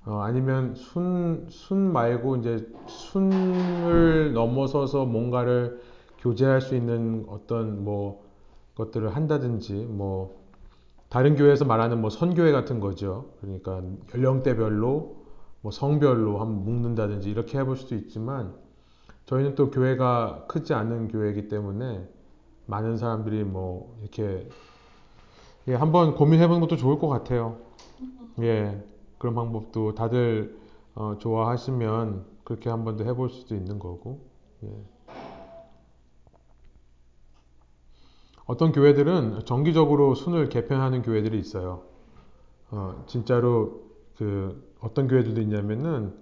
어, 0.06 0.20
아니면 0.20 0.74
순, 0.74 1.46
순 1.50 1.92
말고 1.92 2.36
이제 2.36 2.66
순을 2.86 4.32
넘어서서 4.32 5.04
뭔가를 5.04 5.82
교제할 6.18 6.60
수 6.60 6.74
있는 6.74 7.24
어떤 7.28 7.84
뭐 7.84 8.24
것들을 8.74 9.14
한다든지 9.14 9.74
뭐 9.74 10.38
다른 11.08 11.36
교회에서 11.36 11.64
말하는 11.64 12.00
뭐 12.00 12.10
선교회 12.10 12.52
같은 12.52 12.80
거죠. 12.80 13.30
그러니까 13.40 13.82
연령대별로 14.14 15.16
뭐 15.60 15.72
성별로 15.72 16.38
한번 16.38 16.64
묶는다든지 16.64 17.30
이렇게 17.30 17.58
해볼 17.58 17.76
수도 17.76 17.94
있지만 17.94 18.54
저희는 19.26 19.54
또 19.54 19.70
교회가 19.70 20.46
크지 20.48 20.74
않은 20.74 21.08
교회이기 21.08 21.48
때문에 21.48 22.08
많은 22.66 22.96
사람들이 22.96 23.44
뭐 23.44 23.96
이렇게 24.02 24.48
예, 25.66 25.74
한번 25.74 26.14
고민해보는 26.14 26.60
것도 26.60 26.76
좋을 26.76 26.98
것 26.98 27.08
같아요. 27.08 27.58
예, 28.40 28.82
그런 29.18 29.34
방법도 29.34 29.94
다들 29.94 30.56
어, 30.94 31.16
좋아하시면 31.18 32.24
그렇게 32.44 32.70
한번 32.70 32.96
더 32.96 33.04
해볼 33.04 33.30
수도 33.30 33.54
있는 33.54 33.78
거고. 33.78 34.20
예. 34.64 34.97
어떤 38.48 38.72
교회들은 38.72 39.44
정기적으로 39.44 40.14
순을 40.14 40.48
개편하는 40.48 41.02
교회들이 41.02 41.38
있어요. 41.38 41.82
어, 42.70 43.04
진짜로 43.06 43.82
그 44.16 44.72
어떤 44.80 45.06
교회들도 45.06 45.40
있냐면은 45.42 46.16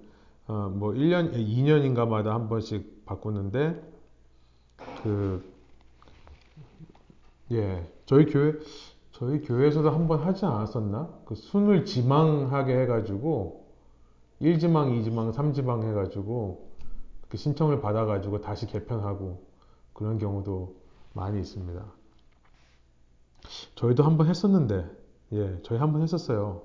어, 0.48 0.68
뭐 0.74 0.90
1년, 0.92 1.32
2년인가마다 1.32 2.26
한 2.30 2.48
번씩 2.48 3.06
바꾸는데 3.06 3.80
그 5.04 5.44
예, 7.52 7.88
저희 8.06 8.26
교회 8.26 8.54
저희 9.12 9.40
교회에서도 9.40 9.88
한 9.88 10.08
번 10.08 10.18
하지 10.20 10.44
않았었나? 10.46 11.08
그 11.26 11.36
순을 11.36 11.84
지망하게 11.84 12.76
해가지고 12.82 13.66
1지망, 14.42 15.00
2지망, 15.00 15.32
3지망 15.32 15.84
해가지고 15.84 16.68
그 17.28 17.36
신청을 17.36 17.80
받아가지고 17.80 18.40
다시 18.40 18.66
개편하고 18.66 19.46
그런 19.92 20.18
경우도 20.18 20.74
많이 21.12 21.38
있습니다. 21.40 21.84
저희도 23.74 24.02
한번 24.04 24.28
했었는데, 24.28 24.90
예, 25.32 25.60
저희 25.62 25.78
한번 25.78 26.02
했었어요. 26.02 26.62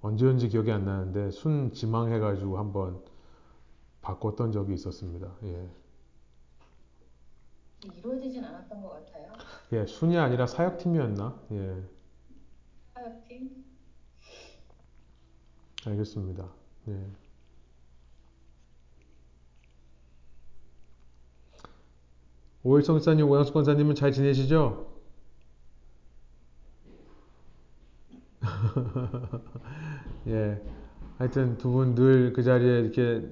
언제였는지 0.00 0.50
기억이 0.50 0.70
안 0.70 0.84
나는데 0.84 1.30
순 1.30 1.72
지망해가지고 1.72 2.58
한번 2.58 3.02
바꿨던 4.02 4.52
적이 4.52 4.74
있었습니다. 4.74 5.34
예. 5.44 5.70
이루어지진 7.84 8.44
않았던 8.44 8.82
것 8.82 8.90
같아요. 8.90 9.32
예, 9.72 9.86
순이 9.86 10.18
아니라 10.18 10.46
사역팀이었나? 10.46 11.40
예, 11.52 11.82
사역팀. 12.94 13.64
알겠습니다. 15.86 16.48
예. 16.88 17.06
오일성 22.62 22.98
사님, 23.00 23.28
오양수 23.28 23.52
권사님은 23.52 23.94
잘 23.94 24.12
지내시죠? 24.12 24.93
예. 30.28 30.60
하여튼 31.18 31.56
두 31.58 31.70
분 31.72 31.94
늘 31.94 32.32
그 32.32 32.42
자리에 32.42 32.80
이렇게 32.80 33.28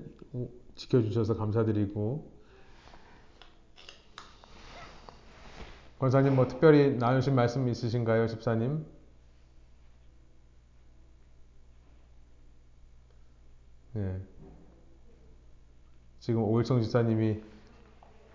지켜주셔서 0.76 1.36
감사드리고. 1.36 2.30
권사님 5.98 6.34
뭐 6.34 6.48
특별히 6.48 6.96
나누신 6.96 7.34
말씀 7.34 7.68
있으신가요, 7.68 8.26
집사님? 8.26 8.84
예. 13.96 14.20
지금 16.20 16.42
오일성 16.44 16.80
집사님이 16.82 17.42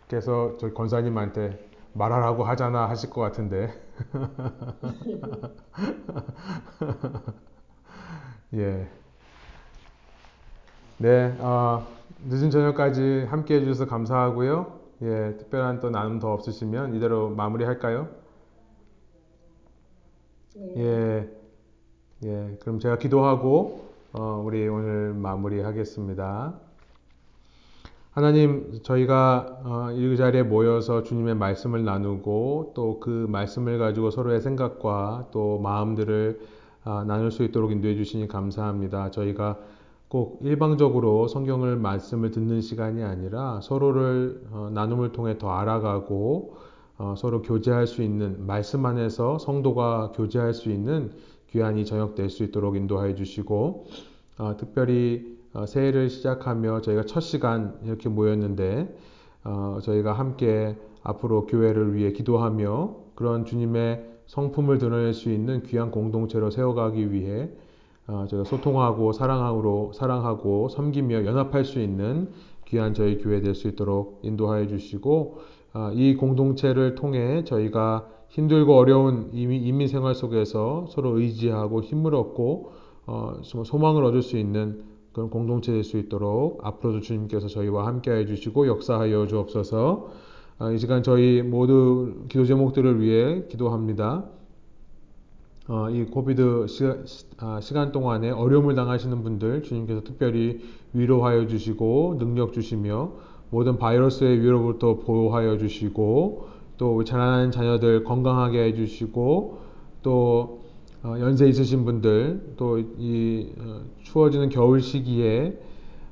께서 0.08 0.56
저희 0.58 0.74
권사님한테 0.74 1.67
말하라고 1.98 2.44
하잖아 2.44 2.90
하실 2.90 3.10
것 3.10 3.22
같은데. 3.22 3.72
예. 8.54 8.88
네, 11.00 11.36
어, 11.40 11.86
늦은 12.28 12.50
저녁까지 12.50 13.26
함께 13.30 13.56
해주셔서 13.56 13.86
감사하고요. 13.88 14.80
예, 15.04 15.36
특별한 15.38 15.80
또 15.80 15.90
나눔 15.90 16.20
더 16.20 16.34
없으시면 16.34 16.96
이대로 16.96 17.30
마무리할까요? 17.30 18.08
예, 20.78 21.30
예, 22.24 22.58
그럼 22.62 22.80
제가 22.80 22.98
기도하고 22.98 23.86
어, 24.14 24.42
우리 24.44 24.68
오늘 24.68 25.14
마무리하겠습니다. 25.14 26.67
하나님, 28.18 28.80
저희가 28.82 29.60
어, 29.64 29.92
이 29.92 30.18
자리에 30.18 30.42
모여서 30.42 31.04
주님의 31.04 31.36
말씀을 31.36 31.86
나누고 31.86 32.72
또 32.74 33.00
그 33.00 33.28
말씀을 33.30 33.78
가지고 33.78 34.10
서로의 34.10 34.42
생각과 34.42 35.28
또 35.32 35.60
마음들을 35.60 36.40
어, 36.86 37.04
나눌 37.04 37.30
수 37.30 37.44
있도록 37.44 37.72
인도해 37.72 37.94
주시니 37.96 38.28
감사합니다. 38.28 39.12
저희가 39.12 39.60
꼭 40.08 40.40
일방적으로 40.42 41.28
성경을 41.28 41.76
말씀을 41.76 42.32
듣는 42.32 42.62
시간이 42.62 43.04
아니라 43.04 43.62
서로를 43.62 44.42
어, 44.50 44.72
나눔을 44.74 45.12
통해 45.12 45.38
더 45.38 45.52
알아가고 45.52 46.56
어, 46.98 47.14
서로 47.16 47.44
교제할 47.44 47.86
수 47.86 48.02
있는 48.02 48.48
말씀 48.48 48.84
안에서 48.88 49.38
성도가 49.38 50.14
교제할 50.16 50.56
수 50.56 50.72
있는 50.72 51.12
귀한 51.52 51.78
이 51.78 51.86
저녁 51.86 52.16
될 52.16 52.32
수 52.32 52.44
있도록 52.44 52.78
인도하여 52.78 53.14
주시고 53.14 53.86
어, 54.40 54.58
특별히 54.58 55.36
어, 55.36 55.37
새해를 55.66 56.10
시작하며 56.10 56.82
저희가 56.82 57.04
첫 57.04 57.22
시간 57.22 57.80
이렇게 57.84 58.10
모였는데 58.10 58.96
어, 59.44 59.80
저희가 59.82 60.14
함께 60.14 60.76
앞으로 61.04 61.46
교회를 61.46 61.94
위해 61.96 62.12
기도하며 62.12 62.96
그런 63.16 63.46
주님의 63.46 64.04
성품을 64.28 64.78
드러낼 64.78 65.14
수 65.14 65.32
있는 65.32 65.64
귀한 65.64 65.90
공동체로 65.90 66.50
세워가기 66.52 67.14
위해 67.14 67.50
어, 68.08 68.26
저희가 68.30 68.44
소통하고 68.44 69.14
사랑하고 69.14 69.92
사랑하고 69.94 70.70
섬기며 70.70 71.26
연합할 71.26 71.66
수 71.66 71.80
있는 71.80 72.30
귀한 72.66 72.94
저희 72.94 73.18
교회 73.18 73.42
될 73.42 73.56
수 73.56 73.68
있도록 73.70 74.20
인도하여 74.24 74.68
주시고 74.68 75.38
어, 75.74 75.92
이 75.94 76.16
공동체를 76.16 76.96
통해 76.96 77.44
저희가 77.46 78.08
힘들고 78.30 78.76
어려운 78.76 79.30
이민 79.34 79.88
생활 79.88 80.14
속에서 80.14 80.86
서로 80.90 81.18
의지하고 81.20 81.82
힘을 81.82 82.14
얻고 82.14 82.72
어, 83.06 83.40
소망을 83.42 84.04
얻을 84.04 84.22
수 84.22 84.38
있는 84.38 84.84
그런 85.18 85.32
공동체 85.32 85.72
될 85.72 85.84
수 85.84 85.98
있도록 85.98 86.60
앞으로도 86.64 87.02
주님께서 87.02 87.48
저희와 87.48 87.88
함께해 87.88 88.28
주시고 88.28 88.68
역사하여 88.68 89.26
주옵소서. 89.26 90.12
이 90.76 90.78
시간 90.78 91.02
저희 91.02 91.42
모두 91.42 92.26
기도 92.30 92.46
제목들을 92.46 93.02
위해 93.02 93.46
기도합니다. 93.50 94.26
어, 95.70 95.90
이 95.90 96.04
코비드 96.06 96.68
아, 97.40 97.60
시, 97.60 97.74
간 97.74 97.92
동안에 97.92 98.30
어려움을 98.30 98.76
당하시는 98.76 99.24
분들 99.24 99.64
주님께서 99.64 100.04
특별히 100.04 100.60
위로하여 100.94 101.48
주시고 101.48 102.18
능력 102.20 102.54
주시며 102.54 103.14
모든 103.50 103.80
바이러스의 103.80 104.40
위로부터 104.40 104.98
보호하여 105.00 105.58
주시고 105.58 106.48
또 106.78 107.04
자라나는 107.04 107.50
자녀들 107.50 108.04
건강하게 108.04 108.66
해주시고 108.66 109.58
또 110.04 110.67
어, 111.04 111.16
연세 111.20 111.48
있으신 111.48 111.86
분들 111.86 112.56
또이 112.58 113.54
어, 113.60 113.82
추워지는 114.04 114.50
겨울 114.50 114.82
시기에 114.82 115.60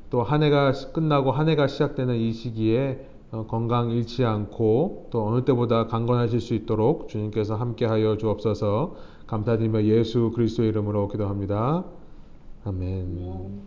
또 0.10 0.22
한 0.24 0.44
해가 0.44 0.72
끝나고 0.94 1.32
한 1.32 1.50
해가 1.50 1.68
시작되는 1.68 2.16
이 2.16 2.32
시기에 2.32 3.08
어, 3.32 3.46
건강 3.48 3.92
잃지 3.92 4.24
않고 4.24 5.08
또 5.12 5.28
어느 5.28 5.44
때보다 5.44 5.88
강건하실 5.88 6.40
수 6.40 6.54
있도록 6.54 7.10
주님께서 7.10 7.56
함께하여 7.56 8.18
주옵소서 8.18 8.96
감사드리며 9.28 9.84
예수 9.86 10.32
그리스도의 10.36 10.70
이름으로 10.70 11.08
기도합니다. 11.08 11.84
아멘. 12.66 13.62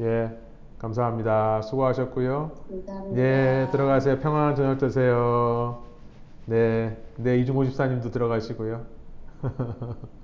예, 0.00 0.36
감사합니다. 0.78 1.62
수고하셨고요. 1.62 2.50
감사합니다. 2.68 3.22
예, 3.22 3.68
들어가세요. 3.70 4.18
평안한 4.18 4.56
저녁 4.56 4.78
되세요. 4.78 5.91
네, 6.46 6.96
네 7.16 7.38
이중호 7.38 7.64
집사님도 7.64 8.10
들어가시고요. 8.10 8.86